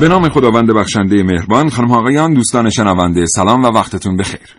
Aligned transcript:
به 0.00 0.08
نام 0.08 0.28
خداوند 0.28 0.72
بخشنده 0.72 1.22
مهربان 1.22 1.70
خانم 1.70 1.92
آقایان 1.92 2.34
دوستان 2.34 2.70
شنونده 2.70 3.26
سلام 3.26 3.62
و 3.62 3.66
وقتتون 3.66 4.16
بخیر. 4.16 4.56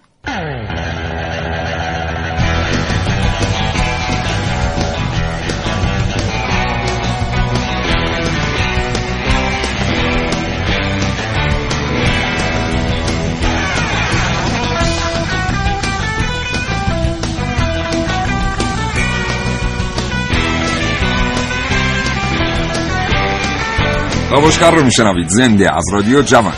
کاوشگر 24.29 24.71
رو 24.71 24.83
میشنوید. 24.83 25.27
زنده 25.27 25.75
از 25.75 25.83
رادیو 25.93 26.21
جوان. 26.21 26.53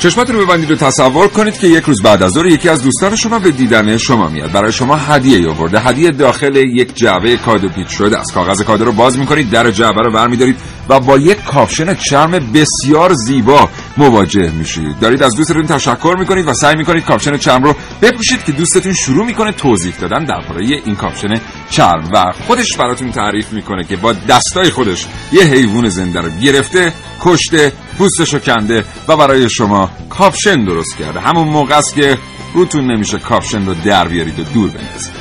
چشمات 0.00 0.30
رو 0.30 0.46
ببندید 0.46 0.70
و 0.70 0.76
تصور 0.76 1.28
کنید 1.28 1.58
که 1.58 1.66
یک 1.66 1.84
روز 1.84 2.02
بعد 2.02 2.22
از 2.22 2.32
ظهر 2.32 2.46
یکی 2.46 2.68
از 2.68 2.82
دوستان 2.82 3.16
شما 3.16 3.38
به 3.38 3.50
دیدن 3.50 3.96
شما 3.96 4.28
میاد. 4.28 4.52
برای 4.52 4.72
شما 4.72 4.96
هدیه 4.96 5.50
آورده. 5.50 5.80
هدیه 5.80 6.10
داخل 6.10 6.56
یک 6.56 6.94
جعبه 6.94 7.36
کادو 7.36 7.68
پیچ 7.68 7.88
شده 7.88 8.20
از 8.20 8.32
کاغذ 8.32 8.62
کادو 8.62 8.84
رو 8.84 8.92
باز 8.92 9.18
می‌کنید 9.18 9.50
در 9.50 9.70
جعبه 9.70 10.02
رو 10.02 10.12
برمیدارید 10.12 10.56
و 10.88 11.00
با 11.00 11.18
یک 11.18 11.44
کاپشن 11.44 11.94
چرم 11.94 12.30
بسیار 12.30 13.12
زیبا 13.14 13.68
مواجه 13.98 14.50
میشید 14.50 14.98
دارید 15.00 15.22
از 15.22 15.34
دوستتون 15.36 15.66
تشکر 15.66 16.16
می‌کنید 16.18 16.48
و 16.48 16.54
سعی 16.54 16.76
می‌کنید 16.76 17.04
کاپشن 17.04 17.36
چرم 17.36 17.62
رو 17.62 17.74
بپوشید 18.02 18.44
که 18.44 18.52
دوستتون 18.52 18.92
شروع 18.92 19.26
می‌کنه 19.26 19.52
توضیح 19.52 19.94
دادن 20.00 20.24
درباره 20.24 20.64
این 20.84 20.96
کاپشن 20.96 21.40
چرم. 21.70 22.10
و 22.14 22.32
خودش 22.46 22.76
براتون 22.76 23.10
تعریف 23.10 23.52
می‌کنه 23.52 23.84
که 23.84 23.96
با 23.96 24.12
دستای 24.12 24.70
خودش 24.70 25.06
یه 25.32 25.42
حیوان 25.42 25.88
زنده 25.88 26.20
رو 26.20 26.30
گرفته 26.30 26.92
کشته 27.20 27.72
پوستشو 27.98 28.38
کنده 28.38 28.84
و 29.08 29.16
برای 29.16 29.50
شما 29.50 29.90
کاپشن 30.10 30.64
درست 30.64 30.98
کرده. 30.98 31.20
همون 31.20 31.48
موقع 31.48 31.78
است 31.78 31.94
که 31.94 32.18
روتون 32.54 32.92
نمیشه 32.92 33.18
کاپشن 33.18 33.66
رو 33.66 33.74
در 33.74 34.08
بیارید 34.08 34.40
و 34.40 34.42
دور 34.42 34.70
بندازید. 34.70 35.17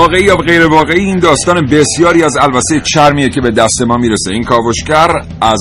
واقعی 0.00 0.22
یا 0.22 0.36
غیر 0.36 0.66
واقعی؟ 0.66 1.04
این 1.04 1.18
داستان 1.18 1.66
بسیاری 1.66 2.22
از 2.22 2.36
البسه 2.36 2.80
چرمیه 2.80 3.28
که 3.28 3.40
به 3.40 3.50
دست 3.50 3.82
ما 3.82 3.96
می‌رسه. 3.96 4.32
این 4.32 4.44
کاوشگر 4.44 5.10
از 5.40 5.60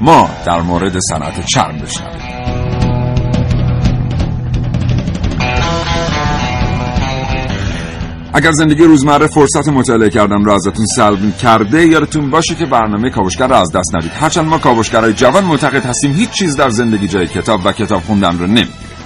ما 0.00 0.30
در 0.46 0.60
مورد 0.60 0.98
صنعت 0.98 1.46
چرم 1.46 1.78
بشنوید 1.78 2.20
اگر 8.34 8.52
زندگی 8.52 8.84
روزمره 8.84 9.26
فرصت 9.26 9.68
مطالعه 9.68 10.10
کردن 10.10 10.44
رو 10.44 10.52
ازتون 10.52 10.86
سلب 10.86 11.36
کرده 11.36 11.86
یادتون 11.86 12.30
باشه 12.30 12.54
که 12.54 12.66
برنامه 12.66 13.10
کاوشگر 13.10 13.46
رو 13.46 13.54
از 13.54 13.72
دست 13.72 13.94
ندید. 13.94 14.12
هرچند 14.14 14.46
ما 14.46 14.58
کاوشگرای 14.58 15.12
جوان 15.12 15.44
معتقد 15.44 15.86
هستیم 15.86 16.12
هیچ 16.12 16.30
چیز 16.30 16.56
در 16.56 16.68
زندگی 16.68 17.08
جای 17.08 17.26
کتاب 17.26 17.60
و 17.64 17.72
کتاب 17.72 18.02
خوندن 18.02 18.38
رو 18.38 18.46
نمی‌گیره 18.46 18.99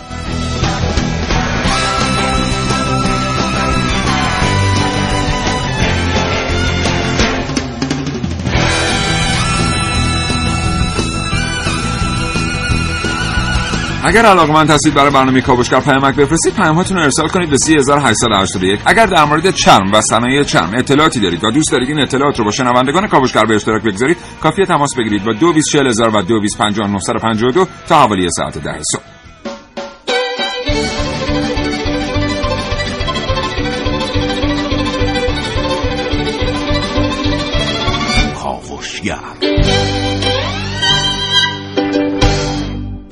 اگر 14.07 14.27
علاقمند 14.27 14.71
هستید 14.71 14.95
برای 14.95 15.11
برنامه 15.11 15.41
کاوشگر 15.41 15.81
پیامک 15.81 16.15
بفرستید 16.15 16.55
پیامهاتون 16.55 16.97
رو 16.97 17.03
ارسال 17.03 17.29
کنید 17.29 17.51
به 17.51 17.59
3881 17.59 18.81
اگر 18.87 19.07
در 19.07 19.25
مورد 19.25 19.51
چرم 19.51 19.93
و 19.93 20.01
صنایع 20.01 20.43
چرم 20.43 20.71
اطلاعاتی 20.75 21.21
دارید 21.21 21.45
و 21.45 21.51
دوست 21.51 21.73
دارید 21.73 21.89
این 21.89 22.01
اطلاعات 22.01 22.39
رو 22.39 22.45
با 22.45 22.51
شنوندگان 22.51 23.09
کاوشگر 23.09 23.45
به 23.45 23.55
اشتراک 23.55 23.83
بگذارید 23.83 24.17
کافی 24.41 24.65
تماس 24.65 24.91
بگیرید 24.99 25.25
با 25.25 25.33
224000 25.33 26.17
و 26.17 26.23
225952 26.23 27.67
تا 27.89 27.99
حوالی 27.99 28.29
ساعت 28.31 28.59
10 28.59 28.81
صبح. 28.93 29.14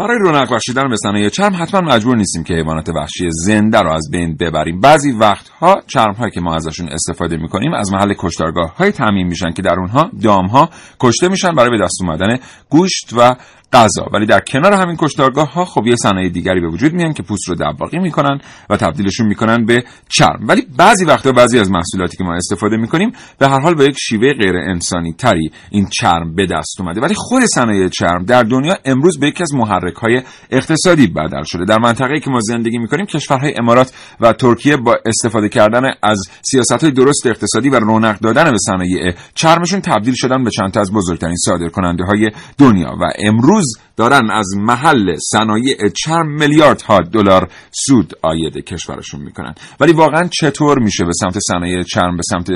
برای 0.02 0.18
رونق 0.18 0.54
بخشیدن 0.54 0.88
به 0.88 0.96
صنایع 0.96 1.28
چرم 1.28 1.62
حتما 1.62 1.80
مجبور 1.80 2.16
نیستیم 2.16 2.44
که 2.44 2.54
حیوانات 2.54 2.88
وحشی 2.88 3.28
زنده 3.30 3.80
رو 3.80 3.92
از 3.92 4.08
بین 4.12 4.36
ببریم. 4.36 4.80
بعضی 4.80 5.12
وقتها 5.12 5.80
چرم 5.86 6.12
هایی 6.12 6.30
که 6.30 6.40
ما 6.40 6.54
ازشون 6.54 6.88
استفاده 6.88 7.36
می‌کنیم 7.36 7.74
از 7.74 7.92
محل 7.92 8.14
کشتارگاه 8.18 8.76
های 8.76 8.92
تعمین 8.92 9.26
میشن 9.26 9.52
که 9.52 9.62
در 9.62 9.74
اونها 9.78 10.10
دام 10.22 10.46
ها 10.46 10.70
کشته 11.00 11.28
میشن 11.28 11.54
برای 11.54 11.70
به 11.70 11.84
دست 11.84 12.02
اومدن 12.02 12.38
گوشت 12.70 13.12
و 13.16 13.36
غذا. 13.72 14.08
ولی 14.12 14.26
در 14.26 14.40
کنار 14.40 14.72
همین 14.72 14.96
کشتارگاه 14.98 15.52
ها 15.52 15.64
خب 15.64 15.86
یه 15.86 15.96
صنایع 15.96 16.28
دیگری 16.28 16.60
به 16.60 16.68
وجود 16.68 16.92
میان 16.92 17.12
که 17.12 17.22
پوست 17.22 17.48
رو 17.48 17.54
دباغی 17.54 17.98
می‌کنن 17.98 18.40
و 18.70 18.76
تبدیلشون 18.76 19.26
می‌کنن 19.26 19.64
به 19.66 19.84
چرم. 20.08 20.44
ولی 20.48 20.66
بعضی 20.78 21.04
وقتا 21.04 21.32
بعضی 21.32 21.58
از 21.58 21.70
محصولاتی 21.70 22.16
که 22.16 22.24
ما 22.24 22.34
استفاده 22.34 22.76
می‌کنیم 22.76 23.12
به 23.38 23.48
هر 23.48 23.60
حال 23.60 23.74
با 23.74 23.84
یک 23.84 23.96
شیوه 23.98 24.32
غیر 24.32 24.56
انسانی 24.56 25.12
تری 25.12 25.50
این 25.70 25.86
چرم 26.00 26.34
به 26.34 26.46
دست 26.46 26.80
اومده. 26.80 27.00
ولی 27.00 27.14
خود 27.14 27.42
صنایع 27.44 27.88
چرم 27.88 28.24
در 28.24 28.42
دنیا 28.42 28.76
امروز 28.84 29.18
به 29.20 29.26
یکی 29.26 29.42
از 29.42 29.54
محرک 29.54 29.94
های 29.94 30.22
اقتصادی 30.50 31.06
بدل 31.06 31.42
شده. 31.44 31.64
در 31.64 31.78
منطقه‌ای 31.78 32.20
که 32.20 32.30
ما 32.30 32.40
زندگی 32.40 32.78
می‌کنیم 32.78 33.06
کشورهای 33.06 33.54
امارات 33.58 33.92
و 34.20 34.32
ترکیه 34.32 34.76
با 34.76 34.96
استفاده 35.06 35.48
کردن 35.48 35.82
از 36.02 36.18
سیاست 36.50 36.82
های 36.82 36.90
درست 36.90 37.26
اقتصادی 37.26 37.68
و 37.68 37.76
رونق 37.76 38.18
دادن 38.18 38.50
به 38.50 38.58
صنایع 38.66 39.14
چرمشون 39.34 39.80
تبدیل 39.80 40.14
شدن 40.16 40.44
به 40.44 40.50
چند 40.50 40.72
تا 40.72 40.80
از 40.80 40.92
بزرگترین 40.92 41.36
صادرکننده 41.36 42.04
های 42.04 42.30
دنیا. 42.58 42.96
و 43.00 43.04
امروز 43.18 43.61
دارن 43.96 44.30
از 44.30 44.46
محل 44.56 45.16
صنایع 45.32 45.76
چرم 46.04 46.28
میلیاردها 46.28 46.98
دلار 46.98 47.48
سود 47.86 48.12
آید 48.22 48.56
کشورشون 48.56 49.20
می‌کنن. 49.20 49.54
ولی 49.80 49.92
واقعا 49.92 50.28
چطور 50.40 50.78
میشه 50.78 51.04
به 51.04 51.12
سمت 51.12 51.38
صنایع 51.38 51.82
چرم 51.82 52.16
به 52.16 52.22
سمت 52.30 52.46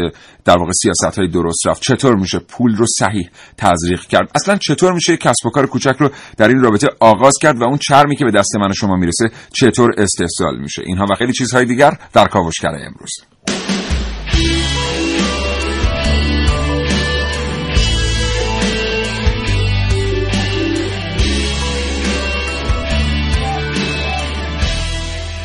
در 0.44 0.58
واقع 0.58 0.72
سیاست 0.82 1.18
های 1.18 1.28
درست 1.28 1.66
رفت؟ 1.66 1.82
چطور 1.82 2.16
میشه 2.16 2.38
پول 2.38 2.76
رو 2.76 2.86
صحیح 2.98 3.30
تزریق 3.58 4.00
کرد؟ 4.00 4.30
اصلا 4.34 4.56
چطور 4.56 4.92
میشه 4.92 5.16
کسب 5.16 5.46
و 5.46 5.50
کار 5.50 5.66
کوچک 5.66 5.96
رو 5.98 6.10
در 6.36 6.48
این 6.48 6.60
رابطه 6.60 6.86
آغاز 7.00 7.34
کرد 7.42 7.62
و 7.62 7.64
اون 7.64 7.78
چرمی 7.78 8.16
که 8.16 8.24
به 8.24 8.30
دست 8.30 8.56
من 8.56 8.72
شما 8.72 8.96
می‌رسه 8.96 9.30
چطور 9.52 9.90
استحصال 9.98 10.58
میشه؟ 10.58 10.82
اینها 10.86 11.06
و 11.10 11.14
خیلی 11.14 11.32
چیزهای 11.32 11.64
دیگر 11.64 11.90
در 12.12 12.26
کاوشگر 12.26 12.68
امروز. 12.68 13.10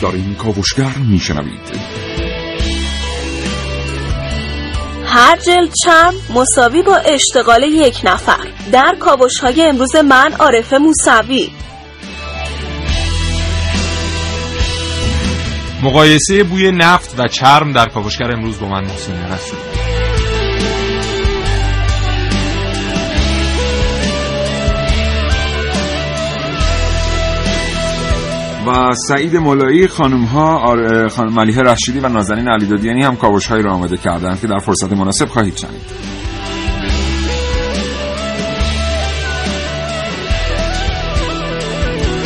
دارین 0.02 0.36
کاوشگر 0.36 0.98
میشنوید. 1.10 1.80
هر 5.06 5.38
جلد 5.38 5.74
چرم 5.84 6.14
مساوی 6.36 6.84
با 6.84 6.96
اشتغال 6.96 7.64
یک 7.64 8.02
نفر. 8.04 8.48
در 8.72 8.96
کاوش 9.00 9.40
های 9.40 9.62
امروز 9.62 9.96
من 9.96 10.34
عارف 10.40 10.74
موسوی. 10.74 11.50
مقایسه 15.84 16.44
بوی 16.44 16.72
نفت 16.72 17.20
و 17.20 17.28
چرم 17.28 17.74
در 17.74 17.86
کاوشگر 17.86 18.32
امروز 18.32 18.60
با 18.60 18.68
من 18.68 18.82
محسن 18.84 19.34
رسول 19.34 19.71
سعید 29.08 29.38
مولایی 29.38 29.88
خانم 29.88 30.24
ها. 30.24 30.76
خانم 31.10 31.34
ملیحه 31.34 31.62
رشیدی 31.62 32.00
و 32.00 32.08
نازنین 32.08 32.48
علیدادیانی 32.48 33.04
هم 33.04 33.16
کاوش 33.16 33.48
هایی 33.48 33.64
را 33.64 33.74
آماده 33.74 33.98
کردند 33.98 34.42
که 34.42 34.48
در 34.48 34.60
فرصت 34.60 34.94
مناسب 34.94 35.26
خواهید 35.26 35.58
شنید 35.58 36.12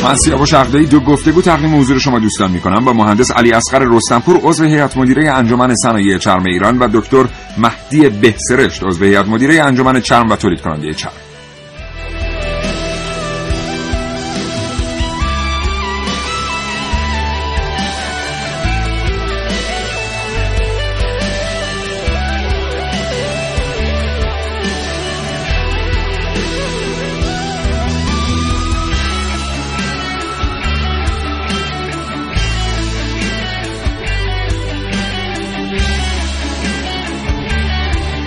من 0.06 0.14
سیاوش 0.14 0.54
عقدایی 0.54 0.86
دو 0.86 1.00
گفتگو 1.00 1.42
تقدیم 1.42 1.80
حضور 1.80 1.98
شما 1.98 2.18
دوستان 2.18 2.50
می‌کنم 2.50 2.84
با 2.84 2.92
مهندس 2.92 3.30
علی 3.30 3.52
اصغر 3.52 3.78
رستمپور 3.78 4.40
عضو 4.42 4.64
هیئت 4.64 4.96
مدیره 4.96 5.30
انجمن 5.30 5.74
صنایع 5.74 6.18
چرم 6.18 6.44
ایران 6.44 6.78
و 6.78 6.88
دکتر 6.92 7.24
مهدی 7.58 8.08
بهسرشت 8.08 8.84
عضو 8.84 9.04
هیئت 9.04 9.28
مدیره 9.28 9.62
انجمن 9.62 10.00
چرم 10.00 10.28
و 10.28 10.36
تولید 10.36 10.60
کننده 10.60 10.94
چرم 10.94 11.12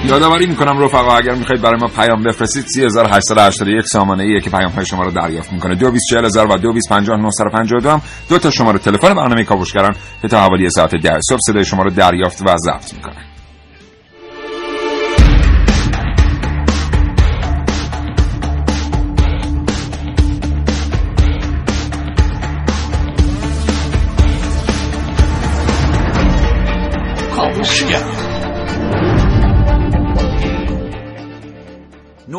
یادآوری 0.09 0.45
می‌کنم 0.45 0.83
رفقا 0.83 1.17
اگر 1.17 1.35
می‌خواید 1.35 1.61
برای 1.61 1.79
ما 1.79 1.87
پیام 1.87 2.23
بفرستید 2.23 2.65
3881 2.67 3.85
سامانه 3.85 4.23
ایه 4.23 4.41
که 4.41 4.49
پیام 4.49 4.71
های 4.71 4.85
شما 4.85 5.03
رو 5.03 5.11
دریافت 5.11 5.53
می‌کنه. 5.53 5.75
224000 5.75 6.47
و 6.47 6.57
225952 6.57 7.91
هم 7.91 8.01
دو 8.29 8.39
تا 8.39 8.49
شماره 8.49 8.79
تلفن 8.79 9.13
برنامه 9.13 9.43
کاوشگران 9.43 9.95
که 10.21 10.27
تا 10.27 10.39
حوالی 10.39 10.69
ساعت 10.69 10.95
10 10.95 11.19
صبح 11.29 11.39
صدای 11.47 11.65
شما 11.65 11.83
رو 11.83 11.89
دریافت 11.89 12.41
و 12.41 12.57
ضبط 12.57 12.93
می‌کنه. 12.93 13.28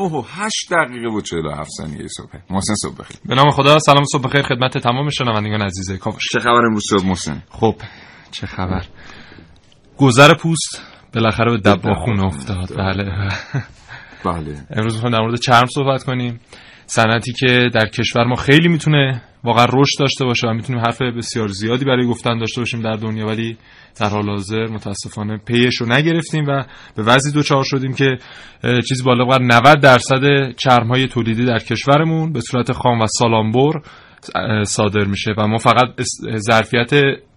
9 0.01 0.17
و 0.17 0.23
8 0.29 0.55
دقیقه 0.71 1.09
و 1.09 1.21
47 1.21 1.71
ثانیه 1.77 2.07
صبح. 2.09 2.39
محسن 2.51 2.75
صبح 2.75 2.95
بخیر. 2.97 3.17
به 3.25 3.35
نام 3.35 3.51
خدا 3.51 3.79
سلام 3.79 4.05
صبح 4.13 4.23
بخیر 4.23 4.43
خدمت 4.43 4.79
تمام 4.79 5.11
شنوندگان 5.11 5.63
عزیز 5.63 5.93
کاوش. 5.93 6.23
چه 6.33 6.41
خبر 6.41 6.67
امروز 6.67 6.83
صبح 6.91 7.07
محسن؟ 7.07 7.43
خب 7.51 7.75
چه 8.31 8.47
خبر؟ 8.47 8.85
گذر 9.99 10.35
پوست 10.35 10.83
بالاخره 11.15 11.51
به 11.51 11.59
دباخون 11.59 12.21
افتاد. 12.21 12.77
بله. 12.77 13.29
بله. 14.25 14.67
امروز 14.77 14.95
می‌خوایم 14.95 15.17
در 15.17 15.21
مورد 15.21 15.41
چرم 15.41 15.67
صحبت 15.67 16.05
کنیم. 16.05 16.41
صنعتی 16.93 17.33
که 17.33 17.71
در 17.75 17.87
کشور 17.87 18.25
ما 18.25 18.37
خیلی 18.37 18.69
می‌تونه 18.69 19.23
واقعا 19.45 19.65
رشد 19.65 19.99
داشته 19.99 20.25
باشه 20.25 20.49
و 20.49 20.53
می‌تونیم 20.53 20.83
حرف 20.83 21.03
بسیار 21.03 21.49
زیادی 21.49 21.85
برای 21.85 22.07
گفتن 22.07 22.39
داشته 22.39 22.61
باشیم 22.61 22.83
در 22.83 22.97
دنیا 22.97 23.27
ولی 23.27 23.57
در 24.01 24.09
حال 24.09 24.31
حاضر 24.31 24.67
متاسفانه 24.67 25.37
پیش 25.37 25.77
رو 25.77 25.93
نگرفتیم 25.93 26.45
و 26.49 26.65
به 26.97 27.03
وضعی 27.03 27.33
دوچار 27.33 27.65
شدیم 27.65 27.95
که 27.95 28.19
چیزی 28.89 29.03
بالغ 29.05 29.29
بر 29.29 29.43
90 29.43 29.81
درصد 29.81 30.53
چرم 30.57 30.89
های 30.89 31.09
تولیدی 31.09 31.45
در 31.45 31.59
کشورمون 31.59 32.33
به 32.33 32.41
صورت 32.41 32.73
خام 32.73 33.01
و 33.01 33.07
سالانبر 33.07 33.77
اه، 33.77 33.83
صادر 34.65 35.05
میشه 35.05 35.31
و 35.39 35.47
ما 35.47 35.59
فقط 35.59 35.89
ظرفیت 36.37 36.91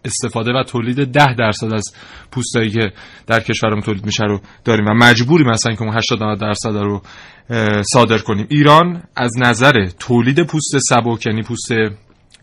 استفاده 0.06 0.54
و 0.54 0.64
تولید 0.64 1.12
10 1.12 1.36
درصد 1.36 1.74
از 1.74 1.96
پوستایی 2.32 2.70
که 2.70 2.92
در 3.28 3.40
کشورمون 3.40 3.82
تولید 3.82 4.06
میشه 4.06 4.24
رو 4.24 4.42
داریم 4.66 4.86
و 4.86 4.94
مجبوریم 4.94 5.48
مثلا 5.48 5.76
که 5.76 5.82
اون 5.82 5.98
80 5.98 6.24
90 6.24 6.40
درصد 6.40 6.76
رو 6.76 7.02
صادر 7.94 8.18
کنیم. 8.18 8.48
ایران 8.50 9.04
از 9.16 9.32
نظر 9.38 9.86
تولید 10.00 10.44
پوست 10.44 10.78
سبک 10.90 11.26
یعنی 11.26 11.42
پوست 11.42 11.72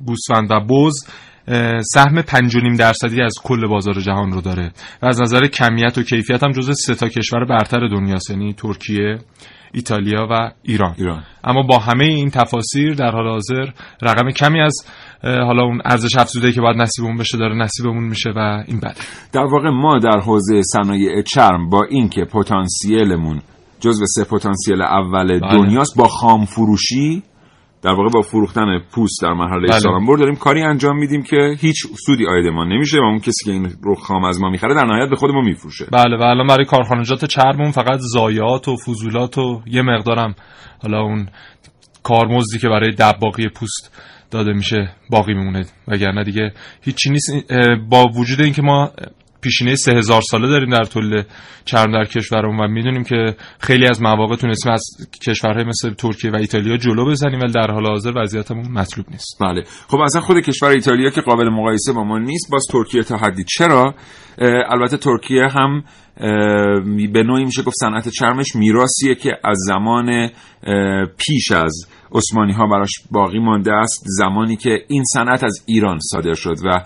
گوسفند 0.07 0.51
و 0.51 0.61
بز 0.61 1.07
سهم 1.83 2.23
5.5 2.23 2.79
درصدی 2.79 3.23
از 3.23 3.35
کل 3.45 3.67
بازار 3.67 4.01
جهان 4.01 4.33
رو 4.33 4.41
داره 4.41 4.73
و 5.03 5.07
از 5.07 5.21
نظر 5.21 5.47
کمیت 5.47 5.99
و 5.99 6.03
کیفیت 6.03 6.43
هم 6.43 6.53
جزو 6.53 6.73
سه 6.73 6.95
تا 6.95 7.09
کشور 7.09 7.45
برتر 7.45 7.89
دنیاست 7.89 8.31
یعنی 8.31 8.53
ترکیه 8.53 9.19
ایتالیا 9.75 10.27
و 10.31 10.51
ایران. 10.63 10.95
ایران. 10.99 11.23
اما 11.45 11.63
با 11.63 11.79
همه 11.79 12.05
این 12.05 12.31
تفاسیر 12.31 12.95
در 12.95 13.11
حال 13.11 13.29
حاضر 13.29 13.67
رقم 14.03 14.31
کمی 14.31 14.61
از 14.61 14.87
حالا 15.25 15.63
اون 15.63 15.83
ارزش 15.85 16.17
افزوده 16.17 16.53
که 16.53 16.61
باید 16.61 16.77
نصیبمون 16.77 17.17
بشه 17.17 17.39
داره 17.39 17.57
نصیبمون 17.57 18.05
میشه 18.05 18.31
و 18.37 18.63
این 18.67 18.81
بده. 18.81 18.95
در 19.33 19.45
واقع 19.45 19.71
ما 19.71 19.99
در 19.99 20.21
حوزه 20.21 20.63
صنایع 20.63 21.23
چرم 21.23 21.69
با 21.71 21.85
اینکه 21.91 22.25
پتانسیلمون 22.25 23.41
جزو 23.81 24.07
سه 24.07 24.25
پتانسیل 24.25 24.83
اول 24.83 25.41
بله. 25.41 25.59
دنیاست 25.59 25.97
با 25.97 26.09
خام 26.09 26.45
فروشی 26.45 27.23
در 27.83 27.91
واقع 27.91 28.09
با 28.15 28.21
فروختن 28.21 28.79
پوست 28.93 29.23
در 29.23 29.33
مرحله 29.33 29.69
بله. 29.69 29.79
سالانبر 29.79 30.17
داریم 30.17 30.37
کاری 30.37 30.63
انجام 30.63 30.99
میدیم 30.99 31.23
که 31.23 31.57
هیچ 31.61 31.77
سودی 32.07 32.27
آید 32.27 32.47
ما 32.47 32.65
نمیشه 32.65 32.99
و 32.99 33.05
اون 33.05 33.19
کسی 33.19 33.45
که 33.45 33.51
این 33.51 33.71
رو 33.83 33.95
خام 33.95 34.25
از 34.25 34.41
ما 34.41 34.51
می‌خره 34.51 34.75
در 34.75 34.85
نهایت 34.85 35.11
به 35.11 35.17
خود 35.17 35.31
ما 35.31 35.41
میفروشه. 35.41 35.87
بله 35.93 36.17
و 36.17 36.23
الان 36.23 36.47
برای 36.47 36.65
کارخانجات 36.65 37.25
چرمون 37.25 37.71
فقط 37.71 37.99
زایات 37.99 38.69
و 38.69 38.77
فضولات 38.77 39.39
و 39.39 39.63
یه 39.67 39.83
مقدارم 39.83 40.35
حالا 40.83 41.03
اون 41.03 41.29
کارمزدی 42.03 42.59
که 42.59 42.69
برای 42.69 42.91
دباغی 42.99 43.49
پوست 43.49 43.97
داده 44.31 44.53
میشه 44.53 44.91
باقی 45.11 45.35
میمونه. 45.35 45.65
وگرنه 45.89 46.25
دیگه 46.25 46.53
هیچی 46.83 47.11
نیست. 47.11 47.33
با 47.89 48.05
وجود 48.17 48.41
اینکه 48.41 48.63
ما 48.63 48.91
پیشینه 49.41 49.75
سه 49.75 50.01
ساله 50.31 50.49
داریم 50.49 50.71
در 50.71 50.85
تولید 50.85 51.27
چرم 51.65 51.93
در 51.93 52.05
کشورمون 52.05 52.61
و 52.61 52.69
می‌دونیم 52.69 53.05
که 53.05 53.37
خیلی 53.61 53.87
از 53.87 54.03
مواقع 54.03 54.37
تونستیم 54.37 54.73
از 54.73 54.83
کشورهای 55.27 55.65
مثل 55.65 55.95
ترکیه 55.95 56.31
و 56.31 56.37
ایتالیا 56.37 56.77
جلو 56.77 57.11
بزنیم 57.11 57.41
ولی 57.41 57.53
در 57.53 57.71
حال 57.71 57.87
حاضر 57.87 58.13
وضعیتمون 58.17 58.73
مطلوب 58.73 59.07
نیست. 59.11 59.37
بله. 59.41 59.63
خب 59.89 59.99
اصلا 59.99 60.21
خود 60.21 60.41
کشور 60.41 60.69
ایتالیا 60.69 61.11
که 61.11 61.21
قابل 61.21 61.49
مقایسه 61.49 61.93
با 61.93 62.05
ما 62.05 62.19
نیست 62.19 62.51
باز 62.51 62.63
ترکیه 62.71 63.03
تا 63.03 63.17
حدی. 63.17 63.45
چرا؟ 63.45 63.95
البته 64.69 64.97
ترکیه 64.97 65.43
هم 65.51 65.83
به 67.13 67.23
نوعی 67.23 67.45
میشه 67.45 67.63
گفت 67.63 67.77
صنعت 67.81 68.09
چرمش 68.09 68.57
میراثیه 68.57 69.15
که 69.15 69.31
از 69.45 69.57
زمان 69.67 70.31
پیش 71.19 71.53
از 71.53 71.87
عثمانی 72.13 72.53
ها 72.53 72.67
براش 72.67 72.93
باقی 73.11 73.39
مانده 73.39 73.73
است 73.73 74.05
زمانی 74.07 74.57
که 74.57 74.79
این 74.89 75.05
صنعت 75.05 75.45
از 75.45 75.65
ایران 75.67 75.99
صادر 76.13 76.35
شد 76.35 76.57
و 76.65 76.85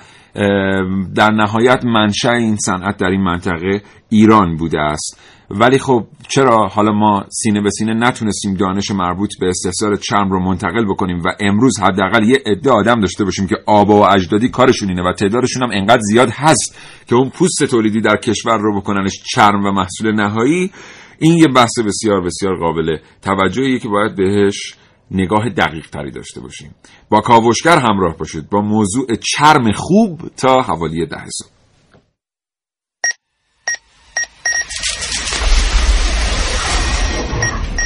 در 1.14 1.30
نهایت 1.30 1.84
منشأ 1.84 2.32
این 2.32 2.56
صنعت 2.56 2.96
در 2.96 3.06
این 3.06 3.20
منطقه 3.20 3.82
ایران 4.08 4.56
بوده 4.56 4.80
است. 4.80 5.20
ولی 5.50 5.78
خب 5.78 6.06
چرا 6.28 6.68
حالا 6.68 6.92
ما 6.92 7.24
سینه 7.42 7.60
به 7.60 7.70
سینه 7.70 7.94
نتونستیم 7.94 8.54
دانش 8.54 8.90
مربوط 8.90 9.30
به 9.40 9.48
استحصال 9.48 9.96
چرم 9.96 10.30
رو 10.30 10.40
منتقل 10.40 10.84
بکنیم 10.84 11.22
و 11.24 11.28
امروز 11.40 11.80
حداقل 11.80 12.24
یه 12.24 12.42
عده 12.46 12.70
آدم 12.70 13.00
داشته 13.00 13.24
باشیم 13.24 13.46
که 13.46 13.56
آبا 13.66 13.96
و 13.96 14.06
اجدادی 14.06 14.48
کارشون 14.48 14.88
اینه 14.88 15.02
و 15.02 15.12
تعدادشون 15.12 15.62
هم 15.62 15.70
انقدر 15.72 16.00
زیاد 16.00 16.30
هست 16.30 16.78
که 17.06 17.14
اون 17.14 17.30
پوست 17.30 17.64
تولیدی 17.64 18.00
در 18.00 18.16
کشور 18.16 18.58
رو 18.58 18.80
بکننش 18.80 19.22
چرم 19.34 19.64
و 19.64 19.70
محصول 19.70 20.12
نهایی 20.12 20.70
این 21.18 21.38
یه 21.38 21.48
بحث 21.48 21.78
بسیار 21.86 22.20
بسیار 22.20 22.56
قابل 22.56 22.96
توجهیه 23.22 23.78
که 23.78 23.88
باید 23.88 24.16
بهش 24.16 24.74
نگاه 25.14 25.48
دقیق 25.48 25.90
تری 25.90 26.10
داشته 26.10 26.40
باشیم. 26.40 26.74
با 27.08 27.20
کاوشگر 27.20 27.78
همراه 27.78 28.16
باشید. 28.16 28.50
با 28.50 28.60
موضوع 28.60 29.06
چرم 29.16 29.72
خوب 29.72 30.20
تا 30.36 30.62
حوالی 30.62 31.06
ده 31.06 31.24
صبح. 31.28 31.54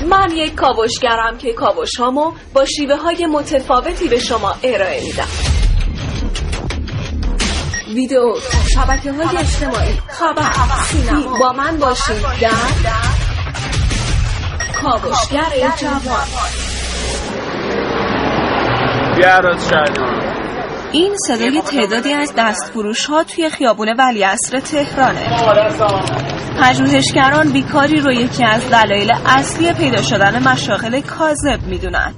من 0.08 0.30
یک 0.36 0.54
کاوشگرم 0.54 1.38
که 1.38 1.52
کاوش 1.52 1.96
هامو 1.96 2.32
با 2.54 2.64
شیوه 2.64 2.96
های 2.96 3.26
متفاوتی 3.26 4.08
به 4.08 4.18
شما 4.18 4.54
ارائه 4.62 5.04
میدم. 5.04 5.28
ویدیو 7.94 8.34
شبکه 8.74 9.12
های 9.12 9.36
اجتماعی 9.36 9.92
خبر 10.08 10.52
سینما. 10.84 11.38
با 11.38 11.52
من 11.52 11.76
باشید 11.78 12.22
در 12.40 12.50
کاوشگر 14.82 15.72
جوان. 15.76 16.67
این 20.92 21.16
صدای 21.26 21.60
تعدادی 21.60 22.12
از 22.12 22.34
دستفروش 22.38 23.06
ها 23.06 23.24
توی 23.24 23.50
خیابون 23.50 23.88
ولیعصر 23.98 24.60
تهرانه. 24.60 25.20
پژوهشگران 26.62 27.52
بیکاری 27.52 28.00
رو 28.00 28.12
یکی 28.12 28.44
از 28.44 28.70
دلایل 28.70 29.12
اصلی 29.26 29.72
پیدا 29.72 30.02
شدن 30.02 30.48
مشاغل 30.48 31.00
کاذب 31.00 31.62
می‌دونن. 31.66 32.14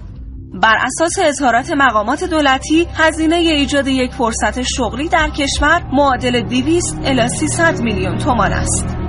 بر 0.62 0.76
اساس 0.84 1.12
اظهارات 1.24 1.70
مقامات 1.76 2.24
دولتی 2.24 2.86
هزینه 2.96 3.36
ایجاد 3.36 3.86
یک 3.86 4.12
فرصت 4.12 4.62
شغلی 4.62 5.08
در 5.08 5.30
کشور 5.30 5.82
معادل 5.92 6.40
200 6.40 6.98
الی 7.04 7.28
300 7.28 7.80
میلیون 7.80 8.18
تومان 8.18 8.52
است. 8.52 8.99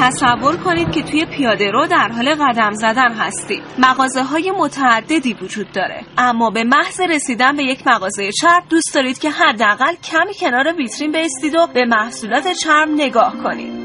تصور 0.00 0.56
کنید 0.56 0.90
که 0.90 1.02
توی 1.02 1.26
پیاده 1.26 1.70
رو 1.70 1.86
در 1.86 2.08
حال 2.08 2.34
قدم 2.34 2.70
زدن 2.72 3.12
هستید. 3.12 3.62
مغازه 3.78 4.22
های 4.22 4.52
متعددی 4.58 5.34
وجود 5.42 5.72
داره. 5.72 6.04
اما 6.18 6.50
به 6.50 6.64
محض 6.64 7.00
رسیدن 7.00 7.56
به 7.56 7.64
یک 7.64 7.86
مغازه 7.86 8.30
چرم 8.32 8.62
دوست 8.70 8.94
دارید 8.94 9.18
که 9.18 9.30
حداقل 9.30 9.94
کمی 9.94 10.34
کنار 10.40 10.74
ویترین 10.76 11.12
بیستید 11.12 11.54
و 11.54 11.66
به 11.74 11.84
محصولات 11.84 12.52
چرم 12.52 12.94
نگاه 12.94 13.34
کنید. 13.42 13.79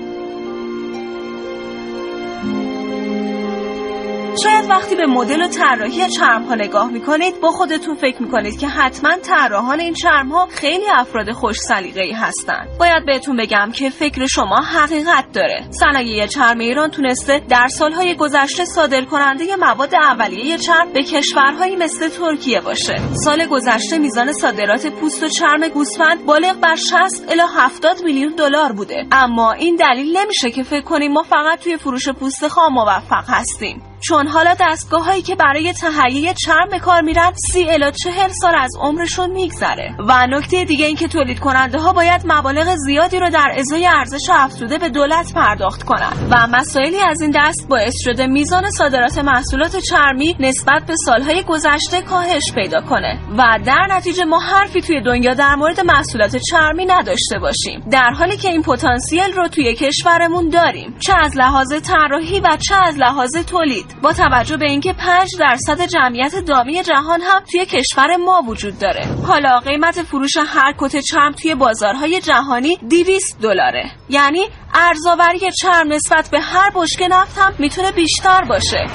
شاید 4.44 4.70
وقتی 4.70 4.96
به 4.96 5.06
مدل 5.06 5.42
و 5.42 5.48
طراحی 5.48 6.10
چرم 6.10 6.44
ها 6.44 6.56
نگاه 6.56 6.92
می‌کنید 6.92 7.42
با 7.42 7.51
خودتون 7.51 7.96
فکر 7.96 8.22
می‌کنید 8.22 8.60
که 8.60 8.68
حتما 8.68 9.15
طراحان 9.18 9.80
این 9.80 9.94
چرم 9.94 10.30
ها 10.30 10.46
خیلی 10.46 10.86
افراد 10.96 11.32
خوش 11.32 11.58
سلیقه 11.60 12.01
ای 12.01 12.12
هستند 12.12 12.68
باید 12.80 13.06
بهتون 13.06 13.38
بگم 13.38 13.72
که 13.74 13.89
فکر 13.89 14.25
شما 14.25 14.56
حقیقت 14.56 15.25
داره. 15.34 15.68
صنایع 15.70 16.27
چرم 16.27 16.60
ایران 16.60 16.92
تونسته 16.92 17.42
در 17.50 17.68
سالهای 17.68 18.15
گذشته 18.15 18.65
صادر 18.65 19.06
کننده 19.06 19.56
مواد 19.56 19.96
اولیه 19.96 20.58
چرم 20.58 20.94
به 20.94 21.04
کشورهایی 21.04 21.75
مثل 21.75 22.10
ترکیه 22.10 22.62
باشه. 22.62 22.96
سال 23.13 23.46
گذشته 23.46 23.98
میزان 23.98 24.34
صادرات 24.34 24.88
پوست 24.88 25.24
و 25.24 25.27
چرم 25.27 25.68
گوسفند 25.68 26.25
بالغ 26.25 26.60
بر 26.60 26.75
60 26.75 27.25
الی 27.30 27.42
70 27.58 28.04
میلیون 28.04 28.36
دلار 28.36 28.72
بوده. 28.72 29.06
اما 29.12 29.51
این 29.51 29.75
دلیل 29.75 30.18
نمیشه 30.18 30.51
که 30.51 30.63
فکر 30.63 30.82
کنیم 30.84 31.12
ما 31.12 31.24
فقط 31.24 31.60
توی 31.60 31.77
فروش 31.77 32.10
پوست 32.10 32.48
خام 32.48 32.74
موفق 32.74 33.25
هستیم. 33.27 33.94
چون 34.07 34.27
حالا 34.27 34.55
دستگاه 34.59 35.05
هایی 35.05 35.21
که 35.21 35.35
برای 35.35 35.74
تهیه 35.74 36.33
چرم 36.33 36.69
به 36.71 36.79
کار 36.79 37.01
میرن 37.01 37.31
سی 37.51 37.69
الا 37.69 37.91
چهل 37.91 38.29
سال 38.41 38.55
از 38.55 38.71
عمرشون 38.79 39.31
میگذره. 39.31 39.95
و 40.07 40.27
نکته 40.27 40.65
دیگه 40.65 40.85
این 40.85 40.95
که 40.95 41.07
تولید 41.07 41.39
کننده 41.39 41.79
ها 41.79 41.93
باید 41.93 42.21
مبالغ 42.25 42.75
زیادی 42.75 43.19
رو 43.19 43.29
در 43.29 43.55
ازای 43.57 43.88
ارزش 43.88 44.29
افزوده 44.29 44.77
به 44.77 44.89
دولت 44.89 45.33
پرداخت 45.33 45.83
کنند. 45.83 46.27
و 46.31 46.47
مسائلی 46.47 46.97
از 47.01 47.21
این 47.21 47.31
دست 47.35 47.67
باعث 47.69 47.93
شده 48.03 48.27
میزان 48.27 48.69
صادرات 48.71 49.17
محصولات 49.17 49.75
چرمی 49.77 50.35
نسبت 50.39 50.85
به 50.88 50.95
سالهای 50.95 51.43
گذشته 51.43 52.01
کاهش 52.01 52.51
پیدا 52.55 52.81
کنه. 52.81 53.19
و 53.38 53.59
در 53.65 53.88
نتیجه 53.89 54.25
ما 54.25 54.39
حرفی 54.39 54.81
توی 54.81 55.01
دنیا 55.01 55.33
در 55.33 55.55
مورد 55.55 55.79
محصولات 55.79 56.35
چرمی 56.35 56.85
نداشته 56.85 57.39
باشیم. 57.39 57.83
در 57.91 58.09
حالی 58.09 58.38
که 58.38 58.50
این 58.50 58.62
پتانسیل 58.62 59.33
رو 59.35 59.47
توی 59.47 59.74
کشورمون 59.74 60.50
داریم. 60.50 60.95
چه 61.00 61.13
از 61.19 61.38
لحاظ 61.38 61.74
طراحی 61.74 62.39
و 62.39 62.57
چه 62.67 62.75
از 62.75 62.97
لحاظ 62.97 63.31
تولید. 63.47 63.94
با 64.01 64.13
توجه 64.13 64.57
به 64.57 64.65
اینکه 64.65 64.93
5 64.93 65.29
درصد 65.39 65.81
جمعیت 65.81 66.35
دامی 66.35 66.83
جهان 66.83 67.21
هم 67.21 67.41
توی 67.51 67.65
کشور 67.65 68.15
ما 68.15 68.41
وجود 68.47 68.79
داره. 68.79 69.07
حالا 69.27 69.59
قیمت 69.59 70.01
فروش 70.01 70.37
هر 70.47 70.73
کت 70.77 70.97
چرم 70.97 71.31
توی 71.31 71.55
بازارهای 71.55 72.21
جهانی 72.21 72.77
200 72.89 73.37
دلاره. 73.41 73.91
یعنی 74.09 74.45
ارزآوری 74.73 75.51
چرم 75.61 75.93
نسبت 75.93 76.29
به 76.31 76.39
هر 76.41 76.71
بشکه 76.75 77.07
نفت 77.07 77.37
هم 77.37 77.53
می‌تونه 77.59 77.91
بیشتر 77.91 78.43
باشه. 78.43 78.85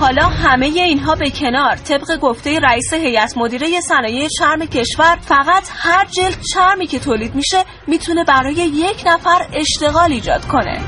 حالا 0.00 0.22
همه 0.22 0.66
اینها 0.66 1.14
به 1.14 1.30
کنار. 1.30 1.76
طبق 1.76 2.18
گفته 2.20 2.60
رئیس 2.60 2.92
هیئت 2.92 3.36
مدیره 3.36 3.80
صنایع 3.80 4.28
چرم 4.38 4.66
کشور 4.66 5.18
فقط 5.20 5.68
هر 5.76 6.04
جلد 6.04 6.38
چرمی 6.54 6.86
که 6.86 6.98
تولید 6.98 7.34
میشه 7.34 7.64
می‌تونه 7.86 8.24
برای 8.24 8.54
یک 8.54 9.02
نفر 9.06 9.46
اشتغال 9.52 10.12
ایجاد 10.12 10.44
کنه. 10.46 10.80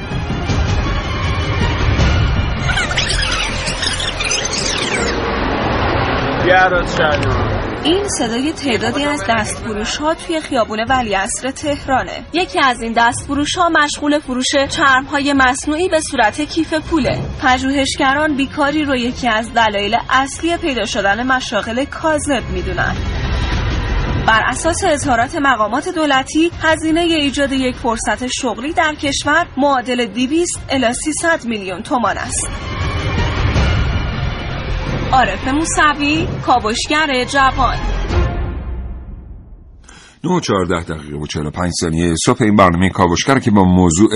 این 7.84 8.08
صدای 8.08 8.52
تعدادی 8.52 9.04
از 9.04 9.24
دستفروش 9.28 9.96
ها 9.96 10.14
توی 10.14 10.40
خیابون 10.40 10.84
ولیعصر 10.88 11.50
تهرانه. 11.50 12.24
یکی 12.32 12.60
از 12.60 12.82
این 12.82 12.92
دستفروش 12.96 13.54
ها 13.54 13.68
مشغول 13.68 14.18
فروش 14.18 14.46
چرم 14.70 15.04
های 15.04 15.32
مصنوعی 15.32 15.88
به 15.88 16.00
صورت 16.00 16.40
کیف 16.40 16.74
پوله. 16.74 17.18
پژوهشگران 17.42 18.36
بیکاری 18.36 18.84
رو 18.84 18.96
یکی 18.96 19.28
از 19.28 19.54
دلایل 19.54 19.96
اصلی 20.10 20.56
پیدا 20.56 20.84
شدن 20.84 21.26
مشاغل 21.26 21.84
کاذب 21.84 22.42
می‌دونن. 22.52 22.94
بر 24.26 24.42
اساس 24.46 24.84
اظهارات 24.84 25.36
مقامات 25.36 25.88
دولتی 25.88 26.50
هزینه 26.62 27.00
ایجاد 27.00 27.52
یک 27.52 27.76
فرصت 27.76 28.26
شغلی 28.26 28.72
در 28.72 28.94
کشور 28.94 29.46
معادل 29.56 30.06
200 30.06 30.60
الی 30.70 30.92
300 30.94 31.44
میلیون 31.44 31.82
تومان 31.82 32.18
است. 32.18 32.48
عارف 35.14 35.48
موسوی 35.48 36.26
کاوشگر 36.46 37.24
جوان. 37.24 37.76
9 40.24 40.40
14 40.40 40.82
دقیقه 40.82 41.16
و 41.16 41.26
45 41.26 41.72
ثانیه 41.80 42.14
صبح 42.26 42.42
این 42.42 42.56
برنامه 42.56 42.90
کاوشگر 42.90 43.38
که 43.38 43.50
با 43.50 43.64
موضوع 43.64 44.10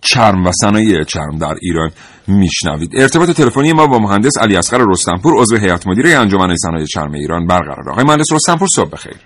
چرم 0.00 0.46
و 0.46 0.52
صنایع 0.52 1.04
چرم 1.04 1.38
در 1.40 1.54
ایران 1.62 1.90
میشنوید. 2.28 2.90
ارتباط 2.96 3.30
تلفنی 3.30 3.72
ما 3.72 3.86
با 3.86 3.98
مهندس 3.98 4.38
علی 4.38 4.56
اصغر 4.56 4.84
رستمپور 4.88 5.40
عضو 5.40 5.56
هیئت 5.56 5.86
مدیره 5.86 6.10
انجمن 6.10 6.56
صنایع 6.56 6.86
چرم 6.86 7.12
ایران 7.12 7.46
برقرار. 7.46 7.90
آقای 7.90 8.04
مهندس 8.04 8.32
رستمپور 8.32 8.68
صبح 8.68 8.90
بخیر. 8.90 9.16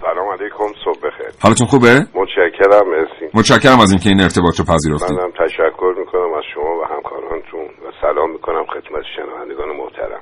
سلام 0.00 0.28
علیکم 0.40 0.80
صبح 0.84 0.98
بخیر. 0.98 1.32
حالتون 1.40 1.66
خوبه؟ 1.66 2.06
متشکرم 2.14 2.88
مرسی. 2.90 3.17
متشکرم 3.34 3.80
از 3.80 3.90
اینکه 3.90 4.08
این 4.08 4.20
ارتباط 4.20 4.58
رو 4.58 4.64
پذیرفتید. 4.64 5.18
منم 5.18 5.30
تشکر 5.30 5.94
می‌کنم 5.98 6.32
از 6.38 6.44
شما 6.54 6.78
و 6.80 6.84
همکارانتون 6.94 7.60
و 7.60 7.92
سلام 8.00 8.30
می‌کنم 8.30 8.64
خدمت 8.64 9.04
شنوندگان 9.16 9.68
محترم. 9.76 10.20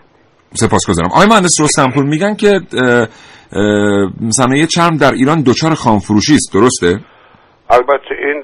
سپاسگزارم. 0.54 1.10
آقای 1.12 1.26
مهندس 1.26 1.60
رستمپور 1.60 2.04
میگن 2.04 2.34
که 2.34 2.60
صنایع 4.30 4.66
چرم 4.66 4.96
در 4.96 5.12
ایران 5.12 5.42
دچار 5.42 5.75
خامفروشی 5.75 6.34
است. 6.34 6.54
درسته؟ 6.54 7.00
البته 7.70 8.14
این 8.18 8.42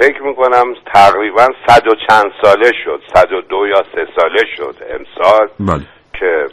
فکر 0.00 0.22
می‌کنم 0.22 0.64
تقریبا 0.94 1.46
صد 1.66 1.86
و 1.86 1.94
چند 2.08 2.24
ساله 2.42 2.70
شد 2.84 3.00
صد 3.14 3.32
و 3.32 3.40
دو 3.40 3.66
یا 3.66 3.82
سه 3.94 4.06
ساله 4.16 4.42
شد 4.56 4.76
امسال 4.90 5.48
بله. 5.60 5.86
که 6.20 6.44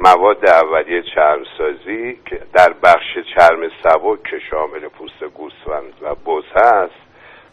مواد 0.00 0.46
اولیه 0.46 1.02
چرمسازی 1.14 2.18
که 2.26 2.40
در 2.52 2.72
بخش 2.72 3.18
چرم 3.34 3.60
سبک 3.82 4.22
که 4.22 4.38
شامل 4.50 4.88
پوست 4.88 5.24
گوسفند 5.34 5.92
و 6.02 6.14
بز 6.14 6.44
هست 6.54 7.00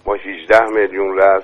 ما 0.06 0.13
18 0.13 0.66
میلیون 0.66 1.18
رس 1.18 1.44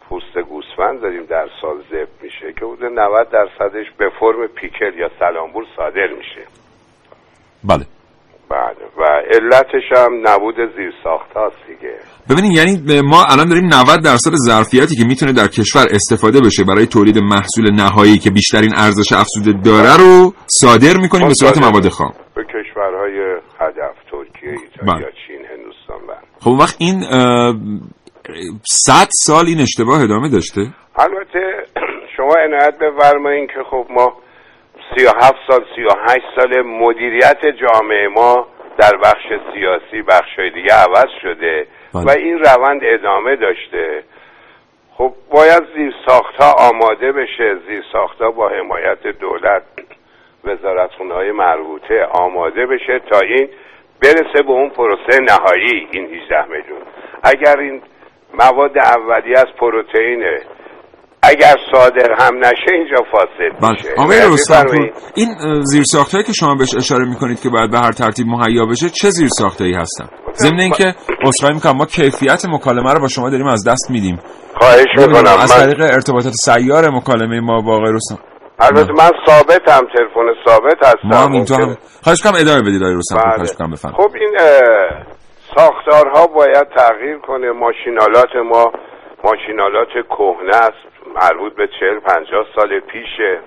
پوست 0.00 0.38
گوسفند 0.38 1.00
داریم 1.00 1.24
در 1.24 1.48
سال 1.60 1.82
ضبط 1.90 2.22
میشه 2.22 2.52
که 2.52 2.64
حدود 2.64 2.84
90 2.84 3.30
درصدش 3.30 3.86
به 3.98 4.10
فرم 4.20 4.46
پیکل 4.46 4.98
یا 4.98 5.10
سلامبور 5.18 5.66
صادر 5.76 6.06
میشه. 6.06 6.40
بله. 7.64 7.86
بله. 8.50 8.86
و 8.98 9.02
علتش 9.34 9.86
هم 9.96 10.12
نبود 10.28 10.54
زیر 10.76 10.92
ساخت 11.04 11.32
هاست 11.32 11.56
دیگه. 11.66 11.94
ببینید 12.30 12.56
یعنی 12.56 13.00
ما 13.00 13.24
الان 13.24 13.48
داریم 13.48 13.64
90 13.64 14.04
درصد 14.04 14.30
ظرفیتی 14.46 14.96
که 14.96 15.04
می‌تونه 15.04 15.32
در 15.32 15.46
کشور 15.46 15.86
استفاده 15.90 16.40
بشه 16.40 16.64
برای 16.64 16.86
تولید 16.86 17.18
محصول 17.18 17.70
نهایی 17.70 18.18
که 18.18 18.30
بیشترین 18.30 18.70
ارزش 18.76 19.12
افزوده 19.12 19.52
داره 19.64 19.96
رو 19.96 20.32
صادر 20.46 20.96
می‌کنیم 21.02 21.28
به 21.28 21.34
صورت 21.34 21.58
مواد 21.58 21.88
خام. 21.88 22.12
به 22.34 22.44
کشورهای 22.44 23.18
هدف 23.60 23.96
ترکیه 24.10 24.50
ایتالیا 24.50 25.10
چین 25.26 25.42
هندوستان 25.50 26.06
بله. 26.08 26.26
خب 26.40 26.50
وقت 26.50 26.76
این 26.78 27.00
صد 28.86 29.08
سال 29.10 29.46
این 29.46 29.60
اشتباه 29.60 30.02
ادامه 30.02 30.28
داشته؟ 30.28 30.60
البته 30.98 31.64
شما 32.16 32.34
عنایت 32.44 32.74
بفرمایید 32.78 33.48
که 33.48 33.62
خب 33.70 33.86
ما 33.90 34.12
37 34.96 35.36
سال 35.48 35.64
38 35.76 36.24
سال 36.36 36.62
مدیریت 36.62 37.46
جامعه 37.46 38.08
ما 38.08 38.46
در 38.78 38.96
بخش 38.96 39.26
سیاسی 39.54 40.02
بخش 40.02 40.38
دیگه 40.38 40.74
عوض 40.74 41.10
شده 41.22 41.66
بله. 41.94 42.04
و 42.04 42.10
این 42.10 42.38
روند 42.38 42.80
ادامه 42.84 43.36
داشته. 43.36 44.04
خب 44.94 45.12
باید 45.30 45.62
زیر 45.76 45.94
ساختها 46.06 46.52
آماده 46.68 47.12
بشه. 47.12 47.56
زیر 47.68 47.84
ساختها 47.92 48.30
با 48.30 48.48
حمایت 48.48 49.06
دولت 49.06 49.62
وزارتخونه 50.44 51.14
های 51.14 51.32
مربوطه 51.32 52.04
آماده 52.04 52.66
بشه 52.66 52.98
تا 52.98 53.20
این 53.20 53.48
برسه 54.02 54.42
به 54.42 54.50
اون 54.50 54.70
پروسه 54.70 55.20
نهایی 55.20 55.88
این 55.90 56.06
18 56.14 56.44
میلیون. 56.44 56.82
اگر 57.22 57.58
این 57.58 57.82
مواد 58.34 58.78
اولیه 58.78 59.38
از 59.38 59.52
پروتئینه 59.58 60.40
اگر 61.30 61.54
صادر 61.72 62.10
هم 62.18 62.38
نشه 62.38 62.72
اینجا 62.72 62.96
فاسد 63.12 63.60
بله. 63.60 63.70
میشه. 63.70 63.88
آقای 63.98 64.16
یعنی 64.16 64.34
رستمپور. 64.34 64.90
این 65.14 65.28
زیر 65.62 65.82
ساختایی 65.84 66.24
که 66.24 66.32
شما 66.32 66.54
بهش 66.54 66.74
اشاره 66.76 67.04
می‌کنید 67.04 67.40
که 67.40 67.48
باید 67.48 67.70
به 67.70 67.78
هر 67.78 67.92
ترتیب 67.92 68.26
مهیا 68.26 68.66
بشه 68.66 68.88
چه 68.88 69.10
زیر 69.10 69.28
ساختایی 69.28 69.74
هستن؟ 69.74 70.08
ضمن 70.32 70.60
اینکه 70.60 70.94
عذرخواهی 71.26 71.54
می‌کنم 71.54 71.76
ما 71.76 71.86
کیفیت 71.86 72.44
مکالمه 72.48 72.92
رو 72.92 73.00
با 73.00 73.08
شما 73.08 73.30
داریم 73.30 73.46
از 73.46 73.68
دست 73.68 73.90
میدیم. 73.90 74.20
خواهش 74.60 74.86
می‌کنم. 74.98 75.36
از 75.40 75.52
من 75.52 75.66
طریق 75.66 75.80
ارتباطات 75.94 76.32
سیار 76.32 76.90
مکالمه 76.90 77.40
ما 77.40 77.60
با 77.60 77.76
آقای 77.76 77.92
رستم. 77.92 78.18
البته 78.58 78.92
من 78.92 79.10
ثابتم 79.26 79.86
تلفن 79.96 80.28
ثابت 80.48 80.78
هستم. 80.82 80.98
ما 81.04 81.16
هم 81.16 81.32
اینطور 81.32 81.60
هم 81.60 81.76
خواهش 82.04 82.22
کنم 82.22 82.32
ادامه 82.40 82.62
بدید 82.62 82.82
آقای 82.82 82.94
رستمپور 82.94 83.24
بله. 83.24 83.36
خواهش 83.36 83.52
کنم 83.58 83.70
بفرمایید. 83.70 84.02
خب 84.02 84.16
این 84.20 84.36
ساختارها 85.56 86.26
باید 86.26 86.66
تغییر 86.76 87.18
کنه. 87.18 87.50
ماشینالات 87.50 88.36
ما 88.50 88.72
ماشینالات 89.24 89.88
کهنه 90.08 90.56
است. 90.56 90.95
مربوط 91.14 91.54
به 91.54 91.68
چهل 91.80 91.98
پنجاه 91.98 92.46
سال 92.56 92.80
پیشه 92.80 93.38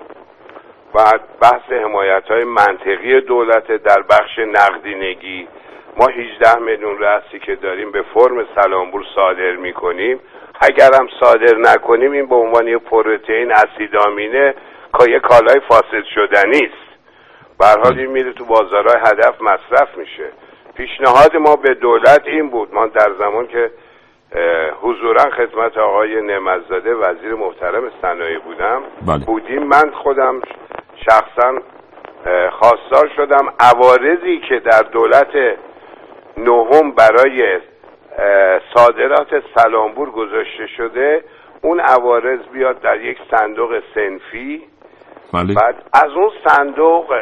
و 0.94 0.98
بحث 1.40 1.72
حمایت 1.72 2.24
های 2.24 2.44
منطقی 2.44 3.20
دولت 3.20 3.72
در 3.72 4.02
بخش 4.02 4.38
نقدینگی. 4.38 5.48
ما 5.96 6.06
18 6.06 6.58
میلیون 6.58 6.98
رأسی 6.98 7.38
که 7.38 7.54
داریم 7.54 7.92
به 7.92 8.02
فرم 8.02 8.46
سلامبور 8.54 9.04
صادر 9.14 9.56
می‌کنیم. 9.56 10.20
اگر 10.60 10.90
هم 10.94 11.08
صادر 11.20 11.56
نکنیم 11.56 12.12
این 12.12 12.26
به 12.26 12.34
عنوان 12.34 12.68
یه 12.68 12.78
پروتئین 12.78 13.52
اسیدامینه 13.52 14.54
که 14.98 15.10
یه 15.10 15.20
کالای 15.20 15.60
فاسد 15.68 16.04
شدنی 16.14 16.58
است 16.66 16.90
به 17.58 17.66
حال 17.66 17.98
این 17.98 18.10
میره 18.10 18.32
تو 18.32 18.44
بازارهای 18.44 19.00
هدف 19.00 19.42
مصرف 19.42 19.96
میشه. 19.96 20.28
پیشنهاد 20.74 21.36
ما 21.36 21.56
به 21.56 21.74
دولت 21.74 22.22
این 22.26 22.50
بود. 22.50 22.74
ما 22.74 22.86
در 22.86 23.12
زمان 23.18 23.46
که 23.46 23.70
حضورا 24.82 25.30
خدمت 25.36 25.78
آقای 25.78 26.22
نعمتزاده 26.22 26.94
وزیر 26.94 27.34
محترم 27.34 27.90
صنایع 28.02 28.38
بودم 28.38 28.82
بله. 29.06 29.24
بودیم 29.24 29.62
من 29.62 29.90
خودم 29.90 30.40
شخصا 31.08 31.54
خواستار 32.50 33.10
شدم 33.16 33.52
عوارضی 33.60 34.40
که 34.48 34.58
در 34.58 34.82
دولت 34.82 35.58
نهم 36.36 36.92
برای 36.92 37.60
صادرات 38.74 39.42
سلامبور 39.54 40.10
گذاشته 40.10 40.66
شده 40.76 41.24
اون 41.62 41.80
عوارض 41.80 42.40
بیاد 42.52 42.80
در 42.80 43.00
یک 43.00 43.18
صندوق 43.30 43.82
سنفی 43.94 44.62
بله. 45.32 45.54
بعد 45.54 45.74
از 45.92 46.10
اون 46.12 46.30
صندوق 46.46 47.14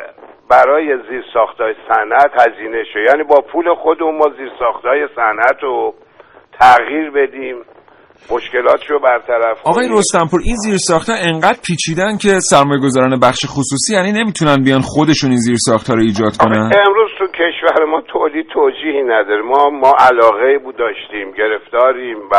برای 0.51 0.99
زیر 1.09 1.25
ساختای 1.35 1.75
صنعت 1.89 2.31
هزینه 2.47 2.85
شد 2.85 2.99
یعنی 2.99 3.23
با 3.23 3.41
پول 3.41 3.75
خودمون 3.75 4.15
ما 4.17 4.29
زیر 4.37 4.51
ساختای 4.59 5.09
صنعت 5.17 5.63
رو 5.63 5.95
تغییر 6.61 7.11
بدیم 7.11 7.57
مشکلات 8.31 8.91
رو 8.91 9.01
برطرف 9.01 9.59
آقای 9.65 9.89
رستمپور 9.99 10.41
این 10.45 10.57
زیر 10.57 10.77
ساخته 10.77 11.13
انقدر 11.13 11.59
پیچیدن 11.67 12.17
که 12.23 12.41
سرمایه 12.41 12.81
گذاران 12.81 13.21
بخش 13.21 13.45
خصوصی 13.47 13.95
یعنی 13.95 14.13
نمی‌تونن 14.13 14.57
بیان 14.65 14.81
خودشون 14.81 15.31
این 15.31 15.39
زیر 15.39 15.57
ساخته 15.59 15.95
رو 15.95 16.01
ایجاد 16.01 16.37
کنن؟ 16.37 16.71
امروز 16.87 17.11
تو 17.19 17.27
کشور 17.27 17.85
ما 17.85 18.01
تولید 18.01 18.47
توجیهی 18.55 19.03
نداره. 19.03 19.43
ما 19.43 19.71
ما 19.71 19.93
علاقه 19.99 20.59
بود 20.59 20.77
داشتیم 20.77 21.33
گرفتاریم 21.33 22.17
و 22.33 22.37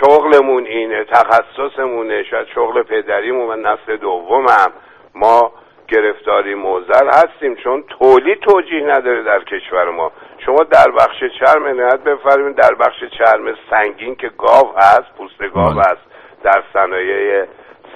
شغلمون 0.00 0.66
اینه 0.66 1.04
تخصصمونه 1.12 2.22
شاید 2.30 2.46
شغل 2.54 2.82
پدریمون 2.82 3.48
و 3.50 3.56
نسل 3.56 3.96
دومم. 3.96 4.72
ما 5.14 5.52
گرفتاری 5.88 6.54
موزل 6.54 7.08
هستیم 7.12 7.56
چون 7.64 7.84
تولید 7.98 8.38
توجیه 8.40 8.82
نداره 8.86 9.24
در 9.24 9.40
کشور 9.44 9.90
ما. 9.90 10.12
شما 10.38 10.64
در 10.64 10.90
بخش 10.90 11.24
چرم 11.40 11.64
عنایت 11.64 12.00
بفرمایید. 12.00 12.56
در 12.56 12.74
بخش 12.74 13.04
چرم 13.18 13.54
سنگین 13.70 14.16
که 14.16 14.30
گاو 14.38 14.72
هست 14.76 15.14
پوست 15.18 15.42
گاو 15.54 15.70
بله. 15.70 15.80
هست 15.80 16.02
در 16.42 16.62
صنایع 16.72 17.46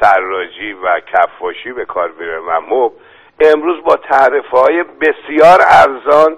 سراجی 0.01 0.73
و 0.73 1.01
کفاشی 1.01 1.73
به 1.73 1.85
کار 1.85 2.11
میره. 2.19 2.39
و 2.39 2.61
مب 2.61 2.93
امروز 3.41 3.85
با 3.85 3.97
تعرفه 3.97 4.59
های 4.59 4.83
بسیار 4.83 5.59
ارزان 5.71 6.37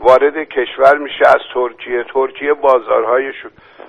وارد 0.00 0.48
کشور 0.48 0.98
میشه 0.98 1.24
از 1.26 1.40
ترکیه. 1.54 2.04
ترکیه 2.04 2.54
بازارهای 2.54 3.32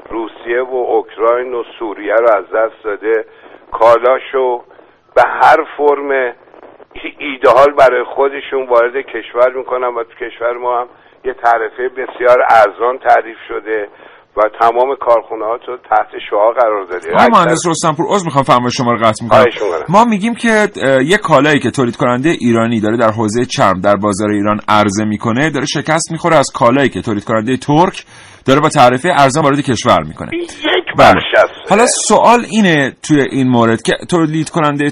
روسیه 0.10 0.62
و 0.62 0.76
اوکراین 0.76 1.54
و 1.54 1.64
سوریه 1.80 2.16
رو 2.16 2.32
از 2.32 2.46
دست 2.50 2.84
داده. 2.84 3.26
کالاشو 3.72 4.64
به 5.16 5.22
هر 5.22 5.64
فرم 5.78 6.34
ایدهال 7.18 7.74
برای 7.74 8.04
خودشون 8.04 8.66
وارد 8.68 8.98
کشور 8.98 9.54
می‌کنن 9.54 9.88
و 9.88 10.04
تو 10.04 10.26
کشور 10.26 10.58
ما 10.58 10.80
هم 10.80 10.88
یه 11.26 11.34
تعرفه 11.44 11.84
بسیار 11.98 12.38
ارزان 12.50 12.98
تعریف 13.08 13.38
شده 13.48 13.88
و 14.38 14.42
تمام 14.62 14.96
کارخونه 14.96 15.46
ها 15.46 15.58
تو 15.58 15.78
تحت 15.90 16.08
شعا 16.30 16.52
قرار 16.52 16.86
داده 16.86 17.14
آقای 17.14 17.28
مهندس 17.32 17.68
رستمپور 17.68 18.06
عذر 18.10 18.26
می‌خوام 18.26 18.44
فرمای 18.44 18.72
شما 18.72 18.92
رو 18.92 18.98
قطع 18.98 19.24
می‌کنم. 19.24 19.44
ما 19.90 20.06
میگیم 20.06 20.36
که 20.36 20.68
یه 21.06 21.18
کالایی 21.18 21.60
که 21.60 21.72
تولید 21.72 21.96
کننده 21.96 22.30
ایرانی 22.30 22.80
داره 22.80 22.98
در 22.98 23.12
حوزه 23.12 23.46
چرم 23.46 23.82
در 23.82 23.96
بازار 23.96 24.30
ایران 24.30 24.60
عرضه 24.68 25.06
می‌کنه 25.06 25.50
داره 25.50 25.66
شکست 25.66 26.12
می‌خوره 26.12 26.36
از 26.36 26.48
کالایی 26.56 26.90
که 26.90 27.02
تولید 27.02 27.24
کننده 27.24 27.58
ترک 27.58 28.06
داره 28.46 28.60
با 28.62 28.70
تعرفه 28.70 29.10
ارزان 29.18 29.44
وارد 29.44 29.62
کشور 29.62 30.04
می‌کنه 30.04 30.30
یک. 30.34 30.52
بخش 31.00 31.30
است 31.34 31.70
حالا 31.70 31.86
سوال 31.86 32.46
اینه 32.52 32.92
توی 33.08 33.22
این 33.32 33.48
مورد 33.48 33.82
که 33.82 33.94
تولید 34.10 34.50
کننده. 34.50 34.90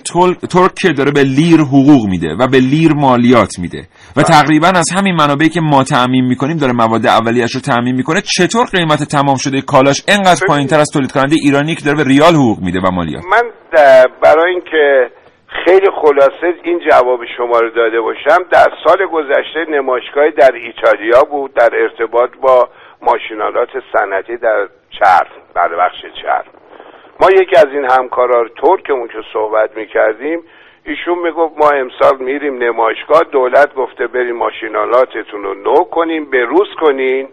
ترک 0.49 0.75
که 0.81 0.89
داره 0.89 1.11
به 1.11 1.23
لیر 1.23 1.59
حقوق 1.59 2.05
میده 2.09 2.35
و 2.39 2.47
به 2.47 2.59
لیر 2.59 2.93
مالیات 2.93 3.59
میده 3.59 3.87
و 4.17 4.23
تقریبا 4.23 4.67
از 4.67 4.89
همین 4.97 5.15
منابعی 5.15 5.49
که 5.49 5.61
ما 5.61 5.83
تعمین 5.83 6.25
می‌کنیم 6.25 6.57
داره 6.57 6.73
مواد 6.73 7.05
اولیش 7.05 7.55
رو 7.55 7.61
تعمین 7.61 7.95
می‌کنه. 7.95 8.21
چطور 8.21 8.65
قیمت 8.65 9.03
تمام 9.03 9.35
شده 9.35 9.61
کالاش 9.61 10.03
انقدر 10.07 10.45
پایینتر 10.47 10.79
از 10.79 10.89
تولید 10.93 11.11
کننده 11.11 11.35
ایرانی 11.35 11.75
که 11.75 11.85
داره 11.85 11.97
به 11.97 12.03
ریال 12.03 12.33
حقوق 12.33 12.59
میده 12.59 12.79
و 12.79 12.91
مالیات؟ 12.91 13.23
من 13.25 13.43
برای 14.23 14.51
اینکه 14.51 15.11
خیلی 15.65 15.87
خلاصه 16.01 16.47
این 16.63 16.79
جواب 16.89 17.19
شما 17.37 17.59
رو 17.59 17.69
داده 17.69 18.01
باشم 18.01 18.37
در 18.51 18.67
سال 18.87 19.05
گذشته 19.13 19.65
نمایشگاهی 19.69 20.31
در 20.31 20.51
ایتالیا 20.53 21.23
بود 21.31 21.53
در 21.53 21.69
ارتباط 21.73 22.29
با 22.41 22.69
ماشینالات 23.01 23.69
صنعتی 23.93 24.37
در 24.37 24.67
چرم 24.99 25.27
در 25.55 25.75
بخش 25.75 26.05
چرم 26.21 26.45
ما 27.19 27.29
یکی 27.31 27.55
از 27.55 27.67
این 27.71 27.91
همکارا 27.91 28.47
ترکمون 28.47 29.07
که 29.07 29.21
صحبت 29.33 29.77
می‌کردیم 29.77 30.43
ایشون 30.85 31.19
می‌گفت 31.19 31.57
ما 31.57 31.69
امسال 31.69 32.17
میریم 32.19 32.63
نمایشگاه 32.63 33.21
دولت 33.31 33.73
گفته 33.73 34.07
بریم 34.07 34.35
ماشینالاتتون 34.35 35.43
رو 35.43 35.53
نو 35.53 35.83
کنیم 35.83 36.29
به 36.29 36.45
روز 36.45 36.67
کنین. 36.81 37.29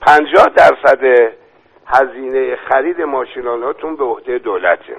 پنجاه 0.00 0.46
درصد 0.56 1.32
هزینه 1.86 2.56
خرید 2.56 3.00
ماشینالاتون 3.00 3.96
به 3.96 4.04
عهده 4.04 4.38
دولته 4.38 4.96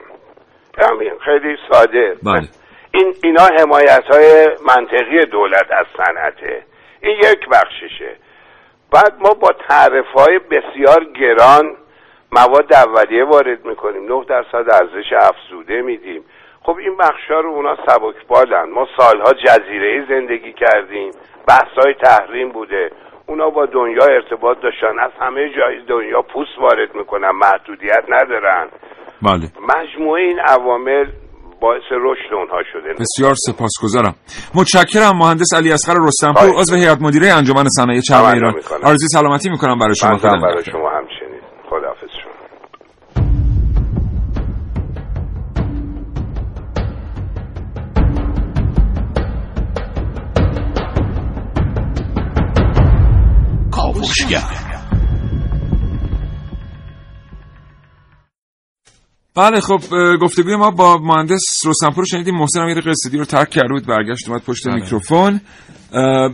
همین 0.77 1.11
خیلی 1.25 1.57
ساده. 1.71 2.17
بله. 2.23 2.47
این 2.91 3.13
اینا 3.23 3.43
حمایت 3.59 4.03
های 4.11 4.47
منطقی 4.67 5.25
دولت 5.25 5.71
از 5.71 5.85
صنعته. 5.97 6.63
این 7.01 7.17
یک 7.17 7.49
بخششه. 7.51 8.15
بعد 8.91 9.13
ما 9.19 9.33
با 9.33 9.49
تعرف 9.69 10.05
های 10.05 10.39
بسیار 10.39 11.03
گران 11.03 11.77
مواد 12.37 12.73
اولیه 12.73 13.23
وارد 13.25 13.65
می‌کنیم. 13.65 14.03
9 14.05 14.25
درصد 14.29 14.65
ارزش 14.79 15.09
افزوده 15.29 15.81
میدیم. 15.81 16.21
خب 16.65 16.75
این 16.79 16.97
بخشا 16.97 17.39
رو 17.43 17.49
اونا 17.49 17.75
سبک 17.87 18.27
بالن 18.27 18.69
ما 18.75 18.87
سالها 18.97 19.33
جزیره 19.33 20.05
زندگی 20.09 20.53
کردیم. 20.53 21.11
بحث 21.47 21.71
های 21.77 21.93
تحریم 22.03 22.51
بوده. 22.51 22.89
اونا 23.27 23.49
با 23.49 23.65
دنیا 23.65 24.05
ارتباط 24.05 24.57
داشتن. 24.63 24.99
از 24.99 25.11
همه 25.19 25.49
جای 25.57 25.85
دنیا 25.89 26.21
پوست 26.21 26.57
وارد 26.61 26.95
می‌کنن. 26.95 27.31
محدودیت 27.31 28.03
ندارن. 28.09 28.67
بله. 29.21 29.45
مجموعه 29.75 30.21
این 30.21 30.39
عوامل 30.39 31.05
باعث 31.61 31.87
رشد 31.91 32.33
اونها 32.33 32.63
شده. 32.73 32.93
بسیار 32.93 33.33
سپاسگزارم. 33.35 34.15
متشکرم 34.55 35.17
مهندس 35.17 35.53
علی 35.55 35.71
اصغر 35.71 35.93
رستمپور 36.07 36.49
عضو 36.59 36.75
هیئت 36.75 37.01
مدیره 37.01 37.27
انجمن 37.33 37.63
صنایع 37.69 38.01
چرم 38.01 38.25
ایران. 38.25 38.53
آرزوی 38.83 39.07
سلامتی 39.07 39.49
می‌کنم 39.49 39.79
برای 39.79 39.95
شما. 39.95 40.17
خدا 40.17 40.29
کاوشگر 54.13 54.43
بله 59.35 59.61
خب 59.61 59.81
گفتگوی 60.21 60.55
ما 60.55 60.71
با 60.71 60.97
مهندس 60.97 61.41
رستمپور 61.65 62.05
شنیدیم. 62.05 62.35
محسن 62.35 62.59
امیر 62.59 62.81
قصدی 62.81 63.17
رو 63.17 63.25
ترک 63.25 63.49
کرده 63.49 63.73
بود 63.73 63.85
برگشت 63.85 64.29
اومد 64.29 64.41
پشت 64.41 64.67
بله. 64.67 64.75
میکروفون. 64.75 65.41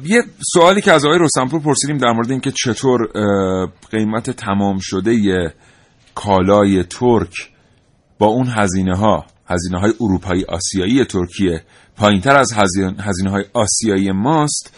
یه 0.04 0.24
سوالی 0.54 0.82
که 0.82 0.92
از 0.92 1.06
آقای 1.06 1.20
رستمپور 1.20 1.62
پرسیدیم 1.62 1.98
در 1.98 2.12
مورد 2.12 2.32
اینکه 2.32 2.52
چطور 2.52 3.08
قیمت 3.92 4.30
تمام 4.30 4.78
شده 4.82 5.14
ی 5.14 5.50
کالای 6.16 6.84
ترک 6.84 7.34
با 8.20 8.28
اون 8.28 8.48
هزینه 8.48 8.98
ها 8.98 9.26
هزینه 9.48 9.80
های 9.80 9.94
اروپایی 10.02 10.46
آسیایی 10.46 11.06
ترکیه 11.06 11.64
پایین 11.98 12.22
تر 12.22 12.36
از 12.36 12.54
هزینه 13.00 13.32
های 13.32 13.46
آسیایی 13.54 14.12
ماست. 14.12 14.74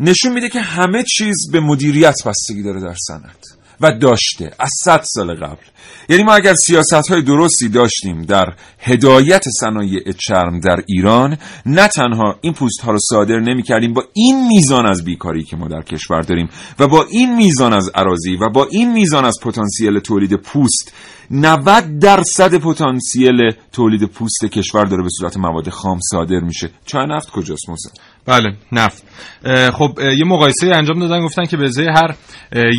نشون 0.00 0.32
میده 0.32 0.48
که 0.48 0.60
همه 0.60 1.02
چیز 1.02 1.50
به 1.52 1.60
مدیریت 1.60 2.16
بستگی 2.26 2.62
داره 2.62 2.80
در 2.80 2.94
صنعت 3.06 3.44
و 3.80 3.98
داشته 3.98 4.52
از 4.58 4.70
صد 4.84 5.00
سال 5.04 5.34
قبل. 5.34 5.64
یعنی 6.08 6.22
ما 6.22 6.34
اگر 6.34 6.54
سیاست 6.54 7.10
های 7.10 7.22
درستی 7.22 7.68
داشتیم 7.68 8.22
در 8.22 8.52
هدایت 8.78 9.42
صنایع 9.60 10.12
چرم 10.12 10.60
در 10.60 10.82
ایران 10.86 11.38
نه 11.66 11.88
تنها 11.88 12.38
این 12.40 12.52
پوست 12.52 12.80
ها 12.80 12.92
رو 12.92 12.98
صادر 13.10 13.40
نمی 13.40 13.62
کردیم 13.62 13.92
با 13.92 14.04
این 14.12 14.46
میزان 14.46 14.86
از 14.86 15.04
بیکاری 15.04 15.44
که 15.44 15.56
ما 15.56 15.68
در 15.68 15.82
کشور 15.82 16.20
داریم 16.22 16.48
و 16.78 16.86
با 16.88 17.06
این 17.10 17.36
میزان 17.36 17.72
از 17.72 17.90
عراضی 17.94 18.36
و 18.36 18.48
با 18.48 18.68
این 18.70 18.92
میزان 18.92 19.24
از 19.24 19.34
پتانسیل 19.42 19.98
تولید 19.98 20.34
پوست 20.34 20.92
90 21.30 21.98
درصد 21.98 22.54
پتانسیل 22.58 23.50
تولید 23.72 24.04
پوست 24.04 24.44
کشور 24.44 24.84
داره 24.84 25.02
به 25.02 25.08
صورت 25.18 25.36
مواد 25.36 25.68
خام 25.68 25.98
صادر 26.10 26.40
میشه. 26.40 26.70
چای 26.86 27.06
نفت 27.06 27.30
کجاست 27.30 27.68
محسن 27.68 27.90
بله 28.26 28.56
نفت. 28.72 29.04
خب 29.72 29.98
یه 30.18 30.24
مقایسه 30.24 30.66
انجام 30.66 30.98
دادن 30.98 31.24
گفتن 31.24 31.44
که 31.44 31.56
به 31.56 31.64
ازای 31.64 31.88
هر 31.88 32.14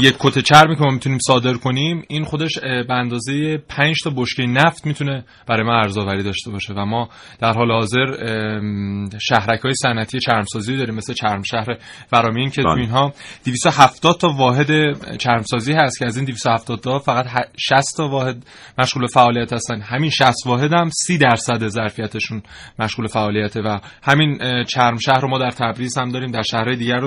یک 0.04 0.16
کت 0.20 0.40
چرمی 0.40 0.76
که 0.76 0.84
ما 0.84 0.92
می‌تونیم 0.92 1.20
صادر 1.28 1.54
کنیم 1.54 2.04
این 2.08 2.24
خودش 2.24 2.60
به 2.60 2.94
اندازه 2.94 3.58
5 3.70 3.96
تا 4.04 4.10
بشکه 4.16 4.44
نفت 4.44 4.86
می‌تونه 4.86 5.26
برای 5.48 5.64
ما 5.64 5.74
ارزآوری 5.74 6.24
داشته 6.24 6.52
باشه 6.52 6.74
و 6.74 6.86
ما 6.86 7.10
در 7.40 7.54
حال 7.54 7.72
حاضر 7.72 8.06
شهرک 9.22 9.60
های 9.60 9.74
صنعتی 9.74 10.20
چرمسازی 10.20 10.78
داریم 10.78 10.96
مثل 10.96 11.14
چرم 11.14 11.42
شهر 11.42 11.78
فرامین 12.10 12.50
که 12.50 12.62
تو 12.62 12.70
بله. 12.70 12.82
اینها 12.82 13.14
270 13.46 14.18
تا 14.18 14.30
واحد 14.30 14.68
چرمسازی 15.18 15.74
هست 15.74 16.00
که 16.00 16.06
از 16.06 16.18
این 16.18 16.26
270 16.26 16.80
تا 16.80 17.00
فقط 17.00 17.26
ه- 17.26 17.48
60 17.58 17.98
تا 17.98 18.08
واحد 18.08 18.35
درصد 18.36 18.48
مشغول 18.80 19.08
فعالیت 19.08 19.54
هستن. 19.54 19.82
همین 19.82 20.10
60 20.10 20.34
واحد 20.46 20.74
هم 20.74 20.90
30 20.90 21.18
درصد 21.18 21.68
ظرفیتشون 21.68 22.42
مشغول 22.80 23.08
فعالیته 23.08 23.62
و 23.62 23.80
همین 24.04 24.64
چرم 24.64 24.98
شهر 24.98 25.20
رو 25.22 25.30
ما 25.30 25.40
در 25.40 25.52
تبریز 25.52 25.98
هم 25.98 26.10
داریم 26.12 26.32
در 26.32 26.42
شهرهای 26.42 26.76
دیگر 26.76 27.02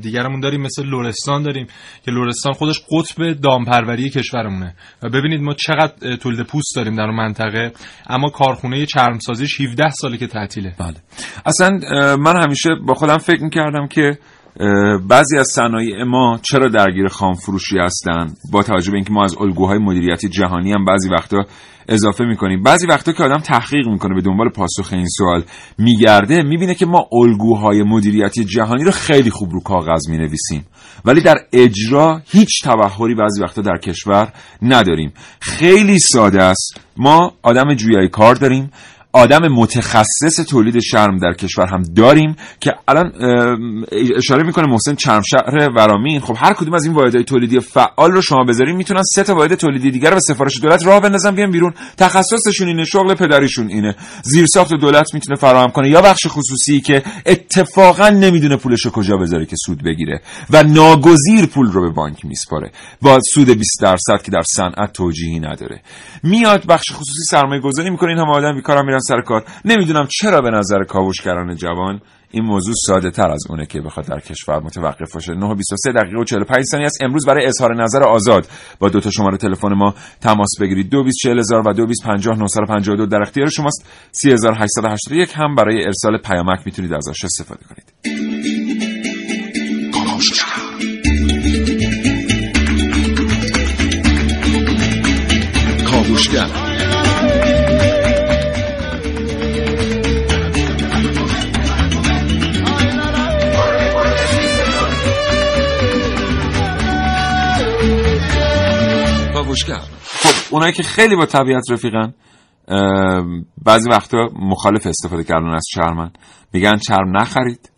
دیگرمون 0.00 0.40
داریم 0.40 0.60
مثل 0.60 0.86
لرستان 0.86 1.42
داریم 1.42 1.66
که 2.04 2.10
لرستان 2.10 2.52
خودش 2.52 2.80
قطب 2.90 3.32
دامپروری 3.32 4.10
کشورمونه. 4.10 4.74
و 5.02 5.08
ببینید 5.08 5.40
ما 5.40 5.54
چقدر 5.54 6.16
تولید 6.16 6.46
پوست 6.46 6.76
داریم 6.76 6.96
در 6.96 7.02
اون 7.02 7.16
منطقه 7.16 7.72
اما 8.06 8.28
کارخونه 8.28 8.86
چرمسازیش 8.86 9.60
17 9.60 9.90
ساله 9.90 10.16
که 10.16 10.26
تعطیله. 10.26 10.74
بله. 10.78 10.96
اصلا 11.46 11.70
من 12.16 12.42
همیشه 12.42 12.68
با 12.86 12.94
خودم 12.94 13.18
فکر 13.18 13.42
می‌کردم 13.42 13.86
که 13.86 14.18
بعضی 15.08 15.38
از 15.38 15.48
صنایع 15.54 16.04
ما 16.04 16.38
چرا 16.42 16.68
درگیر 16.68 17.08
خام 17.08 17.34
فروشی 17.34 17.78
هستن؟ 17.78 18.26
با 18.52 18.62
توجه 18.62 18.90
به 18.90 18.96
اینکه 18.96 19.12
ما 19.12 19.24
از 19.24 19.36
الگوهای 19.40 19.78
مدیریتی 19.78 20.28
جهانی 20.28 20.72
هم 20.72 20.84
بعضی 20.84 21.10
وقتا 21.10 21.38
اضافه 21.88 22.24
می‌کنیم. 22.24 22.62
بعضی 22.62 22.86
وقتا 22.86 23.12
که 23.12 23.22
آدم 23.22 23.40
تحقیق 23.40 23.88
می‌کنه 23.88 24.14
به 24.14 24.20
دنبال 24.20 24.48
پاسخ 24.48 24.92
این 24.92 25.06
سوال 25.06 25.42
میگرده 25.78 26.42
می‌بینه 26.42 26.74
که 26.74 26.86
ما 26.86 27.08
الگوهای 27.12 27.82
مدیریتی 27.82 28.44
جهانی 28.44 28.84
رو 28.84 28.90
خیلی 28.90 29.30
خوب 29.30 29.50
رو 29.52 29.60
کاغذ 29.60 30.08
می‌نویسیم. 30.08 30.66
ولی 31.04 31.20
در 31.20 31.36
اجرا 31.52 32.22
هیچ 32.26 32.64
تبخوری 32.64 33.14
بعضی 33.14 33.42
وقتا 33.42 33.62
در 33.62 33.76
کشور 33.76 34.32
نداریم. 34.62 35.12
خیلی 35.40 35.98
ساده 35.98 36.42
است. 36.42 36.80
ما 36.96 37.32
آدم 37.42 37.74
جویای 37.74 38.08
کار 38.08 38.34
داریم. 38.34 38.70
آدم 39.12 39.48
متخصص 39.48 40.40
تولید 40.48 40.78
شرم 40.78 41.18
در 41.18 41.32
کشور 41.32 41.66
هم 41.66 41.82
داریم 41.82 42.36
که 42.60 42.74
الان 42.88 43.12
اشاره 44.16 44.42
می‌کنه 44.42 44.66
محسن 44.66 44.94
چرمشهر 44.94 45.68
ورامین. 45.76 46.20
خب 46.20 46.36
هر 46.38 46.52
کدوم 46.52 46.74
از 46.74 46.84
این 46.84 46.94
واحدهای 46.94 47.24
تولیدی 47.24 47.60
فعال 47.60 48.12
رو 48.12 48.22
شما 48.22 48.44
بذارین 48.44 48.76
می‌تونن 48.76 49.02
سه 49.02 49.22
تا 49.22 49.34
واحد 49.34 49.54
تولیدی 49.54 49.90
دیگر 49.90 50.08
رو 50.08 50.14
به 50.14 50.20
سفارش 50.20 50.60
دولت 50.60 50.86
راه 50.86 51.00
بندازن 51.00 51.34
بیان 51.34 51.50
بیرون. 51.50 51.74
تخصصشون 51.96 52.68
اینه 52.68 52.84
شغل 52.84 53.14
پدریشون 53.14 53.68
اینه. 53.68 53.96
زیرساخت 54.22 54.74
دولت 54.74 55.14
می‌تونه 55.14 55.36
فراهم 55.38 55.70
کنه. 55.70 55.88
یا 55.88 56.02
بخش 56.02 56.26
خصوصی 56.26 56.80
که 56.80 57.02
اتفاقا 57.26 58.08
نمی‌دونه 58.08 58.56
پولش 58.56 58.80
رو 58.80 58.90
کجا 58.90 59.16
بذاره 59.16 59.46
که 59.46 59.56
سود 59.66 59.84
بگیره 59.84 60.20
و 60.50 60.62
ناگزیر 60.62 61.46
پول 61.46 61.66
رو 61.66 61.82
به 61.82 61.90
بانک 61.90 62.24
میسپاره. 62.24 62.70
با 63.02 63.18
سود 63.34 63.50
20 63.50 63.80
درصد 63.80 64.22
که 64.24 64.30
در 64.30 64.42
صنعت 64.42 64.92
توجیهی 64.92 65.40
نداره. 65.40 65.80
میاد 66.22 66.66
بخش 66.66 66.90
خصوصی 66.92 67.22
سرمایه 67.30 67.60
گذاری 67.60 67.90
می‌کنه. 67.90 68.10
این 68.10 68.18
هم 68.18 68.30
آدم 68.30 68.54
بیکارم 68.54 68.86
میرن 68.86 68.98
سر 69.08 69.20
کار. 69.20 69.44
نمی‌دونم 69.64 70.06
چرا 70.10 70.40
به 70.40 70.50
نظر 70.50 70.84
کاوشگران 70.84 71.56
جوان 71.56 72.00
این 72.30 72.44
موضوع 72.44 72.74
ساده 72.86 73.10
تر 73.10 73.30
از 73.30 73.44
اونه 73.50 73.66
که 73.66 73.80
بخواد 73.80 74.06
در 74.06 74.20
کشور 74.20 74.60
متوقف 74.60 75.14
باشه. 75.14 75.32
9 75.32 75.54
23 75.54 75.92
دقیقه 75.92 76.18
و 76.18 76.24
45 76.24 76.64
ثانیه 76.64 76.86
است. 76.86 77.02
امروز 77.02 77.26
برای 77.26 77.46
اظهار 77.46 77.82
نظر 77.82 78.02
آزاد 78.02 78.46
با 78.78 78.88
دو 78.88 79.00
تا 79.00 79.10
شماره 79.10 79.36
تلفن 79.36 79.72
ما 79.74 79.94
تماس 80.20 80.50
بگیرید. 80.60 80.90
224000 80.90 81.68
و 81.68 81.72
2250 81.72 83.06
در 83.06 83.22
اختیار 83.22 83.48
شماست. 83.48 83.86
3881 84.12 85.32
هم 85.34 85.54
برای 85.54 85.84
ارسال 85.84 86.18
پیامک 86.18 86.60
می‌تونید 86.66 86.92
ازش 86.92 87.24
استفاده 87.24 87.60
کنید. 87.64 87.92
کاوشگر. 95.90 96.71
خب 110.04 110.54
اونایی 110.54 110.72
که 110.72 110.82
خیلی 110.82 111.16
با 111.16 111.26
طبیعت 111.26 111.70
رفیقن 111.70 112.14
بعضی 113.64 113.90
وقتا 113.90 114.28
مخالف 114.40 114.86
استفاده 114.86 115.24
کردن 115.24 115.54
از 115.54 115.64
چرمن 115.74 116.10
میگن 116.52 116.76
چرم 116.76 117.16
نخرید. 117.16 117.70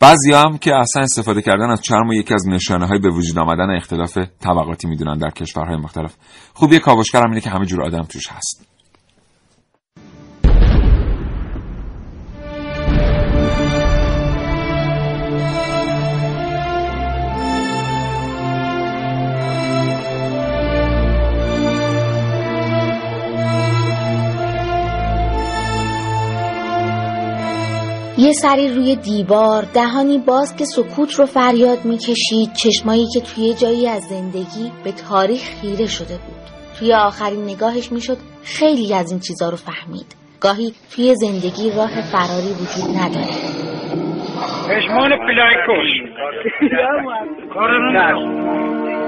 بعضی 0.00 0.32
هم 0.32 0.58
که 0.58 0.76
اصلا 0.76 1.02
استفاده 1.02 1.42
کردن 1.42 1.70
از 1.70 1.82
چرم 1.82 2.08
و 2.08 2.14
یکی 2.14 2.34
از 2.34 2.48
نشانه 2.48 2.86
های 2.86 2.98
به 2.98 3.10
وجود 3.10 3.38
آمدن 3.38 3.76
اختلاف 3.76 4.18
طبقاتی 4.40 4.88
می‌دونن 4.88 5.18
در 5.18 5.30
کشورهای 5.30 5.76
مختلف. 5.76 6.14
خوبی 6.54 6.78
کاوشگر 6.78 7.20
هم 7.20 7.28
اینه 7.28 7.40
که 7.40 7.50
همه 7.50 7.66
جور 7.66 7.82
آدم 7.82 8.02
توش 8.02 8.28
هست. 8.30 8.67
یه 28.18 28.32
سری 28.32 28.68
روی 28.68 28.96
دیوار 28.96 29.62
دهانی 29.74 30.18
باز 30.18 30.56
که 30.56 30.64
سکوت 30.64 31.14
رو 31.14 31.26
فریاد 31.26 31.84
می‌کشید 31.84 32.52
چشمایی 32.52 33.06
که 33.14 33.20
توی 33.20 33.54
جایی 33.54 33.88
از 33.88 34.02
زندگی 34.02 34.72
به 34.84 34.92
تاریخ 34.92 35.40
خیره 35.60 35.86
شده 35.86 36.14
بود. 36.14 36.36
توی 36.78 36.94
آخرین 36.94 37.44
نگاهش 37.44 37.92
می‌شد 37.92 38.16
خیلی 38.44 38.94
از 38.94 39.10
این 39.10 39.20
چیزا 39.20 39.48
رو 39.48 39.56
فهمید. 39.56 40.16
گاهی 40.40 40.72
توی 40.90 41.14
زندگی 41.14 41.70
راه 41.70 42.00
فراری 42.12 42.52
وجود 42.60 42.96
نداره. 42.96 43.34
پشمان 44.68 45.10
پلایکوش 45.10 45.90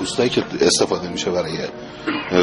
پوستایی 0.00 0.30
که 0.30 0.44
استفاده 0.60 1.08
میشه 1.08 1.30
برای 1.30 1.58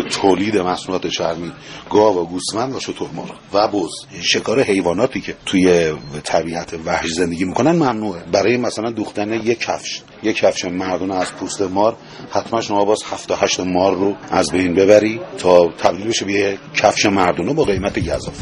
تولید 0.09 0.57
محصولات 0.57 1.07
چرمی 1.07 1.51
گاو 1.89 2.17
و 2.17 2.25
گوسفند 2.25 2.75
و 2.75 2.79
شترمرغ 2.79 3.35
و 3.53 3.67
بز. 3.67 3.89
شکار 4.21 4.61
حیواناتی 4.61 5.21
که 5.21 5.35
توی 5.45 5.93
طبیعت 6.23 6.73
وحش 6.85 7.09
زندگی 7.09 7.45
می‌کنن 7.45 7.71
ممنوعه. 7.71 8.23
برای 8.31 8.57
مثلا 8.57 8.91
دوختن 8.91 9.33
یک 9.33 9.59
کفش 9.59 10.01
یک 10.23 10.37
کفش 10.37 10.65
مردونه 10.65 11.15
از 11.15 11.33
پوست 11.33 11.61
مار 11.61 11.97
حتما 12.31 12.61
شما 12.61 12.85
باز 12.85 12.99
هفت 13.11 13.31
هشت 13.31 13.59
مار 13.59 13.95
رو 13.95 14.15
از 14.31 14.51
بین 14.51 14.73
ببری 14.73 15.21
تا 15.37 15.67
تبدیل 15.77 16.07
بشه 16.07 16.25
به 16.25 16.57
کفش 16.75 17.05
مردونه 17.05 17.53
با 17.53 17.63
قیمت 17.63 17.99
گذاف 17.99 18.39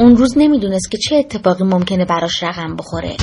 اون 0.00 0.16
روز 0.16 0.38
نمی‌دونست 0.38 0.90
که 0.90 0.98
چه 0.98 1.16
اتفاقی 1.16 1.64
ممکنه 1.64 2.04
براش 2.04 2.42
رقم 2.42 2.76
بخوره. 2.76 3.16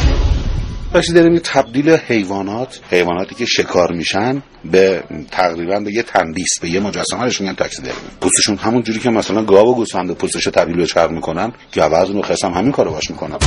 وقتی 0.94 1.14
داریم 1.14 1.40
تبدیل 1.40 1.90
حیوانات 1.90 2.80
حیواناتی 2.90 3.36
که 3.36 3.46
شکار 3.46 3.92
میشن 3.92 4.44
به 4.72 5.04
تقریبا 5.32 5.80
به 5.80 5.94
یه 5.94 6.04
تندیس 6.04 6.60
به 6.62 6.70
یه 6.70 6.80
مجسمه 6.80 7.20
هشون 7.20 7.48
میگن 7.48 7.56
تاکسیدرمی. 7.56 7.96
پوستشون 8.22 8.58
همون 8.58 8.82
جوری 8.82 9.00
که 9.00 9.10
مثلا 9.10 9.44
گاو 9.44 9.72
و 9.72 9.76
گوسفند 9.76 10.12
پوستش 10.12 10.44
تبدیل 10.44 10.78
به 10.78 10.86
چرم 10.86 11.14
می‌کنن 11.14 11.52
گوزن 11.74 12.18
و 12.18 12.22
خس 12.22 12.44
هم 12.46 12.52
همین 12.52 12.72
کارو 12.72 12.92
باش 12.92 13.12
می‌کنن 13.12 13.38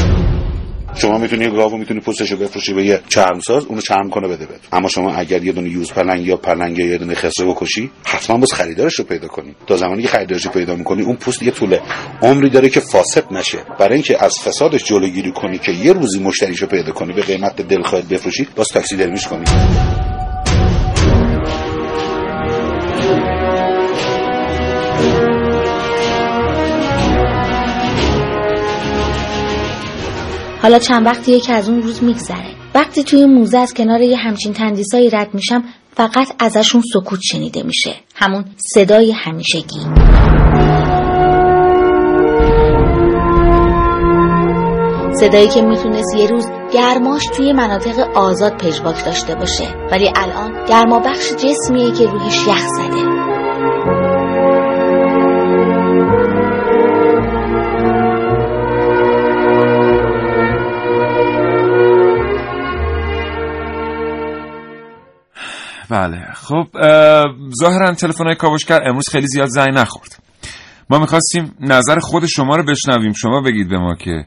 شما 0.97 1.19
می‌تونی 1.19 1.51
گاو 1.51 1.77
می‌تونی 1.77 2.01
پوستش 2.01 2.31
رو 2.31 2.37
بفروشی 2.37 2.75
به 2.75 2.85
یه 2.85 3.01
چرمساز 3.09 3.65
اونو 3.65 3.81
چرم 3.81 4.11
کنه 4.11 4.29
بده 4.29 4.47
بده 4.47 4.59
اما 4.73 4.89
شما 4.89 5.15
اگر 5.15 5.45
یه 5.45 5.53
دونه 5.53 5.71
یوز 5.71 5.93
پلنگ 5.93 6.27
یا 6.27 6.37
پلنگ 6.37 6.79
یا 6.79 6.87
یه 6.87 6.99
دونه 6.99 7.15
خسره 7.15 7.47
بکشی 7.47 7.91
حتما 8.05 8.37
باز 8.39 8.53
خریدارش 8.53 8.95
رو 8.95 9.05
پیدا 9.05 9.29
کنی. 9.29 9.55
تا 9.67 9.77
زمانی 9.77 10.03
که 10.03 10.09
خریدارش 10.09 10.47
رو 10.47 10.53
پیدا 10.53 10.75
می‌کنی 10.75 11.03
اون 11.03 11.17
پوست 11.17 11.43
یه 11.43 11.51
طول 11.51 11.79
عمری 12.23 12.51
داره 12.51 12.69
که 12.69 12.81
فاسد 12.81 13.25
نشه. 13.31 13.59
برای 13.79 13.95
اینکه 13.95 14.25
از 14.25 14.41
فسادش 14.41 14.85
جلوگیری 14.85 15.33
کنی 15.33 15.59
که 15.59 15.73
یه 15.73 15.93
روزی 15.93 16.21
مشتریشو 16.21 16.67
پیدا 16.67 16.93
کنی 16.93 17.13
به 17.13 17.23
قیمت 17.23 17.63
دلخواهت 17.63 18.09
بفروشی 18.09 18.49
باز 18.57 18.69
تاکسی 18.69 18.97
درمیش 18.97 19.27
کنی. 19.27 19.45
حالا 30.65 30.79
چند 30.79 31.07
وقتیه 31.07 31.41
که 31.41 31.53
از 31.53 31.69
اون 31.69 31.83
روز 31.83 32.03
میگذره. 32.03 32.55
وقتی 32.75 33.05
توی 33.05 33.27
موزه 33.27 33.59
از 33.59 33.75
کنار 33.75 34.01
یه 34.01 34.17
همچین 34.17 34.53
تندیسایی 34.53 35.11
رد 35.11 35.35
میشم 35.35 35.65
فقط 35.97 36.29
ازشون 36.39 36.83
سکوت 36.93 37.21
شنیده 37.23 37.63
میشه. 37.63 37.95
همون 38.15 38.45
صدای 38.75 39.13
همیشگی. 39.13 39.81
صدایی 45.21 45.49
که 45.49 45.63
می‌تونست 45.63 46.17
یه 46.17 46.27
روز 46.27 46.47
گرماش 46.73 47.23
توی 47.37 47.53
مناطق 47.53 48.17
آزاد 48.17 48.53
پژواک 48.63 49.05
داشته 49.05 49.35
باشه. 49.35 49.75
ولی 49.93 50.13
الان 50.17 50.65
گرما 50.69 50.99
بخش 50.99 51.33
جسمیه 51.33 51.93
که 51.93 52.07
روحش 52.07 52.47
یخ 52.47 52.67
زده. 52.69 53.14
بله. 65.91 66.33
خب 66.35 66.67
ظاهرا 67.61 67.95
تلفن 67.95 68.35
کاوشگر 68.35 68.89
امروز 68.89 69.09
خیلی 69.13 69.27
زیاد 69.27 69.49
زنگ 69.49 69.69
نخورد. 69.75 70.23
ما 70.91 70.99
می‌خواستیم 70.99 71.55
نظر 71.61 71.99
خود 71.99 72.27
شما 72.27 72.57
رو 72.57 72.63
بشنویم. 72.65 73.13
شما 73.13 73.41
بگید 73.41 73.69
به 73.69 73.79
ما 73.79 73.95
که 73.95 74.27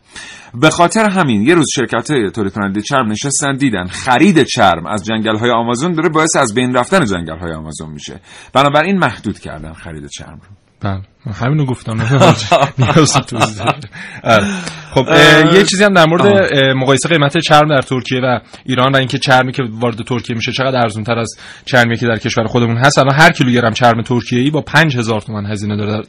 به 0.54 0.70
خاطر 0.70 1.10
همین 1.10 1.42
یه 1.42 1.54
روز 1.54 1.66
شرکت 1.74 2.32
تولید 2.34 2.52
کننده 2.52 2.82
چرم 2.82 3.10
نشستن 3.10 3.56
دیدن 3.56 3.86
خرید 3.86 4.42
چرم 4.42 4.86
از 4.86 5.04
جنگل 5.04 5.36
های 5.36 5.50
آمازون 5.50 5.92
داره 5.92 6.08
باعث 6.08 6.36
از 6.36 6.54
بین 6.54 6.74
رفتن 6.74 7.04
جنگل 7.04 7.38
های 7.38 7.52
آمازون 7.52 7.90
میشه. 7.90 8.20
بنابراین 8.52 8.98
محدود 8.98 9.38
کردن 9.38 9.72
خرید 9.72 10.06
چرم 10.06 10.40
رو. 10.42 10.56
بله. 10.80 11.02
همینو 11.32 11.64
گفتم 11.64 12.00
آره. 14.24 14.46
خب 14.94 15.06
یه 15.54 15.64
چیزی 15.64 15.84
هم 15.84 15.94
در 15.94 16.06
مورد 16.06 16.54
مقایسه 16.76 17.08
قیمت 17.08 17.38
چرم 17.38 17.68
در 17.68 17.82
ترکیه 17.82 18.20
و 18.20 18.38
ایران 18.64 18.92
و 18.92 18.96
اینکه 18.96 19.18
چرمی 19.18 19.52
که 19.52 19.62
وارد 19.70 20.02
ترکیه 20.02 20.36
میشه 20.36 20.52
چقدر 20.52 20.76
ارزون 20.76 21.04
تر 21.04 21.18
از 21.18 21.38
چرمی 21.64 21.96
که 21.96 22.06
در 22.06 22.18
کشور 22.18 22.44
خودمون 22.44 22.76
هست. 22.76 22.98
الان 22.98 23.14
هر 23.14 23.32
کیلوگرم 23.32 23.72
چرم 23.72 24.02
ترکیه 24.02 24.40
ای 24.40 24.50
با 24.50 24.60
5000 24.60 25.20
تومان 25.20 25.46
هزینه 25.46 25.76
داره. 25.76 26.02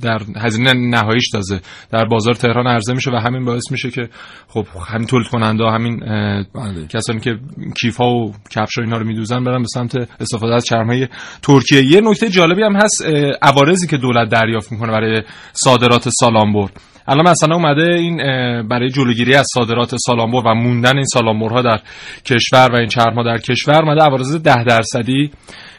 در 0.00 0.20
هزینه 0.36 0.72
نهاییش 0.72 1.30
تازه 1.32 1.60
در 1.90 2.04
بازار 2.04 2.34
تهران 2.34 2.66
عرضه 2.66 2.94
میشه 2.94 3.10
و 3.10 3.16
همین 3.16 3.44
باعث 3.44 3.70
میشه 3.70 3.90
که 3.90 4.08
خب 4.48 4.66
همین 4.88 5.06
تولید 5.06 5.28
کننده 5.28 5.64
همین 5.64 6.00
بله. 6.54 6.86
کسانی 6.88 7.20
که 7.20 7.38
کیف 7.80 7.96
ها 7.96 8.06
و 8.06 8.32
کفش 8.50 8.78
اینا 8.78 8.96
رو 8.96 9.06
میدوزن 9.06 9.44
برن 9.44 9.62
به 9.62 9.68
سمت 9.74 9.96
استفاده 10.20 10.54
از 10.54 10.64
چرم 10.64 10.86
های 10.86 11.08
ترکیه 11.42 11.82
یه 11.84 12.00
نکته 12.00 12.28
جالبی 12.28 12.62
هم 12.62 12.76
هست 12.76 13.04
عوارضی 13.42 13.86
که 13.86 13.96
دولت 13.96 14.28
دریافت 14.28 14.72
می‌کنه 14.72 14.92
برای 14.92 15.22
صادرات 15.52 16.08
سالامبر 16.08 16.68
الان 17.08 17.28
مثلا 17.28 17.54
اومده 17.54 17.94
این 17.94 18.16
برای 18.68 18.90
جلوگیری 18.90 19.34
از 19.34 19.46
صادرات 19.54 19.94
سالامبر 19.96 20.42
و 20.46 20.54
موندن 20.54 20.96
این 20.96 21.04
سالامبرها 21.04 21.62
در 21.62 21.80
کشور 22.24 22.70
و 22.72 22.76
این 22.76 22.88
چرم 22.88 23.14
ها 23.14 23.22
در 23.22 23.38
کشور 23.38 23.82
اومده 23.82 24.00
عوارض 24.00 24.36
ده 24.36 24.64
درصدی 24.64 25.30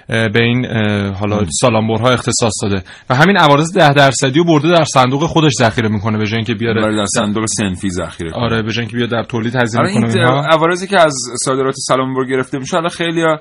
به 0.08 0.42
این 0.42 0.66
حالا 1.14 1.46
سالامبرها 1.62 2.10
اختصاص 2.10 2.54
داده 2.64 2.84
و 3.10 3.16
همین 3.16 3.38
عوارض 3.38 3.78
ده 3.78 3.94
درصدی 3.94 4.40
رو 4.40 4.46
برده 4.46 4.68
در 4.68 4.84
صندوق 4.84 5.24
خودش 5.24 5.52
ذخیره 5.60 5.90
می‌کنه 5.90 6.18
به 6.18 6.26
جای 6.26 6.36
اینکه 6.36 6.54
بیاره. 6.54 6.98
در 6.98 7.06
صندوق 7.06 7.46
سنفی 7.46 7.90
ذخیره 7.90 8.32
آره 8.34 8.62
به 8.62 8.72
جای 8.72 8.82
اینکه 8.82 8.98
بیاد 8.98 9.10
در 9.10 9.24
تولید 9.24 9.56
هزینه 9.56 9.84
آره 9.84 9.94
کنه 9.94 10.22
عوارضی 10.54 10.88
که 10.88 11.00
از 11.00 11.14
صادرات 11.46 11.76
سالامبر 11.78 12.26
گرفته 12.26 12.60
میشه 12.60 12.78
حالا 12.78 12.90
خیلی‌ها 12.90 13.40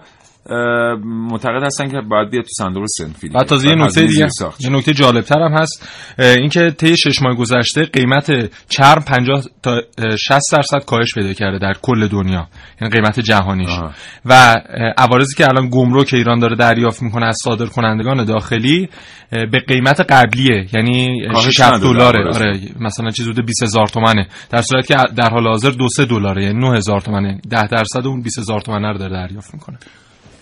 معتقد 1.05 1.63
هستن 1.63 1.89
که 1.89 2.01
باید 2.01 2.31
بیاد 2.31 2.45
تو 2.45 2.51
صندوق 2.59 2.85
سنفی 2.87 3.29
بعد 3.29 3.47
تازه 3.47 3.69
یه 3.69 3.75
نکته 3.75 4.07
دیگه 4.07 4.29
یه 4.61 4.71
نکته 4.71 4.93
جالب 4.93 5.21
تر 5.21 5.41
هم 5.43 5.53
هست 5.53 5.89
اینکه 6.19 6.71
طی 6.71 6.97
شش 6.97 7.23
ماه 7.23 7.35
گذشته 7.35 7.85
قیمت 7.85 8.51
چرم 8.69 9.03
50 9.07 9.43
تا 9.63 9.81
60 10.29 10.41
درصد 10.53 10.85
کاهش 10.87 11.15
پیدا 11.15 11.33
کرده 11.33 11.59
در 11.59 11.73
کل 11.83 12.09
دنیا. 12.09 12.49
یعنی 12.81 12.95
قیمت 12.95 13.21
جهانیش. 13.21 13.69
آه. 13.69 13.95
و 14.25 14.55
عوارضی 14.99 15.37
که 15.37 15.45
الان 15.45 15.69
گمرک 15.73 16.11
ایران 16.15 16.39
داره 16.39 16.57
دریافت 16.57 17.03
می‌کنه 17.03 17.27
از 17.27 17.37
صادر 17.45 17.67
کنندگان 17.67 18.25
داخلی 18.25 18.89
به 19.31 19.61
قیمت 19.69 20.01
قبلیه. 20.01 20.67
یعنی 20.75 21.23
6 21.41 21.61
دلاره. 21.83 22.35
آره 22.35 22.61
مثلا 22.81 23.11
چیز 23.11 23.29
حدود 23.29 23.47
20000 23.47 23.87
تومانه 23.89 24.27
در 24.51 24.63
صورتی 24.63 24.89
که 24.89 25.01
در 25.17 25.31
حال 25.31 25.47
حاضر 25.47 25.71
2 25.71 25.89
3 25.89 26.05
دلاره. 26.05 26.45
یعنی 26.45 26.59
9000 26.59 27.01
تومانه 27.01 27.41
10 27.51 27.67
درصد 27.67 28.07
اون 28.07 28.23
20000 28.23 28.61
تومانه 28.61 28.89
رو 28.89 28.99
داره 28.99 29.13
دریافت 29.13 29.55
می‌کنه. 29.55 29.79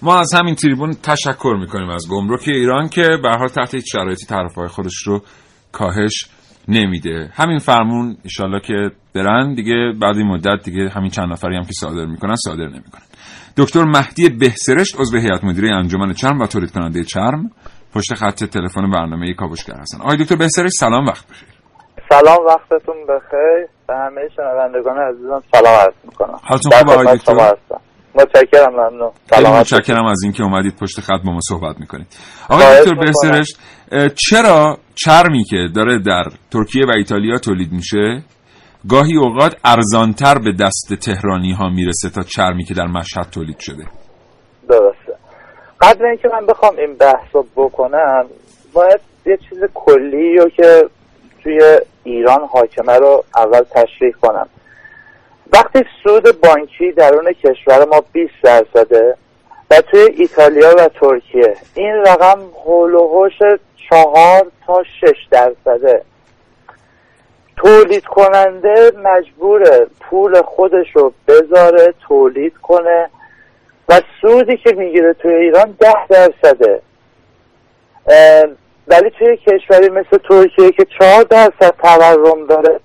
ما 0.05 0.19
از 0.21 0.35
همین 0.35 0.55
تریبون 0.55 0.93
تشکر 1.03 1.57
می‌کنیم 1.61 1.89
از 1.89 2.09
گمرک 2.11 2.43
ایران 2.47 2.89
که 2.89 3.03
به 3.23 3.29
حال 3.39 3.49
تحت 3.49 3.75
هیچ 3.75 3.85
شرایطی 3.93 4.27
طرفهای 4.27 4.69
خودش 4.69 5.03
رو 5.07 5.21
کاهش 5.73 6.29
نمیده. 6.69 7.31
همین 7.35 7.59
فرمون 7.59 8.17
ایشالله 8.25 8.61
که 8.61 8.91
برن 9.15 9.55
دیگه 9.55 9.93
بعد 10.01 10.17
این 10.17 10.27
مدت 10.27 10.65
دیگه 10.65 10.89
همین 10.89 11.11
چند 11.11 11.33
نفری 11.33 11.57
هم 11.57 11.63
که 11.63 11.73
صادر 11.73 12.05
می‌کنن 12.05 12.35
صادر 12.35 12.67
نمی‌کنن. 12.67 13.03
دکتر 13.57 13.85
مهدی 13.85 14.29
بهسرشت 14.29 15.01
عضو 15.01 15.19
هیئت 15.19 15.45
مدیره 15.45 15.77
انجمن 15.77 16.13
چرم 16.13 16.41
و 16.41 16.47
تولید 16.47 16.71
کننده 16.71 17.05
چرم 17.05 17.51
پشت 17.95 18.15
خط 18.15 18.45
تلفن 18.45 18.91
برنامه 18.91 19.35
کاوشگر 19.35 19.75
هستن. 19.81 20.01
آقای 20.01 20.17
دکتر 20.17 20.37
بهسرشت 20.37 20.75
سلام 20.81 21.05
وقت 21.05 21.27
بخیر. 21.27 21.49
سلام 22.09 22.47
وقتتون 22.47 22.97
بخیر. 23.09 23.69
به 23.89 23.95
همه 23.97 24.29
شنوندگان 24.37 24.99
عزیزم 24.99 25.43
سلام 25.55 25.75
عرض 25.75 25.95
می‌کنم. 26.05 26.39
حالتون 26.43 26.73
خوبه 26.73 26.93
آقای 26.93 27.17
دکتر؟ 27.17 27.57
متشکرم 28.15 28.73
ممنون. 28.73 29.11
سلام 29.31 29.57
متشکرم 29.57 30.07
از 30.07 30.23
اینکه 30.23 30.43
اومدید 30.43 30.77
پشت 30.81 31.01
خط 31.01 31.21
با 31.25 31.33
ما 31.33 31.41
صحبت 31.49 31.81
می‌کنید. 31.81 32.07
آقای 32.49 32.81
دکتر 32.81 32.95
بهسرشت 32.95 33.59
چرا 34.15 34.79
چرمی 34.95 35.45
که 35.45 35.57
داره 35.75 35.99
در 35.99 36.25
ترکیه 36.51 36.87
و 36.87 36.91
ایتالیا 36.97 37.39
تولید 37.39 37.73
میشه 37.73 38.23
گاهی 38.91 39.17
اوقات 39.17 39.57
ارزانتر 39.65 40.35
به 40.39 40.53
دست 40.61 40.95
تهرانی 40.95 41.53
ها 41.53 41.69
می‌رسه 41.69 42.11
تا 42.11 42.23
چرمی 42.23 42.65
که 42.65 42.75
در 42.75 42.87
مشهد 42.87 43.31
تولید 43.31 43.59
شده؟ 43.59 43.85
درسته. 44.69 45.13
قبل 45.81 46.05
اینکه 46.05 46.29
من 46.33 46.47
بخوام 46.47 46.77
این 46.79 46.97
بحث 46.97 47.27
رو 47.33 47.47
بکنم 47.57 48.27
باید 48.73 49.01
یه 49.27 49.39
چیز 49.49 49.59
کلی 49.75 50.37
رو 50.39 50.51
که 50.57 50.83
توی 51.43 51.59
ایران 52.05 52.41
حاکمه 52.53 52.99
رو 52.99 53.25
اول 53.37 53.61
تشریح 53.61 54.13
کنم. 54.21 54.49
وقتی 55.53 55.85
سود 56.03 56.41
بانکی 56.41 56.93
درون 56.93 57.33
کشور 57.33 57.85
ما 57.85 58.01
20 58.13 58.33
درصده 58.43 59.17
و 59.71 59.81
توی 59.81 60.01
ایتالیا 60.01 60.75
و 60.79 60.89
ترکیه 60.89 61.57
این 61.75 61.95
رقم 61.95 62.41
هول 62.65 62.95
و 62.95 63.29
چهار 63.91 64.47
تا 64.67 64.83
شش 65.01 65.27
درصده. 65.31 66.03
تولید 67.57 68.05
کننده 68.05 68.93
مجبور 69.05 69.87
پول 70.01 70.43
خودش 70.43 70.87
رو 70.95 71.13
بذاره 71.29 71.95
تولید 72.09 72.55
کنه 72.63 73.11
و 73.89 74.01
سودی 74.21 74.57
که 74.57 74.73
می‌گیره 74.73 75.15
توی 75.15 75.35
ایران 75.35 75.77
ده 75.81 76.07
درصده. 76.09 76.83
ولی 78.89 79.11
توی 79.11 79.37
کشوری 79.37 79.89
مثل 79.89 80.19
ترکیه 80.29 80.73
که 80.73 80.87
چهار 80.99 81.23
درصد 81.23 81.75
تورم 81.83 82.47
داره 82.47 82.81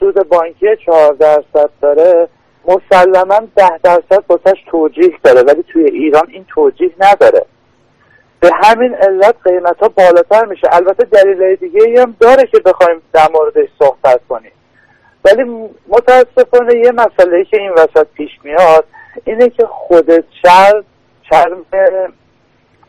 سود 0.00 0.28
بانکی 0.28 0.76
چهار 0.86 1.12
درصد 1.12 1.70
داره 1.82 2.28
مسلما 2.64 3.40
ده 3.56 3.78
درصد 3.82 4.24
واسش 4.28 4.64
توجیه 4.70 5.12
داره 5.22 5.42
ولی 5.42 5.62
توی 5.62 5.84
ایران 5.84 6.26
این 6.28 6.46
توجیه 6.48 6.90
نداره. 7.00 7.46
به 8.40 8.50
همین 8.62 8.94
علت 8.94 9.34
قیمت 9.44 9.76
ها 9.82 9.88
بالاتر 9.88 10.44
میشه. 10.44 10.68
البته 10.72 11.04
دلیل 11.04 11.56
دیگه 11.56 12.02
هم 12.02 12.16
داره 12.20 12.46
که 12.46 12.58
بخوایم 12.58 13.02
در 13.12 13.28
موردش 13.32 13.68
صحبت 13.78 14.20
کنیم. 14.28 14.52
ولی 15.24 15.70
متاسفانه 15.88 16.74
یه 16.74 16.92
مسئله 16.92 17.44
که 17.44 17.56
این 17.60 17.72
وسط 17.72 18.06
پیش 18.14 18.30
میاد 18.44 18.84
اینه 19.24 19.48
که 19.48 19.66
خود 19.66 20.24
چرم 20.42 20.84
چرم 21.30 21.64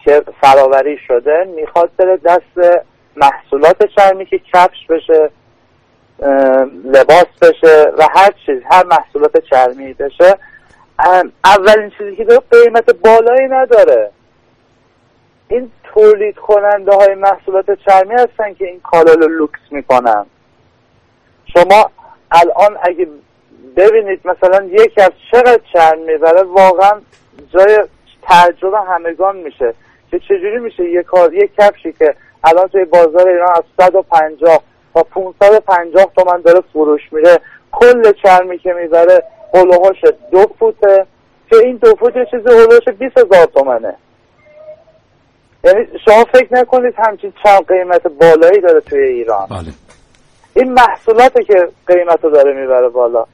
که 0.05 0.21
فراوری 0.41 0.97
شده 1.07 1.43
می‌خواد 1.55 1.89
بره 1.97 2.17
دست 2.17 2.81
محصولات 3.15 3.85
چرمی 3.97 4.25
که 4.25 4.39
کفش 4.53 4.87
بشه. 4.89 5.29
لباس 6.85 7.25
بشه 7.41 7.91
و 7.97 8.07
هر 8.15 8.29
چیز 8.45 8.61
هر 8.71 8.85
محصولات 8.85 9.37
چرمی 9.49 9.93
بشه. 9.93 10.37
اولین 11.45 11.91
چیزی 11.97 12.15
که 12.15 12.23
داره 12.23 12.41
قیمت 12.51 12.95
بالایی 12.95 13.47
نداره. 13.47 14.11
این 15.47 15.71
تولید 15.83 16.35
کننده 16.35 16.91
های 16.91 17.15
محصولات 17.15 17.65
چرمی 17.71 18.13
هستن 18.13 18.53
که 18.53 18.65
این 18.65 18.79
کالا 18.79 19.13
رو 19.13 19.27
لوکس 19.27 19.59
می‌کنن. 19.71 20.25
شما 21.53 21.91
الان 22.31 22.77
اگه 22.83 23.07
ببینید 23.75 24.21
مثلا 24.25 24.65
یک 24.65 24.93
از 24.97 25.11
چقدر 25.31 25.61
چرم 25.73 25.99
می‌بره 25.99 26.43
واقعا 26.43 27.01
جای 27.53 27.79
تعجب 28.21 28.73
همگان 28.87 29.35
میشه. 29.35 29.73
که 30.11 30.19
چجوری 30.19 30.59
میشه 30.59 30.83
یک 30.83 31.05
کار 31.05 31.33
یک 31.33 31.51
کفشی 31.59 31.93
که 31.93 32.15
الان 32.43 32.67
توی 32.67 32.85
بازار 32.85 33.27
ایران 33.29 33.49
از 33.55 33.63
150 33.85 34.63
تا 34.93 35.03
550 35.03 36.05
تومن 36.15 36.41
داره 36.45 36.61
فروش 36.73 37.01
میره 37.11 37.39
کل 37.71 38.11
چرمی 38.23 38.59
که 38.59 38.69
می‌بره 38.81 39.23
هلوهاش 39.53 39.97
دو 40.31 40.45
فوته. 40.59 41.05
که 41.49 41.57
این 41.57 41.77
دو 41.77 41.95
فوت 41.95 42.15
یه 42.15 42.25
چیزی 42.31 42.49
هلوهاش 42.49 42.83
20 42.99 43.17
هزار 43.17 43.45
تومنه. 43.45 43.95
یعنی 45.63 45.85
شما 46.05 46.25
فکر 46.33 46.47
نکنید 46.51 46.93
همچین 47.07 47.33
چند 47.43 47.67
قیمت 47.67 48.01
بالایی 48.21 48.61
داره 48.61 48.79
توی 48.79 49.03
ایران. 49.03 49.47
بله. 49.49 49.71
این 50.55 50.73
محصولاته 50.73 51.43
که 51.43 51.53
قیمت 51.87 52.23
رو 52.23 52.31
داره 52.31 52.61
می‌بره 52.61 52.89
بالا. 52.89 53.25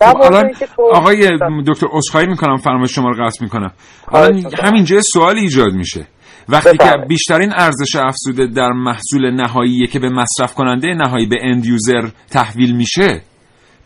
الان 0.00 0.52
آقای 0.92 1.38
دکتر 1.68 1.86
اسخایی 1.92 2.26
می‌کنم 2.26 2.56
فرمایش 2.56 2.94
شما 2.94 3.10
رو 3.10 3.26
قطع 3.26 3.44
می‌کنم. 3.44 3.72
الان 4.12 4.42
همینجا 4.62 5.00
سوال 5.00 5.36
ایجاد 5.36 5.72
میشه. 5.72 6.06
وقتی 6.48 6.76
که 6.76 6.92
بیشترین 7.08 7.52
ارزش 7.56 7.96
افزوده 7.96 8.46
در 8.46 8.72
محصول 8.72 9.30
نهایی 9.30 9.86
که 9.86 9.98
به 9.98 10.08
مصرف 10.08 10.54
کننده 10.54 10.94
نهایی 10.94 11.26
به 11.26 11.36
اند 11.42 11.66
یوزر 11.66 12.08
تحویل 12.32 12.76
میشه 12.76 13.22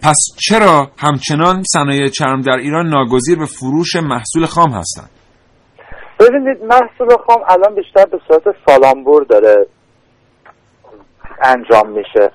پس 0.03 0.17
چرا 0.49 0.91
همچنان 0.99 1.63
صنایع 1.73 2.09
چرم 2.09 2.41
در 2.41 2.57
ایران 2.57 2.89
ناگزیر 2.89 3.39
به 3.39 3.47
فروش 3.47 3.97
محصول 3.97 4.47
خام 4.47 4.71
هستند؟ 4.71 5.11
ببینید 6.21 6.65
محصول 6.65 7.09
خام 7.27 7.43
الان 7.49 7.75
بیشتر 7.75 8.05
به 8.05 8.19
صورت 8.29 8.57
سالامبور 8.67 9.25
داره 9.25 9.67
انجام 11.43 11.91
میشه. 11.91 12.33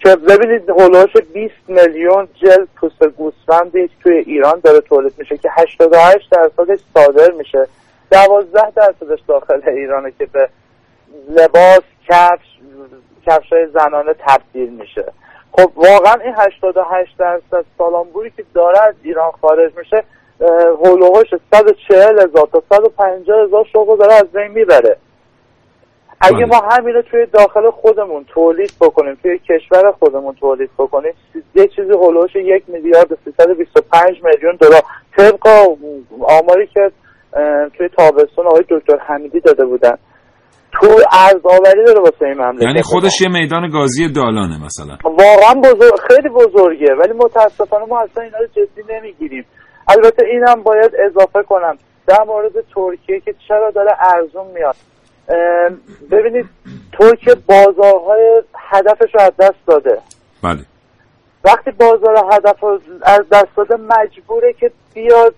که 0.00 0.16
ببینید 0.16 0.70
هلوش 0.70 1.12
20 1.34 1.54
میلیون 1.68 2.28
جلد 2.42 2.68
پوست 2.80 3.04
گوسفندی 3.16 3.90
توی 4.02 4.16
ایران 4.16 4.60
داره 4.64 4.80
تولید 4.80 5.14
میشه 5.18 5.36
که 5.36 5.48
88 5.58 6.30
درصدش 6.30 6.78
صادر 6.94 7.30
میشه. 7.38 7.66
12 8.10 8.70
درصدش 8.76 9.20
داخل 9.28 9.68
ایرانه 9.68 10.12
که 10.18 10.26
به 10.26 10.48
لباس 11.28 11.82
کفش 12.08 12.46
کفش 13.26 13.52
های 13.52 13.66
زنانه 13.66 14.14
تبدیل 14.26 14.70
میشه. 14.70 15.04
خب 15.52 15.72
واقعا 15.76 16.14
این 16.24 16.34
88 16.36 17.16
درصد 17.18 17.64
سالامبوری 17.78 18.30
که 18.30 18.44
داره 18.54 18.80
از 18.80 18.94
ایران 19.02 19.32
خارج 19.40 19.72
میشه 19.76 20.04
هلوهاش 20.84 21.34
140 21.54 22.18
هزار 22.18 22.48
تا 22.52 22.62
150 22.72 23.44
هزار 23.44 23.64
شغل 23.72 23.96
داره 23.96 24.14
از 24.14 24.32
بین 24.32 24.48
می‌بره. 24.48 24.96
اگه 26.20 26.44
ما 26.44 26.56
همین 26.56 26.94
رو 26.94 27.02
توی 27.02 27.26
داخل 27.26 27.70
خودمون 27.70 28.24
تولید 28.24 28.72
بکنیم 28.80 29.18
توی 29.22 29.38
کشور 29.38 29.92
خودمون 29.92 30.34
تولید 30.34 30.70
بکنیم 30.78 31.14
یه 31.54 31.66
چیزی 31.66 31.92
هلوش 31.92 32.36
یک 32.36 32.64
میلیارد 32.68 33.18
325 33.24 34.22
میلیون 34.24 34.56
دلار. 34.56 34.82
طبق 35.16 35.46
آماری 36.22 36.66
که 36.66 36.90
توی 37.78 37.88
تابستون 37.98 38.46
آقای 38.46 38.64
دکتر 38.70 38.98
حمیدی 38.98 39.40
داده 39.40 39.64
بودن. 39.64 39.96
تو 40.72 40.86
ارزآوری 41.12 41.84
داره 41.86 42.00
واسه 42.00 42.24
این 42.24 42.38
مملکت. 42.38 42.62
یعنی 42.62 42.82
خودش 42.82 43.20
یه 43.20 43.28
میدان 43.28 43.70
گازی 43.70 44.08
دالانه 44.12 44.64
مثلا. 44.64 44.98
واقعا 45.04 45.60
بزرگ 45.60 45.94
خیلی 46.08 46.28
بزرگه 46.28 46.94
ولی 46.94 47.12
متاسفانه 47.12 47.84
ما 47.86 48.00
اصلا 48.00 48.22
اینا 48.22 48.38
رو 48.38 48.46
جدی 48.46 48.82
نمی‌گیریم. 48.94 49.44
البته 49.88 50.26
اینم 50.26 50.62
باید 50.62 50.92
اضافه 51.06 51.42
کنم 51.42 51.78
در 52.06 52.24
مورد 52.26 52.52
ترکیه 52.74 53.20
که 53.20 53.34
چرا 53.48 53.70
داره 53.70 53.90
ارزون 54.00 54.46
میاد. 54.54 54.76
ببینید 56.10 56.46
ترکیه 56.98 57.34
بازارهای 57.48 58.42
هدفش 58.70 59.14
رو 59.14 59.20
از 59.20 59.32
دست 59.38 59.66
داده. 59.66 59.98
بله. 60.44 60.60
وقتی 61.44 61.70
بازار 61.70 62.16
هدف 62.32 62.64
از 63.02 63.20
دست 63.32 63.56
داده 63.56 63.76
مجبوره 63.76 64.52
که 64.52 64.70
بیاد 64.94 65.34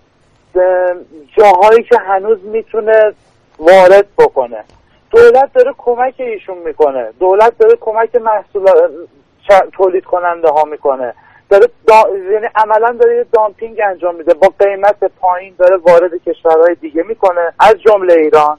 جاهایی 1.36 1.82
که 1.82 1.98
هنوز 1.98 2.38
می‌تونه 2.44 3.14
وارد 3.58 4.06
بکنه. 4.18 4.64
دولت 5.10 5.52
داره 5.54 5.74
کمک 5.78 6.14
ایشون 6.18 6.58
می‌کنه. 6.58 7.08
دولت 7.20 7.58
داره 7.58 7.76
کمک 7.80 8.14
محصول 8.14 8.70
تولید 9.72 10.04
کننده 10.04 10.48
ها 10.48 10.64
می‌کنه. 10.64 11.14
داره 11.50 11.68
دا... 11.86 11.94
یعنی 12.32 12.46
عملا 12.54 12.92
داره 13.00 13.16
یه 13.16 13.26
دامپینگ 13.32 13.80
انجام 13.84 14.14
میده. 14.14 14.34
با 14.34 14.48
قیمت 14.58 15.04
پایین 15.20 15.54
داره 15.58 15.76
وارد 15.76 16.10
کشورهای 16.26 16.74
دیگه 16.74 17.02
می‌کنه 17.02 17.52
از 17.60 17.74
جمله 17.80 18.14
ایران. 18.14 18.58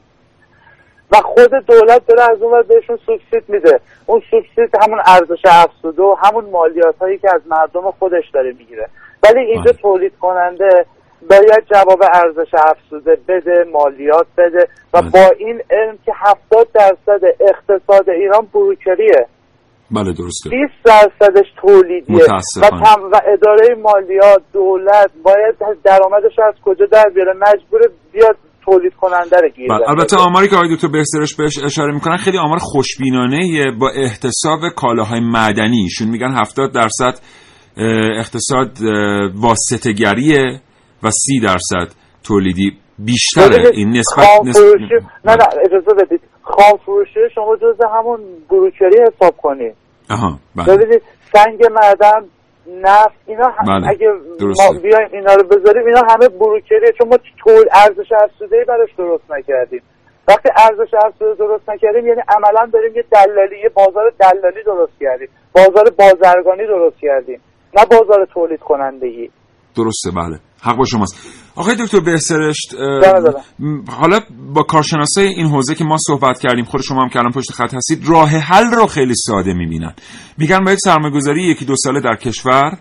و 1.11 1.15
خود 1.15 1.51
دولت 1.51 2.07
داره 2.07 2.31
از 2.31 2.41
اون 2.41 2.61
بهشون 2.61 2.99
سوبسید 3.05 3.43
میده. 3.47 3.79
اون 4.05 4.21
سوبسید 4.31 4.75
همون 4.81 4.99
ارزش 5.05 5.41
افزوده 5.45 6.01
و 6.01 6.15
همون 6.23 6.45
مالیات 6.45 6.95
هایی 7.01 7.17
که 7.17 7.35
از 7.35 7.41
مردم 7.47 7.91
خودش 7.91 8.29
داره 8.29 8.51
می‌گیره. 8.51 8.89
ولی 9.23 9.39
اینجا 9.39 9.71
تولید 9.71 10.13
کننده 10.19 10.85
باید 11.29 11.63
جواب 11.73 12.03
ارزش 12.13 12.51
افزوده 12.53 13.17
بده 13.27 13.65
مالیات 13.73 14.27
بده 14.37 14.67
و 14.93 15.01
با 15.01 15.31
این 15.39 15.61
علم 15.69 15.97
که 16.05 16.11
70 16.51 16.67
درصد 16.73 17.21
اقتصاد 17.39 18.09
ایران 18.09 18.47
بروکریه. 18.53 19.27
بله 19.91 20.13
درسته. 20.13 20.49
20 20.49 20.73
درصدش 20.85 21.47
تولیدیه. 21.61 22.25
و, 22.61 22.69
تم 22.69 23.01
و 23.11 23.21
اداره 23.33 23.75
مالیات 23.81 24.41
دولت 24.53 25.11
باید 25.23 25.55
درآمدش 25.83 26.39
از 26.47 26.53
کجا 26.65 26.85
در 26.85 27.09
بیاره؟ 27.15 27.33
مجبور 27.33 27.81
بیاد 28.13 28.37
تولید 28.65 28.93
کننده 28.93 29.37
رو 29.41 29.49
گیر 29.49 29.67
بله. 29.69 29.89
البته 29.89 30.17
آماری 30.17 30.47
که 30.47 30.55
آقای 30.55 30.75
دکتر 30.75 30.87
بهسترش 30.87 31.35
بهش 31.35 31.63
اشاره 31.63 31.93
می‌کنن 31.93 32.17
خیلی 32.17 32.37
آمار 32.37 32.57
خوشبینانه 32.61 33.71
با 33.79 33.89
احتساب 33.95 34.59
کالاهای 34.75 35.19
معدنی. 35.19 35.81
ایشون 35.83 36.07
میگن 36.07 36.31
70 36.31 36.73
درصد 36.73 37.19
اقتصاد 38.17 38.69
واسطگریه 39.35 40.61
و 41.03 41.09
30 41.11 41.39
درصد 41.39 41.93
تولیدی 42.27 42.77
بیشتره. 42.99 43.71
این 43.73 43.89
نسبت 43.89 44.27
نسبت 44.45 44.65
نه 45.25 45.35
نه 45.35 45.45
اجازه 45.65 45.93
بدید. 46.01 46.21
خام 46.41 46.77
فروشی 46.85 47.19
شما 47.35 47.55
جز 47.55 47.75
همون 47.95 48.19
بروکری 48.49 49.01
حساب 49.01 49.37
کنید. 49.37 49.75
آها 50.11 50.39
بله. 50.55 50.77
ببینید 50.77 51.01
سنگ 51.33 51.65
معدن 51.71 52.27
نفت 52.81 53.15
اینا 53.25 53.45
هم 53.45 53.79
بله. 53.79 53.89
اگه 53.89 54.07
درسته. 54.39 54.73
ما 54.73 54.79
بیایم 54.79 55.09
اینا 55.11 55.33
رو 55.33 55.43
بذاریم 55.43 55.85
اینا 55.85 56.01
همه 56.09 56.27
بروکریه. 56.27 56.91
چون 56.97 57.07
ما 57.07 57.17
طول 57.43 57.65
ارزش 57.73 58.11
افزوده 58.23 58.65
براش 58.67 58.89
درست 58.97 59.31
نکردیم. 59.31 59.81
وقتی 60.27 60.49
ارزش 60.57 60.93
افزوده 61.05 61.35
درست 61.35 61.69
نکردیم 61.69 62.07
یعنی 62.07 62.21
عملا 62.27 62.69
داریم 62.73 62.95
یه 62.95 63.03
دلالی 63.11 63.59
یه 63.63 63.69
بازار 63.69 64.13
دلالی 64.19 64.63
درست 64.65 64.93
کردیم. 64.99 65.29
بازار 65.55 65.89
بازرگانی 65.99 66.67
درست 66.67 66.97
کردیم. 67.01 67.41
نه 67.77 67.85
بازار 67.85 68.27
تولید 68.33 68.59
کنندگی 68.59 69.31
درسته 69.75 70.11
بله. 70.11 70.39
حق 70.61 70.77
با 70.77 70.85
شماست. 70.85 71.19
آقای 71.55 71.75
دکتر 71.75 71.99
بهسرشت 71.99 72.75
حالا 73.89 74.19
با 74.53 74.63
کارشناسای 74.63 75.27
این 75.27 75.47
حوزه 75.47 75.75
که 75.75 75.83
ما 75.83 75.97
صحبت 76.07 76.39
کردیم 76.39 76.65
خود 76.65 76.81
شما 76.81 77.01
هم 77.01 77.09
کردم 77.09 77.31
پشت 77.31 77.51
خط 77.51 77.73
هستید 77.73 78.07
راه 78.07 78.29
حل 78.29 78.65
رو 78.65 78.87
خیلی 78.87 79.13
ساده 79.15 79.53
می‌بینن. 79.53 79.93
میگن 80.37 80.59
باید 80.63 80.77
سرمایه‌گذاری 80.83 81.43
یکی 81.43 81.65
دو 81.65 81.75
ساله 81.75 82.01
در 82.01 82.15
کشور 82.15 82.77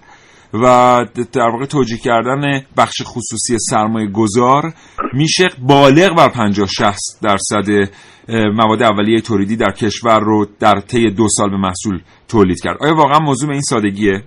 و 0.55 0.99
در 1.33 1.49
واقع 1.53 1.65
توجیه 1.65 1.99
کردن 1.99 2.63
بخش 2.77 3.03
خصوصی 3.05 3.57
سرمایه 3.71 4.07
گذار 4.07 4.75
میشه 5.13 5.49
بالغ 5.59 6.17
بر 6.17 6.29
50 6.29 6.67
60 6.67 6.99
درصد 7.23 7.91
مواد 8.29 8.83
اولیه 8.83 9.21
تولیدی 9.21 9.57
در 9.57 9.73
کشور 9.73 10.21
رو 10.21 10.47
در 10.61 10.81
طی 10.81 11.11
دو 11.11 11.29
سال 11.29 11.51
به 11.51 11.57
محصول 11.57 12.01
تولید 12.29 12.61
کرد. 12.63 12.77
آیا 12.81 12.95
واقعا 12.95 13.19
موضوع 13.19 13.49
به 13.49 13.53
این 13.53 13.63
سادگیه؟ 13.63 14.25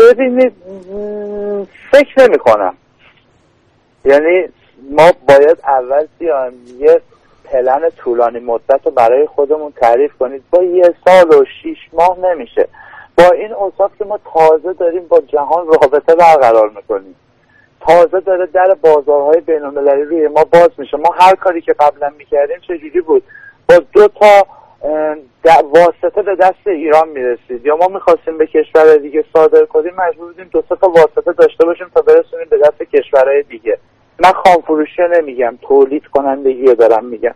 ببینید 0.00 0.52
فکر 1.90 2.22
نمی 2.22 2.38
کنم. 2.38 2.74
یعنی 4.04 4.48
ما 4.90 5.12
باید 5.28 5.58
اول 5.64 6.06
بیایم 6.18 6.52
یه 6.78 7.00
پلن 7.44 7.90
طولانی 7.96 8.38
مدت 8.38 8.80
رو 8.84 8.90
برای 8.90 9.26
خودمون 9.26 9.72
تعریف 9.72 10.12
کنید. 10.18 10.42
با 10.50 10.62
یه 10.62 10.94
سال 11.04 11.40
و 11.40 11.44
شیش 11.62 11.78
ماه 11.92 12.18
نمیشه. 12.18 12.68
با 13.18 13.24
این 13.24 13.52
اوصاف 13.52 13.90
که 13.98 14.04
ما 14.04 14.18
تازه 14.34 14.72
داریم 14.72 15.06
با 15.08 15.20
جهان 15.20 15.66
رابطه 15.66 16.14
برقرار 16.14 16.70
می‌کنیم. 16.70 17.14
تازه 17.80 18.20
داره 18.20 18.46
در 18.46 18.74
بازارهای 18.74 19.40
بین 19.40 19.62
المللی 19.62 20.02
روی 20.02 20.28
ما 20.28 20.44
باز 20.44 20.70
میشه. 20.78 20.96
ما 20.96 21.14
هر 21.20 21.34
کاری 21.34 21.60
که 21.60 21.72
قبلا 21.72 22.12
می‌کردیم 22.18 22.58
چجوری 22.58 23.00
بود؟ 23.00 23.22
با 23.68 23.78
دو 23.92 24.08
تا 24.08 24.46
واسطه 25.64 26.22
به 26.22 26.34
دست 26.34 26.66
ایران 26.66 27.08
می‌رسید. 27.08 27.66
یا 27.66 27.76
ما 27.76 27.86
می‌خواستیم 27.86 28.38
به 28.38 28.46
کشور 28.46 28.96
دیگه 28.96 29.24
صادر 29.32 29.64
کنیم 29.64 29.94
مجبور 29.94 30.26
بودیم 30.26 30.48
دو 30.52 30.62
تا 30.62 30.88
واسطه 30.88 31.32
داشته 31.32 31.66
باشیم 31.66 31.88
تا 31.94 32.02
برسونیم 32.02 32.46
به 32.50 32.58
دست 32.58 32.82
کشورهای 32.82 33.42
دیگه. 33.42 33.78
من 34.18 34.32
خامفروشی 34.32 35.02
نمیگم 35.10 35.58
تولید 35.62 36.06
کنندگی 36.06 36.66
رو 36.66 36.74
دارم 36.74 37.04
میگم. 37.04 37.34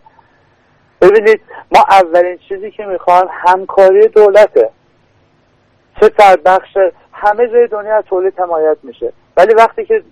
ببینید 1.01 1.41
ما 1.75 1.85
اولین 1.89 2.37
چیزی 2.49 2.71
که 2.71 2.85
می‌خوام 2.85 3.27
همکاری 3.31 4.07
دولته. 4.07 4.69
چه 6.01 6.09
در 6.09 6.35
بخش 6.45 6.77
همه 7.13 7.47
جای 7.47 7.67
دنیا 7.67 8.01
تولید 8.01 8.39
حمایت 8.39 8.77
میشه. 8.83 9.13
ولی 9.37 9.53
وقتی 9.53 9.85
که 9.85 10.03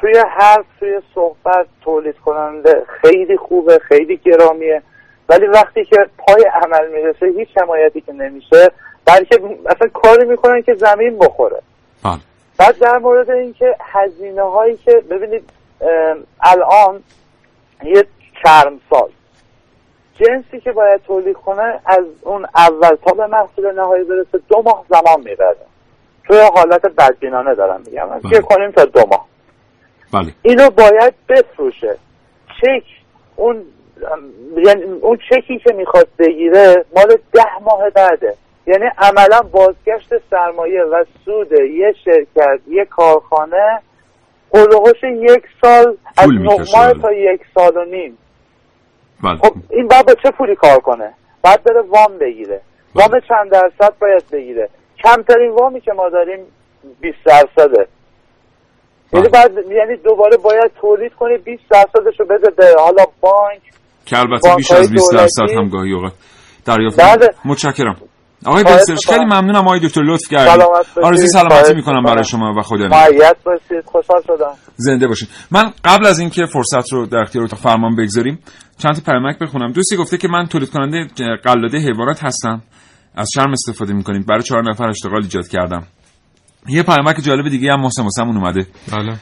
توی 0.00 0.18
حرف 0.28 0.64
توی 0.80 1.00
صحبت 1.14 1.66
تولید 1.84 2.18
کننده 2.18 2.82
خیلی 3.02 3.36
خوبه 3.36 3.78
خیلی 3.78 4.16
گرامیه. 4.16 4.82
ولی 5.28 5.46
وقتی 5.46 5.84
که 5.84 5.96
پای 6.18 6.44
عمل 6.62 6.88
می‌رسه 6.88 7.26
هیچ 7.26 7.48
حمایتی 7.56 8.00
که 8.00 8.12
نمیشه 8.12 8.70
بلکه 9.04 9.40
اصلا 9.66 9.88
کاری 9.88 10.24
می‌کنن 10.24 10.62
که 10.62 10.74
زمین 10.74 11.18
بخوره. 11.18 11.62
بله. 12.04 12.18
بعد 12.58 12.78
در 12.78 12.98
مورد 12.98 13.30
اینکه 13.30 13.76
هزینه 13.80 14.42
هایی 14.42 14.76
که 14.76 14.92
ببینید 15.10 15.50
الان 16.40 17.02
یه 17.84 18.06
چرم 18.44 18.80
سال 18.90 19.10
جنسی 20.20 20.60
که 20.60 20.72
باید 20.72 21.02
تولید 21.02 21.36
کنه 21.36 21.80
از 21.86 22.04
اون 22.22 22.46
اول 22.56 22.96
تا 23.06 23.12
به 23.12 23.26
محصول 23.26 23.72
نهایی 23.72 24.04
برسه 24.04 24.44
دو 24.48 24.62
ماه 24.62 24.84
زمان 24.88 25.20
می‌بره. 25.24 25.56
توی 26.26 26.40
حالت 26.54 26.86
بدبینانه 26.86 27.54
دارم 27.54 27.82
میگم. 27.86 28.08
بله. 28.24 28.40
کنیم 28.40 28.70
تا 28.70 28.84
دو 28.84 29.00
ماه. 29.10 29.26
بله. 30.12 30.32
اینو 30.42 30.70
باید 30.70 31.14
بفروشه. 31.28 31.98
چک 32.60 32.84
اون 33.36 33.64
یعنی 34.56 34.82
اون 34.82 35.18
چکی 35.30 35.58
که 35.58 35.72
می‌خواد 35.72 36.08
بگیره 36.18 36.84
مال 36.96 37.18
ده 37.32 37.58
ماه 37.64 37.90
بعده. 37.90 38.34
یعنی 38.66 38.84
عملا 38.98 39.42
بازگشت 39.42 40.08
سرمایه 40.30 40.82
و 40.82 41.04
سود 41.24 41.52
یه 41.52 41.94
شرکت 42.04 42.60
یه 42.68 42.84
کارخانه 42.84 43.80
قلوهاش 44.50 45.02
یک 45.02 45.42
سال 45.60 45.96
از 46.16 46.28
نه. 46.28 47.02
تا 47.02 47.12
یک 47.12 47.40
سال 47.54 47.76
و 47.76 47.84
نیم. 47.84 48.18
بله. 49.22 49.36
خب 49.36 49.54
این 49.70 49.88
باید 49.88 50.06
با 50.06 50.14
چه 50.14 50.30
پولی 50.30 50.54
کار 50.54 50.78
کنه؟ 50.78 51.14
باید 51.44 51.62
بره 51.62 51.80
وام 51.80 52.18
بگیره. 52.18 52.60
بله. 52.94 53.04
وام 53.04 53.20
چند 53.20 53.50
درصد 53.50 53.98
باید 53.98 54.24
بگیره؟ 54.32 54.68
کمترین 55.04 55.50
وامی 55.50 55.80
که 55.80 55.92
ما 55.92 56.08
داریم 56.08 56.38
20 57.00 57.18
درصده. 57.24 57.86
یعنی 59.12 59.28
بله. 59.28 59.48
بعد 59.48 59.72
یعنی 59.72 59.96
دوباره 59.96 60.36
باید 60.36 60.72
تولید 60.80 61.14
کنه 61.14 61.38
20 61.38 61.62
درصدش 61.70 62.20
رو 62.20 62.26
بده 62.26 62.50
به 62.50 62.74
حالا 62.78 63.04
بانک 63.20 63.62
که 64.06 64.18
البته 64.18 64.54
بیش 64.56 64.70
از 64.70 64.90
20 64.90 65.12
درصد 65.12 65.50
هم 65.58 65.68
گاهی 65.68 65.92
اوقات 65.92 66.12
دریافت. 66.64 67.00
متشکرم. 67.44 67.96
آقای 68.46 68.64
بلسرچ 68.64 69.06
خیلی. 69.06 69.24
ممنونم 69.24 69.60
آقای 69.60 69.80
دکتر 69.80 70.02
لطف 70.02 70.28
کردید. 70.30 70.66
آرزوی 71.02 71.28
سلامتی 71.28 71.74
می‌کنم. 71.74 72.02
برای 72.02 72.24
شما 72.24 72.54
و 72.58 72.62
خدا 72.62 72.88
باشید. 72.88 73.84
خوشحال 73.84 74.22
شدم. 74.26 74.52
زنده 74.76 75.06
باشید. 75.06 75.28
من 75.50 75.72
قبل 75.84 76.06
از 76.06 76.18
اینکه 76.18 76.46
فرصت 76.46 76.92
رو 76.92 77.06
در 77.06 77.18
اختیار 77.18 77.44
اتاق 77.44 77.58
فرمان 77.58 77.96
بگذاریم 77.96 78.38
چند 78.78 78.94
تا 78.94 79.12
پیامک 79.12 79.38
بخونم. 79.38 79.72
دوستی 79.72 79.96
گفته 79.96 80.18
که 80.18 80.28
من 80.28 80.46
تولید 80.46 80.70
کننده 80.70 81.06
قلاده 81.44 81.78
حیوانات 81.78 82.24
هستم. 82.24 82.62
از 83.16 83.28
شرم 83.34 83.52
استفاده 83.52 83.92
می‌کنید. 83.92 84.26
برای 84.26 84.42
چهار 84.42 84.70
نفر 84.70 84.88
اشتغال 84.88 85.22
ایجاد 85.22 85.48
کردم. 85.48 85.86
یه 86.68 86.82
پیامک 86.82 87.16
جالب 87.22 87.48
دیگه 87.48 87.72
هم 87.72 87.80
محسن 87.80 88.02
واسمون 88.02 88.36
اومده. 88.36 88.66
بله. 88.92 89.18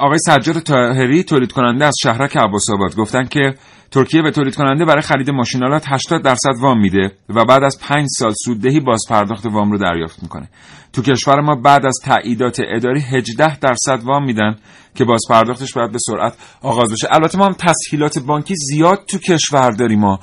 آقای 0.00 0.18
سجاد 0.18 0.58
طاهری 0.58 1.22
تولید 1.22 1.52
کننده 1.52 1.84
از 1.84 1.94
شهرک 2.02 2.36
عباس 2.36 2.70
آباد. 2.70 2.96
گفتن 2.96 3.24
که 3.24 3.54
ترکیه 3.90 4.22
به 4.22 4.30
تولید 4.30 4.54
کننده 4.54 4.84
برای 4.84 5.02
خرید 5.02 5.30
ماشینالات 5.30 5.84
80 5.86 6.22
درصد 6.22 6.54
وام 6.60 6.80
میده 6.80 7.12
و 7.28 7.44
بعد 7.44 7.62
از 7.62 7.78
5 7.80 8.06
سال 8.18 8.32
سوددهی 8.44 8.80
باز 8.80 9.00
پرداخت 9.10 9.46
وام 9.46 9.72
رو 9.72 9.78
دریافت 9.78 10.22
می‌کنه. 10.22 10.48
تو 10.92 11.02
کشور 11.02 11.40
ما 11.40 11.54
بعد 11.54 11.86
از 11.86 11.98
تاییدات 12.04 12.60
اداری 12.76 13.00
18 13.00 13.58
درصد 13.58 14.04
وام 14.04 14.24
میدن 14.24 14.56
که 14.94 15.04
باز 15.04 15.20
پرداختش 15.30 15.72
باید 15.72 15.92
به 15.92 15.98
سرعت 15.98 16.34
آغاز 16.62 16.92
بشه. 16.92 17.08
البته 17.10 17.38
ما 17.38 17.46
هم 17.46 17.52
تسهیلات 17.52 18.18
بانکی 18.18 18.54
زیاد 18.56 19.04
تو 19.08 19.18
کشور 19.18 19.70
داریم 19.70 20.00
ما. 20.00 20.20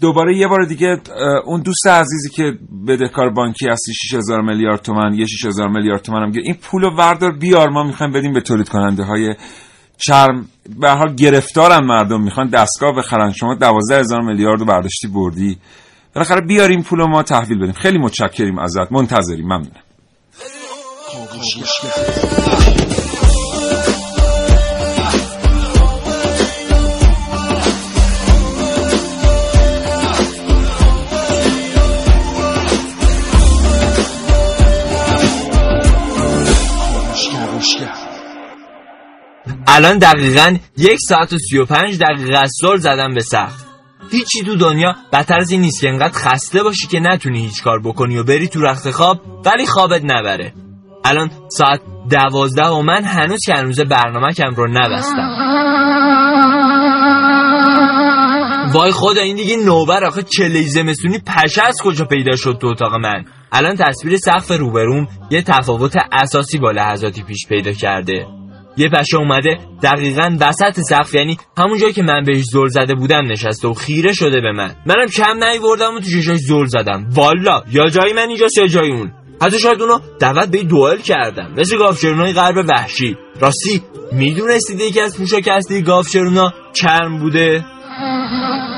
دوباره 0.00 0.36
یه 0.36 0.46
بار 0.46 0.64
دیگه 0.64 1.00
اون 1.44 1.60
دوست 1.62 1.86
عزیزی 1.86 2.30
که 2.30 2.58
بدهکار 2.88 3.30
بانکی 3.30 3.68
هستی 3.68 3.92
6000 3.94 4.40
میلیارد 4.42 4.82
تومن 4.82 5.14
یه 5.14 5.26
6000 5.26 5.68
میلیارد 5.68 6.02
تومن 6.02 6.22
هم 6.22 6.30
گیر- 6.30 6.42
این 6.44 6.54
پولو 6.54 6.90
وردار 6.90 7.32
بیار 7.32 7.68
ما 7.68 7.82
می‌خوایم 7.82 8.12
بدیم 8.12 8.32
به 8.32 8.40
تولید 8.40 8.68
کننده 8.68 9.02
های 9.02 9.34
چرم. 9.98 10.48
به 10.80 10.90
هر 10.90 10.96
حال 10.96 11.14
گرفتارن 11.14 11.84
مردم 11.84 12.22
می‌خوان 12.22 12.48
دستگاه 12.48 12.92
بخرن. 12.96 13.32
شما 13.32 13.54
12000 13.54 14.20
میلیارد 14.22 14.60
رو 14.60 14.66
برداشتی 14.66 15.08
بردی. 15.08 15.58
بالاخره 16.14 16.40
بیاریم 16.40 16.82
پولو 16.82 17.06
ما 17.06 17.22
تحویل 17.22 17.58
بدیم. 17.58 17.72
خیلی 17.72 17.98
متشکریم 17.98 18.58
ازت. 18.58 18.92
منتظریم. 18.92 19.44
ممنونم. 19.44 19.70
الان 39.68 39.98
دقیقا 39.98 40.56
یک 40.76 40.98
ساعت 41.08 41.32
و 41.32 41.38
سی 41.38 41.58
و 41.58 41.64
پنج 41.64 41.98
دقیقه 41.98 42.46
صلح 42.60 42.76
زدم 42.76 43.14
به 43.14 43.20
سقف 43.20 43.66
هیچی 44.10 44.42
تو 44.42 44.56
دنیا 44.56 44.96
بدتر 45.12 45.38
از 45.40 45.50
این 45.50 45.60
نیست 45.60 45.80
که 45.80 45.88
انقدر 45.88 46.18
خسته 46.18 46.62
باشی 46.62 46.86
که 46.86 47.00
نتونی 47.00 47.40
هیچ 47.40 47.62
کار 47.62 47.80
بکنی 47.84 48.16
و 48.16 48.24
بری 48.24 48.48
تو 48.48 48.60
رخت 48.60 48.90
خواب 48.90 49.20
ولی 49.46 49.66
خوابت 49.66 50.02
نبره. 50.04 50.52
الان 51.04 51.30
ساعت 51.48 51.80
دوازده 52.10 52.66
و 52.66 52.82
من 52.82 53.04
هنوز 53.04 53.40
که 53.46 53.54
هنوز 53.54 53.80
برنامه 53.80 54.32
کم 54.32 54.54
رو 54.54 54.66
نبستم. 54.70 55.36
وای 58.72 58.92
خدا 58.92 59.20
این 59.20 59.36
دیگه 59.36 59.56
نوبر 59.56 60.04
آخه 60.04 60.22
چله 60.22 60.62
زمستونی 60.62 61.18
پشه 61.18 61.62
از 61.68 61.76
کجا 61.82 62.04
پیدا 62.04 62.36
شد 62.36 62.58
تو 62.60 62.66
اتاق 62.66 62.94
من؟ 62.94 63.24
الان 63.52 63.76
تصویر 63.76 64.16
سقف 64.16 64.50
روبروم 64.50 65.08
یه 65.30 65.42
تفاوت 65.42 65.94
اساسی 66.12 66.58
با 66.58 66.70
لحظاتی 66.70 67.22
پیش 67.22 67.46
پیدا 67.48 67.72
کرده. 67.72 68.26
یه 68.76 68.88
پشه 68.88 69.16
اومده 69.16 69.58
دقیقا 69.82 70.36
وسط 70.40 70.80
سقف 70.80 71.14
یعنی 71.14 71.38
همون 71.58 71.78
جایی 71.78 71.92
که 71.92 72.02
من 72.02 72.22
بهش 72.24 72.44
زل 72.52 72.68
زده 72.68 72.94
بودم 72.94 73.26
نشسته 73.26 73.68
و 73.68 73.72
خیره 73.74 74.12
شده 74.12 74.40
به 74.40 74.52
من. 74.52 74.74
منم 74.86 75.06
کم 75.06 75.44
نیوردم 75.44 75.94
و 75.94 76.00
تو 76.00 76.10
چشاش 76.10 76.38
زل 76.38 76.64
زدم. 76.66 77.08
والا 77.10 77.62
یا 77.70 77.88
جای 77.88 78.12
من 78.12 78.28
اینجاست 78.28 78.58
یا 78.58 78.66
جای 78.66 78.90
اون. 78.90 79.12
حتی 79.42 79.58
شاید 79.58 79.82
اونو 79.82 79.98
دعوت 80.20 80.48
به 80.48 80.62
دوئل 80.62 80.98
کردم. 80.98 81.54
مثل 81.56 81.78
گاوچرونای 81.78 82.32
غرب 82.32 82.64
وحشی. 82.68 83.16
راستی 83.40 83.82
می‌دونستید 84.12 84.80
یکی 84.80 85.00
از 85.00 85.18
پوشاک 85.18 85.48
اصلی 85.48 85.82
گاوچرونا 85.82 86.52
چرم 86.72 87.18
بوده؟ 87.18 87.64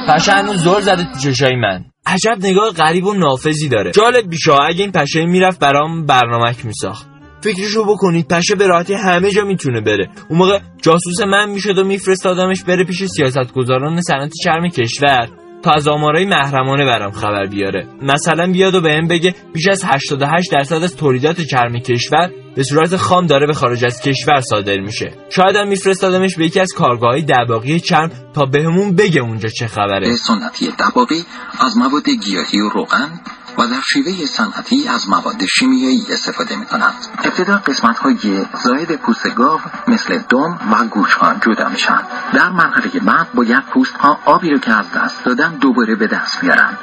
پشه 0.09 0.32
هنوز 0.32 0.64
زل 0.64 0.80
زده 0.80 1.05
تو 1.12 1.18
چشای 1.18 1.57
من. 1.57 1.84
عجب 2.07 2.36
نگاه 2.40 2.70
غریب 2.70 3.07
و 3.07 3.14
نافذی 3.14 3.68
داره. 3.68 3.90
جالب 3.90 4.28
بیشه 4.28 4.53
اگه 4.53 4.82
این 4.82 4.92
پشه 4.92 5.24
می‌رفت 5.24 5.61
برام 5.61 6.07
برنامک 6.07 6.66
میساخت. 6.66 7.08
فکرشو 7.41 7.84
بکنید 7.84 8.28
پشه 8.28 8.55
به 8.55 8.66
راحتی 8.66 8.95
همه 8.95 9.30
جا 9.30 9.45
می‌تونه 9.45 9.80
بره. 9.80 10.09
اون 10.28 10.39
موقع 10.39 10.59
جاسوس 10.82 11.20
من 11.20 11.51
می‌شد 11.51 11.78
و 11.78 11.84
میفرستادمش 11.84 12.64
بره 12.64 12.84
پیش 12.84 13.05
سیاستگزاران 13.05 14.01
صنعت 14.01 14.32
چرم 14.45 14.68
کشور 14.68 15.28
تا 15.62 15.70
از 15.70 15.89
آمارای 15.89 16.26
محرمانه 16.26 16.84
برام 16.84 17.11
خبر 17.11 17.47
بیاره. 17.47 17.86
مثلا 18.03 18.53
بیاد 18.53 18.74
و 18.74 18.80
بهم 18.80 19.09
بگه 19.09 19.34
بیش 19.53 19.68
از 19.68 19.84
88 19.84 20.53
درصد 20.53 20.82
از 20.82 20.97
تولیدات 20.97 21.41
چرم 21.41 21.78
کشور 21.78 22.30
به 22.55 22.62
صورت 22.62 22.97
خام 22.97 23.26
داره 23.26 23.47
به 23.47 23.53
خارج 23.53 23.84
از 23.84 24.01
کشور 24.01 24.41
صادر 24.41 24.80
میشه. 24.80 25.12
شاید 25.30 25.57
هم 25.57 25.68
میفرستادمش 25.68 26.36
به 26.36 26.45
یکی 26.45 26.61
از 26.61 26.72
کارگاه‌های 26.72 27.22
دباغی 27.22 27.80
چرم 27.80 28.11
تا 28.34 28.45
بهمون 28.45 28.97
بگه 28.97 29.20
اونجا 29.20 29.49
چه 29.49 29.66
خبره. 29.66 30.16
سنتی 30.16 30.68
دباغی 30.78 31.24
از 31.61 31.76
مواد 31.76 32.09
گیاهی 32.24 32.61
و 32.61 32.68
روغن 32.68 33.20
و 33.59 33.67
در 33.67 33.81
شیوه 33.93 34.27
صنعتی 34.27 34.89
از 34.89 35.09
مواد 35.09 35.45
شیمیایی 35.59 36.07
استفاده 36.13 36.57
می 36.57 36.67
کنند. 36.67 36.95
ابتدا 37.25 37.57
قسمت 37.57 37.99
های 37.99 38.47
زاید 38.63 38.97
پوست 38.97 39.35
گاو 39.35 39.61
مثل 39.89 40.19
دم 40.19 40.59
و 40.73 40.85
گوش 40.85 41.15
ها 41.15 41.35
جدا 41.35 41.69
میشن. 41.69 42.01
در 42.33 42.49
مرحله 42.49 43.01
بعد 43.01 43.33
باید 43.35 43.65
پوست 43.65 43.95
ها 43.95 44.19
آبی 44.25 44.51
رو 44.51 44.59
که 44.59 44.73
از 44.73 44.93
دست 44.93 45.25
دادن 45.25 45.55
دوباره 45.55 45.95
به 45.95 46.07
دست 46.07 46.41
بیارن. 46.41 46.79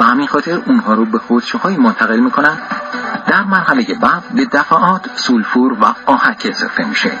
و 0.00 0.04
همین 0.04 0.26
خاطر 0.26 0.62
اونها 0.66 0.94
رو 0.94 1.04
به 1.04 1.18
حوزچه 1.18 1.58
های 1.58 1.76
منتقل 1.76 2.20
می‌کنن 2.20 2.58
در 3.26 3.42
مرحله 3.42 3.94
بعد 4.00 4.22
به 4.34 4.44
دفعات 4.44 5.10
سولفور 5.16 5.72
و 5.72 5.94
آهک 6.06 6.46
اضافه 6.50 6.84
میشه 6.84 7.12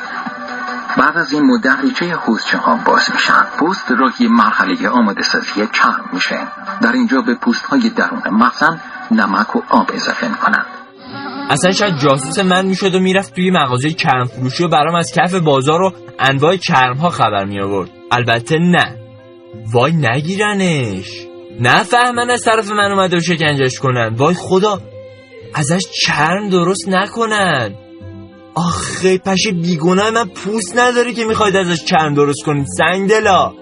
بعد 0.98 1.16
از 1.16 1.32
این 1.32 1.42
مدت 1.42 1.78
ریچه 1.82 2.16
ها 2.58 2.78
باز 2.86 3.10
میشن 3.12 3.46
پوست 3.58 3.90
راهی 3.90 4.28
مرحله 4.28 4.88
آماده 4.88 5.22
سازی 5.22 5.68
چرم 5.72 6.10
میشه. 6.12 6.38
در 6.82 6.92
اینجا 6.92 7.20
به 7.20 7.34
پوست 7.34 7.64
های 7.64 7.90
درون 7.90 8.22
مخزن 8.30 8.80
نمک 9.10 9.56
و 9.56 9.62
آب 9.70 9.90
اضافه 9.94 10.28
می‌کنند. 10.28 10.66
اصلا 11.50 11.70
شاید 11.70 11.96
جاسوس 11.96 12.38
من 12.38 12.66
می‌شد 12.66 12.94
و 12.94 13.00
می‌رفت 13.00 13.34
توی 13.34 13.50
مغازه 13.50 13.90
کرم 13.90 14.24
فروشی 14.24 14.64
و 14.64 14.68
برام 14.68 14.94
از 14.94 15.12
کف 15.12 15.34
بازار 15.34 15.82
و 15.82 15.92
انواع 16.18 16.56
کرم 16.56 16.96
ها 16.96 17.10
خبر 17.10 17.44
می 17.44 17.60
آورد 17.60 17.90
البته 18.10 18.58
نه. 18.58 18.96
وای 19.72 19.92
نگیرنش. 19.92 21.26
نه 21.60 21.82
فهمن 21.82 22.30
از 22.30 22.44
طرف 22.44 22.70
من 22.70 22.92
اومده 22.92 23.16
و 23.16 23.20
شکنجش 23.20 23.78
کنن. 23.78 24.14
وای 24.14 24.34
خدا. 24.34 24.80
ازش 25.54 25.86
چرم 26.04 26.48
درست 26.48 26.88
نکنن. 26.88 27.74
آخه 28.54 29.18
پشه 29.18 29.52
بیگناه 29.52 30.10
من 30.10 30.28
پوست 30.28 30.78
نداره 30.78 31.12
که 31.12 31.24
می‌خواید 31.24 31.56
ازش 31.56 31.84
چرم 31.84 32.14
درست 32.14 32.44
کنید 32.44 32.66
سنگ 32.78 33.10
دلا. 33.10 33.52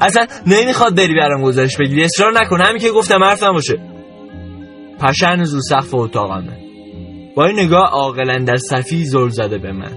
اصلا 0.00 0.26
نمی‌خواد 0.46 0.96
بری 0.96 1.14
برام 1.14 1.42
گزارش 1.42 1.76
بگیری 1.76 2.04
اصرار 2.04 2.32
نکن 2.32 2.60
همین 2.60 2.78
که 2.78 2.90
گفتم 2.90 3.24
حرف 3.24 3.42
نباشه 3.42 3.78
پشه 5.00 5.26
هنوز 5.26 5.54
رو 5.54 5.60
سقف 5.60 5.94
اتاقمه. 5.94 6.58
با 7.36 7.46
این 7.46 7.60
نگاه 7.60 7.90
عاقلا 7.90 8.44
در 8.44 8.56
صفی 8.56 9.04
زل 9.04 9.28
زده 9.28 9.58
به 9.58 9.72
من. 9.72 9.92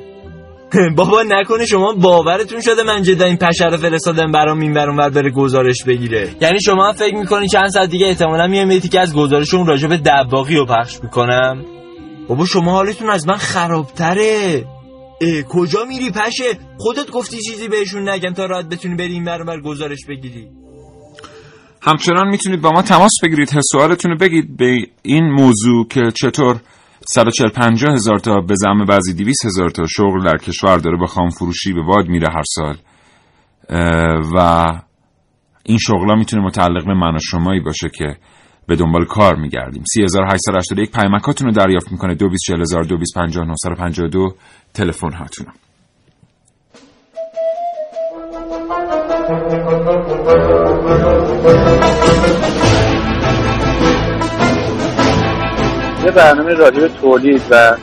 بابا 0.97 1.23
نکنه 1.23 1.65
شما 1.65 1.93
باورتون 1.93 2.61
شده 2.61 2.83
من 2.83 3.01
جدا 3.01 3.25
این 3.25 3.37
پشه 3.37 3.65
رو 3.65 3.77
فرستادم 3.77 4.31
برام 4.31 4.59
این 4.59 4.73
برام 4.73 4.97
بر 4.97 5.09
بره 5.09 5.31
گزارش 5.31 5.83
بگیره. 5.83 6.29
یعنی 6.41 6.61
شما 6.61 6.93
فکر 6.93 7.15
می‌کنی 7.15 7.47
چند 7.47 7.67
ساعت 7.67 7.89
دیگه 7.89 8.07
احتمالا 8.07 8.47
میام 8.47 8.79
که 8.79 8.99
از 8.99 9.15
گزارش 9.15 9.53
اون 9.53 9.67
راجع 9.67 9.87
به 9.87 9.97
دباغی 9.97 10.55
رو 10.55 10.65
پخش 10.65 11.03
می‌کنم؟ 11.03 11.65
بابا 12.29 12.45
شما 12.45 12.71
حالتون 12.71 13.09
از 13.09 13.27
من 13.27 13.37
خرابتره. 13.37 14.65
اه 15.21 15.41
کجا 15.41 15.79
میری 15.85 16.11
پشه؟ 16.11 16.59
خودت 16.77 17.11
گفتی 17.11 17.37
چیزی 17.37 17.67
بهشون 17.67 18.09
نگم 18.09 18.33
تا 18.33 18.45
راحت 18.45 18.65
بتونی 18.65 18.95
بری 18.95 19.13
این 19.13 19.23
بر 19.23 19.61
گزارش 19.61 20.05
بگیری. 20.09 20.47
همچنان 21.81 22.27
می‌تونید 22.27 22.61
با 22.61 22.71
ما 22.71 22.81
تماس 22.81 23.11
بگیرید. 23.23 23.49
سوالتون 23.71 24.11
رو 24.11 24.17
بگید 24.17 24.57
به 24.57 24.77
این 25.01 25.31
موضوع 25.31 25.87
که 25.87 26.01
چطور 26.15 26.59
140 27.07 27.49
50 27.49 27.93
هزار 27.93 28.19
تا 28.19 28.41
به 28.41 28.55
زعم 28.55 28.85
بعضی 28.85 29.13
200 29.13 29.45
هزار 29.45 29.69
تا 29.69 29.85
شغل 29.87 30.23
در 30.25 30.37
کشور 30.37 30.77
داره 30.77 30.97
با 30.97 31.05
خام 31.05 31.29
فروشی 31.29 31.73
به 31.73 31.81
واد 31.81 32.07
میره 32.07 32.27
هر 32.27 32.43
سال. 32.45 32.77
و 34.35 34.67
این 35.63 35.77
شغلا 35.77 36.15
می‌تونه 36.15 36.43
متعلق 36.43 36.85
به 36.85 36.93
من 36.93 37.15
و 37.15 37.19
شمایی 37.19 37.59
باشه 37.59 37.89
که 37.97 38.17
به 38.67 38.75
دنبال 38.75 39.05
کار 39.05 39.35
میگردیم. 39.35 39.83
3881 39.93 40.91
پیمکاتون 40.91 41.47
رو 41.47 41.53
دریافت 41.53 41.91
می‌کنه. 41.91 42.15
224000 42.15 44.35
تلفن 44.73 45.11
هاتون. 45.11 45.47
یه 56.05 56.11
برنامه 56.11 56.55
به 56.55 56.87
تولید 56.87 57.41
و 57.51 57.77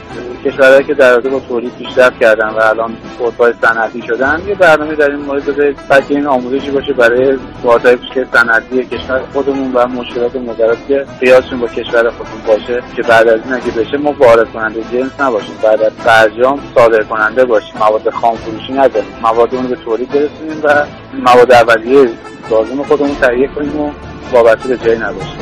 کشورهایی 0.44 0.84
که 0.84 0.94
در 0.94 1.20
با 1.20 1.40
تولید 1.40 1.72
پیشرفت 1.76 2.20
کردن 2.20 2.48
و 2.48 2.60
الان 2.62 2.96
خودروهای 3.18 3.52
صنعتی 3.62 4.02
شدن 4.02 4.42
یه 4.46 4.54
برنامه 4.54 4.94
در 4.94 5.10
این 5.10 5.20
مورد 5.20 5.44
بذارید 5.44 5.76
بلکه 5.88 6.14
این 6.14 6.26
آموزشی 6.26 6.70
باشه 6.70 6.92
برای 6.92 7.38
واردهای 7.62 7.96
کوچک 7.96 8.26
صنعتی 8.34 8.84
کشور 8.84 9.22
خودمون 9.32 9.72
و 9.72 9.86
مشکلات 9.86 10.36
مدرس 10.36 10.78
که 10.88 11.06
قیاسشون 11.20 11.60
با 11.60 11.66
کشور 11.66 12.10
خودمون 12.10 12.42
باشه 12.46 12.82
که 12.96 13.02
بعد 13.02 13.28
از 13.28 13.40
این 13.44 13.54
اگه 13.54 13.70
بشه 13.70 13.96
ما 13.96 14.14
وارد 14.18 14.52
کننده 14.52 14.80
جنس 14.92 15.20
نباشیم 15.20 15.54
بعد 15.62 15.82
از 15.82 15.92
برجام 16.04 16.60
صادر 16.74 17.02
کننده 17.02 17.44
باشیم. 17.44 17.74
مواد 17.78 18.10
خام 18.10 18.36
فروشی 18.36 18.72
نداریم. 18.72 19.10
مواد 19.22 19.54
اون 19.54 19.66
به 19.66 19.76
تولید 19.76 20.08
برسونیم 20.08 20.60
و 20.64 20.84
مواد 21.26 21.52
اولیه 21.52 22.08
لازم 22.50 22.82
خودمون 22.82 23.14
تهیه 23.14 23.48
کنیم 23.48 23.80
و 23.80 23.90
وابسته 24.32 24.68
به 24.68 24.76
جایی 24.76 24.98
نباشیم. 24.98 25.41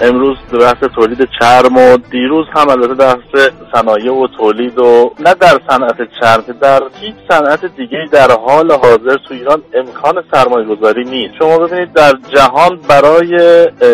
امروز 0.00 0.36
بحث 0.60 0.84
تولید 0.94 1.28
چرم 1.40 1.76
و 1.76 1.96
دیروز 2.10 2.46
هم 2.54 2.68
البته 2.68 2.94
بحث 2.94 3.50
صنایع 3.76 4.12
و 4.12 4.26
تولید 4.26 4.78
و 4.78 5.10
نه 5.18 5.34
در 5.34 5.58
صنعت 5.68 5.96
چرم 6.20 6.58
در 6.60 6.80
هیچ 7.00 7.14
صنعت 7.28 7.64
دیگه 7.76 7.98
در 8.12 8.30
حال 8.46 8.72
حاضر 8.72 9.16
تو 9.28 9.34
ایران 9.34 9.62
امکان 9.74 10.24
سرمایه 10.32 10.66
گذاری 10.66 11.04
نیست. 11.04 11.34
شما 11.38 11.58
ببینید 11.58 11.92
در 11.92 12.12
جهان 12.36 12.78
برای 12.88 13.32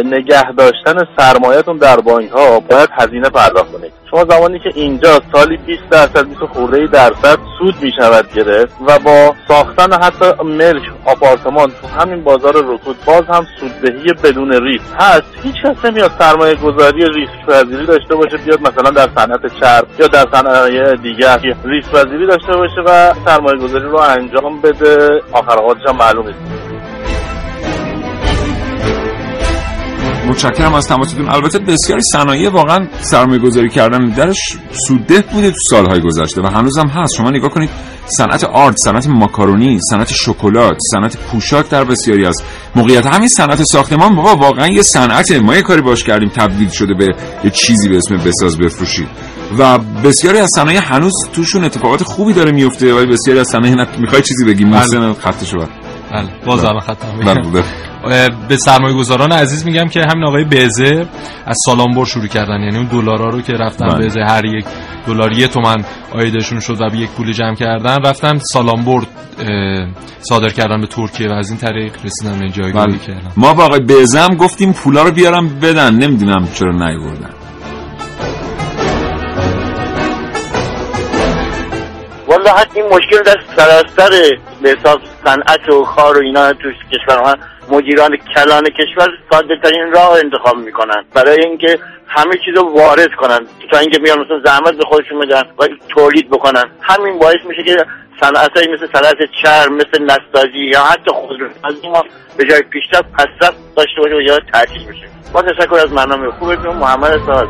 نگه 0.05 0.53
داشتن 0.53 1.07
سرمایهتون 1.19 1.77
در 1.77 1.97
بانک 1.97 2.31
ها 2.31 2.61
باید 2.61 2.89
هزینه 2.93 3.31
پرداخت 3.31 3.73
کنید. 3.73 3.93
شما 4.13 4.25
زمانی 4.25 4.59
که 4.59 4.71
اینجا 4.75 5.21
سالی 5.33 5.57
20 5.57 5.83
درصد 5.91 6.29
20 6.29 6.41
خورده 6.41 6.87
درصد 6.87 7.39
سود 7.59 7.75
می 7.83 7.93
شود 7.97 8.33
گرفت 8.35 8.75
و 8.87 8.99
با 8.99 9.35
ساختن 9.49 9.93
حتی 9.93 10.43
ملک 10.45 10.83
آپارتمان 11.05 11.73
تو 11.81 11.87
همین 11.87 12.25
بازار 12.25 12.55
رکود 12.57 12.97
باز 13.07 13.23
هم 13.29 13.47
سوددهی 13.61 14.13
بدون 14.25 14.53
ریسک 14.53 14.85
هست 14.99 15.23
هیچ 15.43 15.55
کس 15.63 15.85
نمیاد 15.85 16.11
سرمایه 16.19 16.55
گذاری 16.55 17.07
ریسک 17.07 17.47
پذیری 17.47 17.87
داشته 17.87 18.15
باشه 18.15 18.37
بیاد 18.37 18.61
مثلا 18.61 18.91
در 18.91 19.09
صنعت 19.17 19.47
یا 19.99 20.07
در 20.07 20.27
صنایع 20.33 20.97
دیگر 20.97 21.39
ریسک 21.65 21.93
داشته 22.27 22.57
باشه 22.57 22.81
و 22.87 23.15
سرمایه 23.25 23.59
گذاری 23.59 23.85
رو 23.85 23.97
انجام 23.97 24.61
بده. 24.61 25.23
آخر 25.33 25.59
هم 25.89 25.97
معلوم 25.97 26.35
متشکرم 30.27 30.75
از 30.75 30.89
تماستون. 30.89 31.29
البته 31.29 31.59
بسیاری 31.59 32.03
صنایع 32.13 32.51
واقعا 32.51 32.87
سرمایه 33.01 33.39
گذاری 33.39 33.69
کردن 33.69 34.09
درش 34.09 34.39
سودده 34.71 35.21
بوده 35.21 35.51
تو 35.51 35.57
سالهای 35.71 36.01
گذشته 36.01 36.43
و 36.43 36.47
هنوزم 36.47 36.87
هست. 36.87 37.15
شما 37.15 37.31
نگاه 37.31 37.51
کنید 37.51 37.71
صنعت 38.07 38.45
آرت 38.45 38.77
صنعت 38.77 39.07
ماکارونی 39.07 39.79
صنعت 39.91 40.13
شکلات 40.13 40.77
صنعت 40.91 41.17
پوشاک 41.17 41.69
در 41.69 41.85
بسیاری 41.85 42.27
از 42.27 42.43
موقعیت. 42.77 43.07
همین 43.07 43.29
صنعت 43.29 43.63
ساختمان 43.63 44.17
بابا 44.17 44.37
واقعا 44.37 44.69
یه 44.69 44.83
صنعت. 44.83 45.33
ما 45.33 45.55
یه 45.55 45.63
کاری 45.63 45.83
باش 45.83 46.05
کردیم 46.05 46.29
تبدیل 46.29 46.69
شده 46.69 46.95
به 46.95 47.15
یه 47.45 47.51
چیزی 47.51 47.89
به 47.89 47.97
اسم 47.97 48.17
بساز 48.17 48.59
بفروشید 48.59 49.09
و 49.59 49.79
بسیاری 49.79 50.39
از 50.39 50.51
صنایع 50.55 50.81
هنوز 50.85 51.13
توشون 51.33 51.65
اتفاقات 51.65 52.03
خوبی 52.03 52.33
داره 52.33 52.53
میفته 52.53 52.95
ولی 52.95 53.07
بسیاری 53.07 53.41
از 53.41 53.49
صنایع 53.49 53.87
می‌خوای 53.99 54.23
چیزی 54.23 54.45
بگیم 54.45 54.69
مثلا 54.69 55.15
خط 55.15 55.45
بله. 56.13 56.29
باز 56.47 56.65
الان 56.65 56.81
خط 56.81 56.97
به 58.49 58.57
سرمایه 58.57 58.97
گذاران 58.97 59.33
عزیز 59.33 59.67
میگم 59.67 59.89
که 59.89 60.01
همین 60.01 60.25
آقای 60.25 60.45
بزه 60.45 61.07
از 61.47 61.57
سالامبر 61.67 62.05
شروع 62.05 62.27
کردن. 62.27 62.61
یعنی 62.61 62.77
اون 62.77 62.87
دلارا 62.87 63.29
رو 63.29 63.41
که 63.41 63.53
رفتن 63.53 63.89
بله. 63.89 64.07
بزه 64.07 64.21
هر 64.21 64.45
یک 64.45 64.65
دلار 65.07 65.33
یه 65.33 65.49
تومن 65.49 65.85
آیدشون 66.13 66.61
شد 66.61 66.81
و 66.81 66.91
به 66.91 66.97
یک 66.99 67.11
پول 67.11 67.33
جمع 67.33 67.55
کردن. 67.55 67.97
رفتن 68.05 68.39
سالامبر 68.39 69.03
صادر 70.21 70.49
کردن 70.49 70.81
به 70.81 70.87
ترکیه 70.87 71.29
و 71.29 71.33
از 71.33 71.51
این 71.51 71.59
طریق 71.59 71.93
رسیدن 72.05 72.39
به 72.39 72.49
جایگاهی 72.49 72.87
بله. 72.87 72.99
کردن 72.99 73.33
ما 73.37 73.55
با 73.55 73.65
آقای 73.65 73.81
بزه 73.81 74.21
هم 74.21 74.37
گفتیم 74.37 74.73
پولا 74.73 75.03
رو 75.03 75.11
بیارم 75.11 75.49
بدن. 75.49 75.95
نمی‌دونم 75.95 76.49
چرا 76.55 76.73
نیوردن. 76.73 77.31
والا 82.29 82.55
این 82.75 82.85
مشکل 82.85 83.23
در 83.27 83.37
سراسر 83.57 84.11
به 84.63 84.77
حساب 84.81 85.01
صنعت 85.25 85.69
و 85.69 85.85
خار 85.85 86.19
و 86.19 86.21
اینا 86.21 86.53
تو 86.53 86.69
کشور 86.93 87.39
مدیران 87.69 88.17
کلان 88.17 88.63
کشور 88.63 89.09
ساده 89.31 89.57
ترین 89.63 89.93
راه 89.93 90.19
انتخاب 90.19 90.57
می‌کنن. 90.57 91.05
برای 91.15 91.45
اینکه 91.45 91.79
همه 92.07 92.35
چیز 92.45 92.55
رو 92.57 92.79
وارد 92.79 93.15
کنن. 93.15 93.47
تا 93.71 93.79
اینکه 93.79 93.99
میان 94.03 94.19
مثلا 94.19 94.41
زحمت 94.45 94.75
به 94.75 94.85
خودشون 94.85 95.19
بدن 95.19 95.43
و 95.59 95.69
تولید 95.89 96.31
بکنن. 96.31 96.65
همین 96.81 97.19
باعث 97.19 97.41
میشه 97.49 97.63
که 97.63 97.77
صنعت 98.21 98.57
مثل 98.57 98.87
صنعت 98.93 99.17
چرم 99.43 99.75
مثل 99.75 100.03
نساجی 100.03 100.59
یا 100.59 100.81
حتی 100.81 101.11
خودرو. 101.11 101.49
از 101.65 101.75
ما 101.85 102.05
به 102.37 102.45
جای 102.45 102.63
پیشرفت 102.63 103.13
پسرفت 103.13 103.57
داشته 103.77 104.01
باشه 104.01 104.15
و 104.15 104.21
یا 104.21 104.39
تعطیل 104.53 104.89
بشه. 104.89 105.09
با 105.33 105.43
تشکر 105.43 105.75
از 105.75 105.95
برنامه 105.95 106.31
خوبتون 106.31 106.77
محمد 106.77 107.21
ساز 107.27 107.49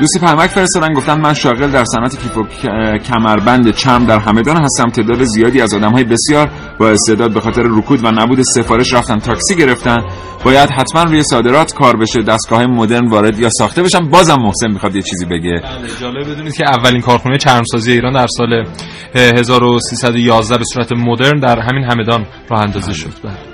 دوستی 0.00 0.18
پرمک 0.18 0.50
فرستادن 0.50 0.94
گفتن 0.94 1.20
من 1.20 1.34
شاغل 1.34 1.70
در 1.70 1.84
صنعت 1.84 2.18
کیف 2.22 2.36
و 2.38 2.44
کمربند 2.98 3.70
چرم 3.74 4.06
در 4.06 4.18
همدان 4.18 4.56
هستم. 4.56 4.88
تعداد 4.88 5.24
زیادی 5.24 5.60
از 5.60 5.74
آدم 5.74 5.90
های 5.90 6.04
بسیار 6.04 6.50
با 6.78 6.88
استعداد 6.88 7.34
به 7.34 7.40
خاطر 7.40 7.62
رکود 7.62 8.04
و 8.04 8.10
نبود 8.10 8.42
سفارش 8.42 8.94
رفتن 8.94 9.18
تاکسی 9.18 9.56
گرفتن. 9.56 9.96
باید 10.44 10.70
حتما 10.70 11.02
روی 11.02 11.22
صادرات 11.22 11.74
کار 11.74 11.96
بشه 11.96 12.22
دستگاه 12.22 12.66
مدرن 12.66 13.08
وارد 13.08 13.38
یا 13.38 13.48
ساخته 13.50 13.82
بشن. 13.82 14.08
بازم 14.08 14.36
محسن 14.36 14.70
می‌خواد 14.72 14.96
یه 14.96 15.02
چیزی 15.02 15.24
بگه. 15.24 15.62
بله، 15.62 16.00
جالب 16.00 16.30
بدونید 16.30 16.54
که 16.54 16.64
اولین 16.68 17.00
کارخونه 17.00 17.38
چرمسازی 17.38 17.92
ایران 17.92 18.12
در 18.12 18.26
سال 18.26 18.66
1311 19.14 20.58
به 20.58 20.64
صورت 20.64 20.92
مدرن 20.92 21.40
در 21.40 21.58
همین 21.58 21.84
همدان 21.84 22.26
راه 22.48 22.62
اندازی 22.62 22.94
شد. 22.94 23.12
بله. 23.24 23.51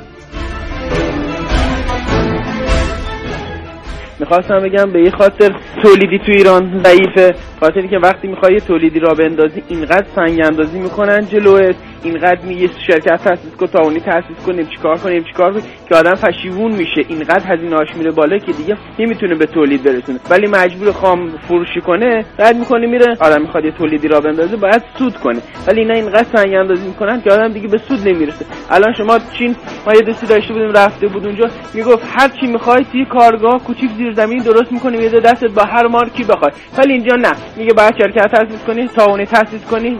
می‌خواستم 4.30 4.60
بگم 4.60 4.92
به 4.92 5.00
یه 5.02 5.10
خاطر 5.10 5.52
تولیدی 5.82 6.18
تو 6.18 6.32
ایران 6.32 6.82
ضعیفه. 6.84 7.34
خاطری 7.60 7.88
که 7.88 7.98
وقتی 7.98 8.28
می‌خوای 8.28 8.60
تولیدی 8.60 9.00
را 9.00 9.14
بندازی 9.14 9.62
اینقدر 9.68 10.06
سنگ 10.14 10.40
اندازی 10.44 10.78
می‌کنن 10.78 11.26
جلوت. 11.26 11.76
اینقدر 12.02 12.40
می 12.44 12.54
یه 12.54 12.70
شرکت 12.86 13.24
تاسیس 13.24 13.56
کن 13.56 13.66
تا 13.66 13.80
اونی 13.82 14.00
تاسیس 14.00 14.46
کنیم 14.46 14.66
چیکار 14.66 14.98
کنیم 14.98 15.24
چیکار 15.24 15.52
کنیم 15.52 15.64
که 15.88 15.94
آدم 15.94 16.14
پشیمون 16.14 16.72
میشه. 16.72 17.00
اینقدر 17.08 17.54
هزینه 17.54 17.76
هاش 17.76 17.88
میره 17.96 18.10
بالا 18.10 18.38
که 18.38 18.52
دیگه 18.52 18.76
نمی‌تونه 18.98 19.34
به 19.34 19.46
تولید 19.46 19.82
برسونه. 19.82 20.18
ولی 20.30 20.46
مجبور 20.46 20.92
خام 20.92 21.28
فروشی 21.48 21.80
کنه 21.80 22.24
بعد 22.38 22.56
می‌کنه 22.56 22.86
میره. 22.86 23.16
آدم 23.20 23.42
می‌خواد 23.42 23.64
یه 23.64 23.70
تولیدی 23.70 24.08
را 24.08 24.20
بندازه 24.20 24.56
باید 24.56 24.82
سود 24.98 25.16
کنه. 25.16 25.40
ولی 25.68 25.80
اینا 25.80 25.94
اینقدر 25.94 26.26
سنگ 26.36 26.54
اندازی 26.54 26.86
می‌کنن 26.86 27.20
که 27.20 27.32
آدم 27.32 27.48
دیگه 27.48 27.68
به 27.68 27.78
سود 27.78 28.08
نمی‌رسه. 28.08 28.46
الان 28.70 28.92
شما 28.92 29.18
چین 29.38 29.56
ما 29.86 29.92
یه 29.92 30.00
دوستی 30.00 30.26
داشته 30.26 30.52
بودیم 30.52 30.72
رفته 30.72 31.06
بود 31.06 31.26
اونجا 31.26 31.44
می‌گفت 31.74 32.06
هر 32.12 32.28
چی 32.28 32.46
می‌خوای 32.46 32.84
توی 32.92 33.04
کارگاه 33.04 33.64
کوچیک 33.64 33.90
زیر 33.90 34.12
زمین 34.12 34.38
درست 34.38 34.72
می‌کنیم 34.72 35.00
یه 35.00 35.08
دستت 35.08 35.50
با 35.50 35.62
هر 35.62 35.86
مارکی 35.86 36.24
بخوای. 36.24 36.52
ولی 36.78 36.92
اینجا 36.92 37.16
نه. 37.16 37.32
میگه 37.56 37.72
باید 37.72 37.94
شرکت 37.98 38.26
تاسیس 38.26 38.64
کنی 38.64 38.88
تاونی 38.88 39.26
تاسیس 39.26 39.64
کنی 39.70 39.98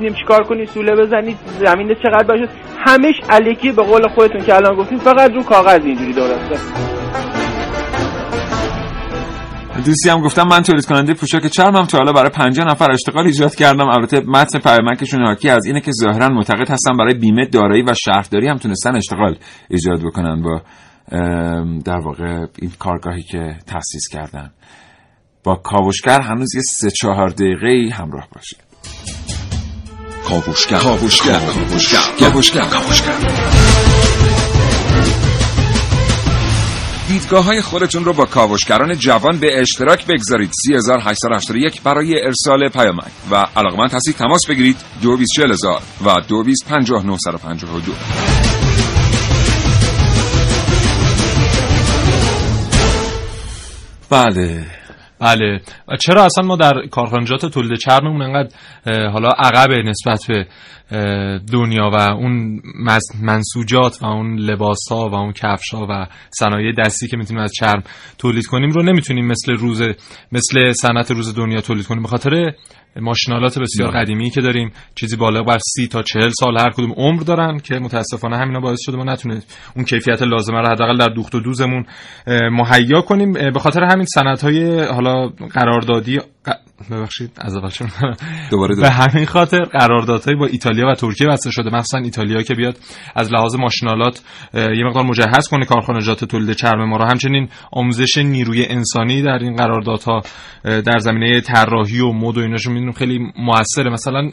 نیم 0.00 0.12
چیکار 0.12 0.42
کنی 0.42 0.66
سوله 0.66 0.96
بزنی. 0.96 1.31
زمین 1.46 1.94
چقدر 2.02 2.26
باشه. 2.28 2.48
همش 2.86 3.14
الکی 3.30 3.72
به 3.72 3.82
قول 3.82 4.08
خودتون 4.08 4.44
که 4.44 4.54
الان 4.54 4.76
گفتیم 4.76 4.98
فقط 4.98 5.30
رو 5.30 5.42
کاغذ 5.42 5.80
اینجوری 5.84 6.12
درسته. 6.12 6.58
دوستی 9.84 10.10
هم 10.10 10.20
گفتم 10.20 10.48
من 10.48 10.62
تولید 10.62 10.86
کننده 10.86 11.14
پوشاک 11.14 11.46
چرمم 11.46 11.84
تا 11.84 11.98
حالا 11.98 12.12
برای 12.12 12.30
50 12.30 12.66
نفر 12.66 12.92
اشتغال 12.92 13.26
ایجاد 13.26 13.54
کردم. 13.54 13.88
البته 13.88 14.20
متن 14.20 14.58
پیامکشون 14.58 15.26
حاکی 15.26 15.48
از 15.48 15.64
اینه 15.66 15.80
که 15.80 15.90
ظاهرا 16.02 16.28
معتقد 16.28 16.70
هستن 16.70 16.96
برای 16.96 17.14
بیمه 17.14 17.46
دارایی 17.46 17.82
و 17.82 17.94
شهرداری 17.94 18.48
هم 18.48 18.56
تونستن 18.56 18.96
اشتغال 18.96 19.36
ایجاد 19.70 20.00
بکنن 20.00 20.42
با 20.42 20.62
در 21.84 21.98
واقع 22.04 22.46
این 22.58 22.70
کارگاهی 22.78 23.22
که 23.22 23.56
تأسیس 23.66 24.08
کردن. 24.12 24.50
با 25.44 25.54
کاوشگر 25.54 26.20
هنوز 26.20 26.54
یه 26.54 26.60
سه 26.60 26.90
چهار 26.90 27.28
دقیقه 27.28 27.94
همراه 27.94 28.28
باشید. 28.34 28.58
کاوشگر 30.24 30.78
کاوشگر 30.78 31.40
کاوشگر 32.18 32.64
کاوشگر 32.64 33.16
دیدگاه 37.08 37.44
های 37.44 37.60
خودتون 37.62 38.04
رو 38.04 38.12
با 38.12 38.26
کاوشگران 38.26 38.94
جوان 38.94 39.38
به 39.38 39.60
اشتراک 39.60 40.06
بگذارید. 40.06 40.50
3881 40.66 41.82
برای 41.82 42.24
ارسال 42.24 42.68
پیامک. 42.68 43.12
و 43.30 43.34
علاقمند 43.56 43.92
هستید 43.92 44.16
تماس 44.16 44.46
بگیرید. 44.48 44.76
224000 45.02 45.82
و 46.04 46.20
225952 46.28 47.92
بله. 54.10 54.66
بله. 55.22 55.60
چرا 56.00 56.24
اصلا 56.24 56.44
ما 56.44 56.56
در 56.56 56.86
کارخانجات 56.90 57.46
تولید 57.46 57.78
چرممون 57.78 58.22
انقدر 58.22 58.56
حالا 59.08 59.28
عقب 59.28 59.70
نسبت 59.70 60.24
به 60.28 60.46
دنیا 61.52 61.90
و 61.92 61.96
اون 61.96 62.62
منسوجات 63.22 64.02
و 64.02 64.06
اون 64.06 64.38
لباس 64.38 64.80
ها 64.90 65.08
و 65.08 65.14
اون 65.14 65.32
کفش 65.32 65.74
ها 65.74 65.86
و 65.90 66.06
صنایع 66.30 66.72
دستی 66.78 67.08
که 67.08 67.16
می‌تونیم 67.16 67.42
از 67.42 67.52
چرم 67.52 67.82
تولید 68.18 68.46
کنیم 68.46 68.70
رو 68.70 68.82
نمی‌تونیم 68.82 69.26
مثل 69.26 69.52
روز 69.52 69.82
مثل 70.32 70.72
صنعت 70.72 71.10
روز 71.10 71.34
دنیا 71.34 71.60
تولید 71.60 71.86
کنیم. 71.86 72.02
به 72.02 72.08
خاطر 72.08 72.52
ماشینالات 73.00 73.58
بسیار 73.58 73.90
قدیمی 73.90 74.30
که 74.30 74.40
داریم 74.40 74.72
چیزی 74.94 75.16
بالا 75.16 75.42
بر 75.42 75.58
سی 75.58 75.88
تا 75.88 76.02
چهل 76.02 76.28
سال 76.28 76.58
هر 76.58 76.70
کدوم 76.70 76.92
عمر 76.92 77.22
دارن 77.22 77.58
که 77.58 77.74
متاسفانه 77.74 78.36
همینا 78.36 78.60
باعث 78.60 78.78
شده 78.80 78.96
ما 78.96 79.04
نتونه 79.04 79.42
اون 79.76 79.84
کیفیت 79.84 80.22
لازمه 80.22 80.58
رو 80.58 80.68
حداقل 80.68 80.96
در 80.98 81.08
دوخت 81.08 81.34
و 81.34 81.40
دوزمون 81.40 81.84
مهیا 82.50 83.00
کنیم. 83.00 83.32
به 83.32 83.58
خاطر 83.60 83.84
همین 83.84 84.06
صنعت 84.06 84.44
های 84.44 84.84
حالا 84.84 85.28
قراردادی 85.28 86.20
ببخشید 86.90 87.30
از 87.40 87.56
اول 87.56 87.68
چون 87.68 87.88
دوباره 88.50 88.76
به 88.76 88.90
همین 88.90 89.26
خاطر 89.26 89.60
قراردادهای 89.60 90.36
با 90.36 90.46
ایتالیا 90.46 90.86
و 90.86 90.94
ترکیه 90.94 91.28
بسته 91.28 91.50
شده. 91.50 91.70
مخصوصا 91.70 91.98
ایتالیا 91.98 92.42
که 92.42 92.54
بیاد 92.54 92.78
از 93.16 93.32
لحاظ 93.32 93.54
ماشینالات 93.54 94.22
یه 94.54 94.84
مقدار 94.84 95.04
مجهز 95.04 95.48
کنه 95.48 95.64
کارخانجات 95.64 96.24
تولید 96.24 96.52
چرم 96.52 96.88
ما 96.88 96.96
رو. 96.96 97.04
همچنین 97.04 97.48
آموزش 97.72 98.18
نیروی 98.18 98.66
انسانی 98.66 99.22
در 99.22 99.38
این 99.40 99.56
قراردادها 99.56 100.20
در 100.64 100.98
زمینه 100.98 101.40
طراحی 101.40 102.00
و 102.00 102.12
مد 102.12 102.38
و 102.38 102.40
ایناشو 102.40 102.70
می‌دونیم 102.70 102.92
خیلی 102.92 103.18
موثره. 103.36 103.90
مثلا 103.90 104.30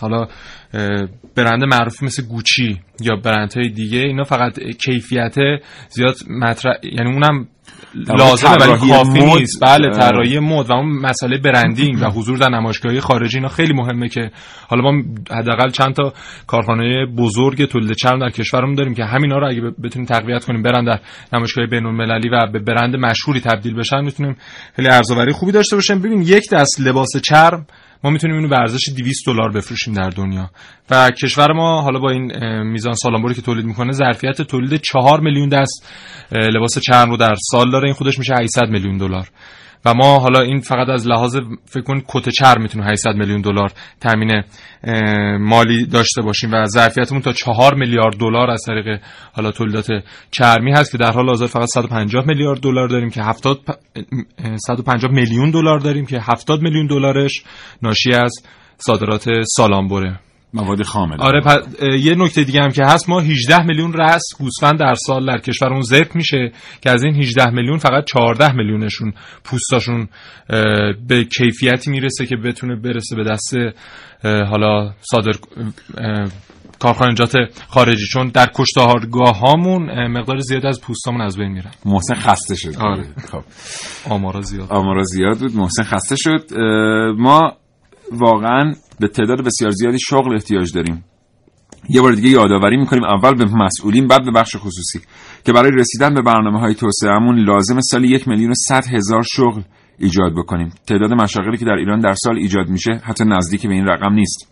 حالا 0.00 0.26
برند 1.36 1.64
معروفی 1.64 2.04
مثل 2.04 2.26
گوچی 2.26 2.80
یا 3.00 3.16
برندهای 3.16 3.68
دیگه 3.68 3.98
اینا 3.98 4.24
فقط 4.24 4.60
کیفیت 4.60 5.34
زیاد 5.88 6.14
مطرح 6.30 6.74
یعنی 6.82 7.12
اونم 7.12 7.48
لازمه 7.94 8.50
ولی 8.50 8.90
کافی 8.90 9.22
نیست. 9.22 9.64
بله 9.64 9.90
طراحی 9.90 10.38
مد 10.38 10.70
و 10.70 10.72
اون 10.72 10.86
مسئله 10.86 11.38
برندینگ 11.38 12.02
و 12.02 12.04
حضور 12.18 12.38
در 12.38 12.48
نمایشگاهی 12.48 13.00
خارجی 13.00 13.36
اینا 13.36 13.48
خیلی 13.48 13.72
مهمه 13.72 14.08
که 14.08 14.30
حالا 14.68 14.82
ما 14.82 15.02
حداقل 15.30 15.70
چند 15.70 15.94
تا 15.94 16.12
کارخانه 16.46 17.06
بزرگ 17.06 17.64
تولید 17.64 17.92
چرم 17.92 18.18
در 18.18 18.30
کشورمون 18.30 18.74
داریم 18.74 18.94
که 18.94 19.04
همینا 19.04 19.38
رو 19.38 19.48
اگه 19.48 19.60
بتونیم 19.84 20.06
تقویت 20.06 20.44
کنیم 20.44 20.62
برن 20.62 20.84
در 20.84 20.98
نمایشگاه 21.32 21.66
بین‌المللی 21.66 22.28
و 22.28 22.46
به 22.52 22.58
برند 22.58 22.96
مشهوری 22.96 23.40
تبدیل 23.40 23.74
بشن 23.74 24.00
می‌تونیم 24.00 24.36
خیلی 24.76 24.88
ارزآوری 24.88 25.32
خوبی 25.32 25.52
داشته 25.52 25.76
باشیم. 25.76 25.98
ببین 25.98 26.22
یک 26.22 26.50
دست 26.52 26.80
لباس 26.80 27.16
چرم 27.16 27.66
ما 28.04 28.10
می‌تونیم 28.10 28.36
اینو 28.36 28.48
به 28.48 28.58
ارزش 28.58 28.88
200 28.96 29.26
دلار 29.26 29.52
بفروشیم 29.52 29.94
در 29.94 30.08
دنیا. 30.08 30.50
و 30.90 31.10
کشور 31.10 31.52
ما 31.52 31.82
حالا 31.82 31.98
با 31.98 32.10
این 32.10 32.32
میزان 32.62 32.94
سالانبری 32.94 33.34
که 33.34 33.42
تولید 33.42 33.64
می‌کنه 33.64 33.92
ظرفیت 33.92 34.42
تولید 34.42 34.80
4 34.80 35.20
میلیون 35.20 35.48
دست 35.48 35.88
لباس 36.32 36.78
چرم 36.78 37.10
رو 37.10 37.16
در 37.16 37.34
سال 37.50 37.70
داره. 37.70 37.84
این 37.84 37.94
خودش 37.94 38.18
میشه 38.18 38.34
800 38.34 38.68
میلیون 38.68 38.96
دلار. 38.96 39.28
و 39.84 39.94
ما 39.94 40.18
حالا 40.18 40.40
این 40.40 40.60
فقط 40.60 40.88
از 40.88 41.08
لحاظ 41.08 41.36
فکر 41.64 41.82
کنید 41.82 42.04
کت 42.08 42.28
چرم 42.28 42.62
می‌تونه 42.62 42.86
800 42.86 43.14
میلیون 43.14 43.40
دلار 43.40 43.72
تامین 44.00 44.42
مالی 45.38 45.86
داشته 45.86 46.22
باشیم 46.22 46.50
و 46.52 46.66
ظرفیتمون 46.66 47.20
تا 47.20 47.32
4 47.32 47.74
میلیارد 47.74 48.16
دلار 48.16 48.50
از 48.50 48.62
طریق 48.66 49.00
حالا 49.32 49.50
تولیدات 49.50 49.88
چرمی 50.30 50.72
هست 50.72 50.92
که 50.92 50.98
در 50.98 51.12
حال 51.12 51.28
حاضر 51.28 51.46
فقط 51.46 51.68
150 51.68 52.24
میلیارد 52.26 52.60
دلار 52.60 52.88
داریم 52.88 53.10
که 53.10 53.22
70 53.22 53.60
150 54.56 55.10
میلیون 55.12 55.50
دلار 55.50 55.78
داریم 55.78 56.06
که 56.06 56.20
70 56.20 56.62
میلیون 56.62 56.86
دلارش 56.86 57.42
ناشی 57.82 58.12
از 58.12 58.32
صادرات 58.78 59.28
سالانبره. 59.56 60.20
مواد 60.54 60.82
خام 60.82 61.12
آره 61.12 61.42
یه 61.98 62.14
نکته 62.14 62.44
دیگه 62.44 62.62
هم 62.62 62.70
که 62.70 62.84
هست 62.84 63.08
ما 63.08 63.20
18 63.20 63.62
میلیون 63.62 63.92
رس 63.92 64.22
گوسفند 64.38 64.78
در 64.78 64.94
سال 64.94 65.26
در 65.26 65.38
کشورمون 65.38 65.82
ذبح 65.82 66.10
میشه 66.14 66.52
که 66.80 66.90
از 66.90 67.02
این 67.02 67.14
18 67.14 67.50
میلیون 67.50 67.78
فقط 67.78 68.04
14 68.04 68.52
میلیونشون 68.52 69.12
پوستاشون 69.44 70.08
به 71.08 71.24
کیفیتی 71.38 71.90
می‌رسه 71.90 72.26
که 72.26 72.36
بتونه 72.36 72.76
برسه 72.76 73.16
به 73.16 73.24
دست 73.24 73.54
حالا 74.24 74.94
صادر 75.00 75.32
کارخانجات 76.78 77.32
خارجی. 77.68 78.06
چون 78.12 78.28
در 78.28 78.50
کشتارگاه 78.54 79.38
هامون 79.38 80.06
مقدار 80.06 80.38
زیاد 80.38 80.66
از 80.66 80.80
پوستامون 80.80 81.20
از 81.20 81.38
بین 81.38 81.48
میرن 81.48 81.70
محسن 81.84 82.14
خسته 82.14 82.54
شد. 82.54 82.76
آره. 82.80 83.04
خب. 83.30 83.42
آمارا 84.10 84.40
زیاد. 84.40 84.72
آمارا 84.72 85.02
زیاد 85.02 85.38
بود. 85.38 85.56
محسن 85.56 85.82
خسته 85.82 86.16
شد. 86.16 86.58
ما 87.18 87.52
واقعا 88.12 88.74
به 89.00 89.08
تعداد 89.08 89.44
بسیار 89.44 89.70
زیادی 89.70 89.98
شغل 89.98 90.34
احتیاج 90.34 90.72
داریم. 90.74 91.04
یه 91.88 92.00
بار 92.00 92.12
دیگه 92.12 92.28
یادآوری 92.28 92.76
می‌کنیم 92.76 93.04
اول 93.04 93.34
به 93.34 93.44
مسئولین 93.44 94.06
بعد 94.06 94.24
به 94.24 94.30
بخش 94.30 94.56
خصوصی 94.56 95.00
که 95.44 95.52
برای 95.52 95.70
رسیدن 95.70 96.14
به 96.14 96.22
برنامه 96.22 96.60
های 96.60 96.74
توسعهمون 96.74 97.38
لازم 97.38 97.80
سالی 97.80 98.08
یک 98.08 98.28
میلیون 98.28 98.50
و 98.50 98.54
صد 98.54 98.84
هزار 98.86 99.22
شغل 99.22 99.62
ایجاد 99.98 100.32
بکنیم. 100.32 100.72
تعداد 100.86 101.12
مشاغلی 101.12 101.56
که 101.56 101.64
در 101.64 101.72
ایران 101.72 102.00
در 102.00 102.14
سال 102.14 102.36
ایجاد 102.36 102.68
میشه 102.68 103.00
حتی 103.04 103.24
نزدیک 103.24 103.66
به 103.66 103.74
این 103.74 103.86
رقم 103.86 104.12
نیست. 104.12 104.48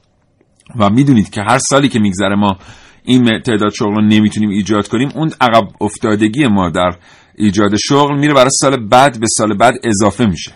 و 0.78 0.90
می‌دونید 0.90 1.30
که 1.30 1.42
هر 1.42 1.58
سالی 1.58 1.88
که 1.88 1.98
میگذره 1.98 2.36
ما 2.36 2.58
این 3.04 3.24
تعداد 3.24 3.72
شغل 3.72 3.94
رو 3.94 4.02
نمی‌تونیم 4.02 4.50
ایجاد 4.50 4.88
کنیم 4.88 5.08
اون 5.14 5.30
عقب 5.40 5.68
افتادگی 5.80 6.46
ما 6.46 6.70
در 6.70 6.90
ایجاد 7.34 7.76
شغل 7.76 8.18
میره 8.18 8.34
برای 8.34 8.50
سال 8.50 8.88
بعد 8.88 9.20
به 9.20 9.26
سال 9.26 9.56
بعد 9.56 9.74
اضافه 9.84 10.26
میشه. 10.26 10.52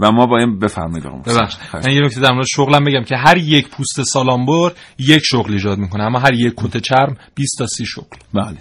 و 0.00 0.12
ما 0.12 0.26
باید 0.26 0.58
بفرمایید 0.60 1.06
آقا 1.06 1.18
ببخشید. 1.18 1.60
من 1.74 1.92
یه 1.92 2.00
نکته 2.00 2.20
در 2.20 2.32
مورد 2.32 2.46
شغلم 2.46 2.84
بگم 2.84 3.02
که 3.02 3.16
هر 3.16 3.36
یک 3.36 3.68
پوست 3.68 4.02
سالانبر 4.02 4.72
یک 4.98 5.20
شغل 5.24 5.52
ایجاد 5.52 5.78
می‌کنه 5.78 6.04
اما 6.04 6.18
هر 6.18 6.34
یک 6.34 6.54
کت 6.56 6.76
چرم 6.76 7.16
20 7.34 7.58
تا 7.58 7.66
30 7.66 7.86
شغل. 7.86 8.16
بله. 8.34 8.56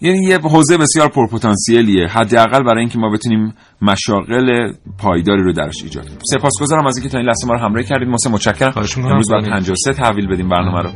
یعنی 0.00 0.24
یه 0.24 0.38
حوزه 0.38 0.76
بسیار 0.76 1.08
پرپتانسیلیه 1.08 2.06
حداقل 2.08 2.62
برای 2.62 2.80
اینکه 2.80 2.98
ما 2.98 3.10
بتونیم 3.10 3.54
مشاغل 3.82 4.72
پایداری 4.98 5.42
رو 5.42 5.52
درش 5.52 5.82
ایجاد 5.82 6.06
کنیم. 6.06 6.18
سپاسگزارم 6.30 6.86
از 6.86 6.96
اینکه 6.96 7.12
تا 7.12 7.18
این 7.18 7.26
لحظه 7.26 7.46
ما 7.46 7.52
رو 7.52 7.60
همراهی 7.60 7.86
کردید. 7.86 8.08
محسن 8.08 8.30
متشکرم. 8.30 8.72
امروز 8.96 9.30
بعد 9.30 9.44
53 9.44 9.92
تحویل 9.92 10.26
بدیم 10.26 10.48
برنامه 10.48 10.82
رو. 10.82 10.90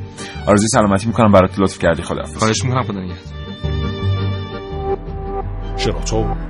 آرزوی 0.46 0.68
سلامتی 0.68 1.06
می‌کنم. 1.06 1.32
برات 1.32 1.58
لطف 1.58 1.78
کردی. 1.78 2.02
خداحافظ. 2.02 2.36
خواهش 2.36 2.64
می‌کنم. 2.64 2.82
خدا 2.82 3.00
شراطو 5.76 6.49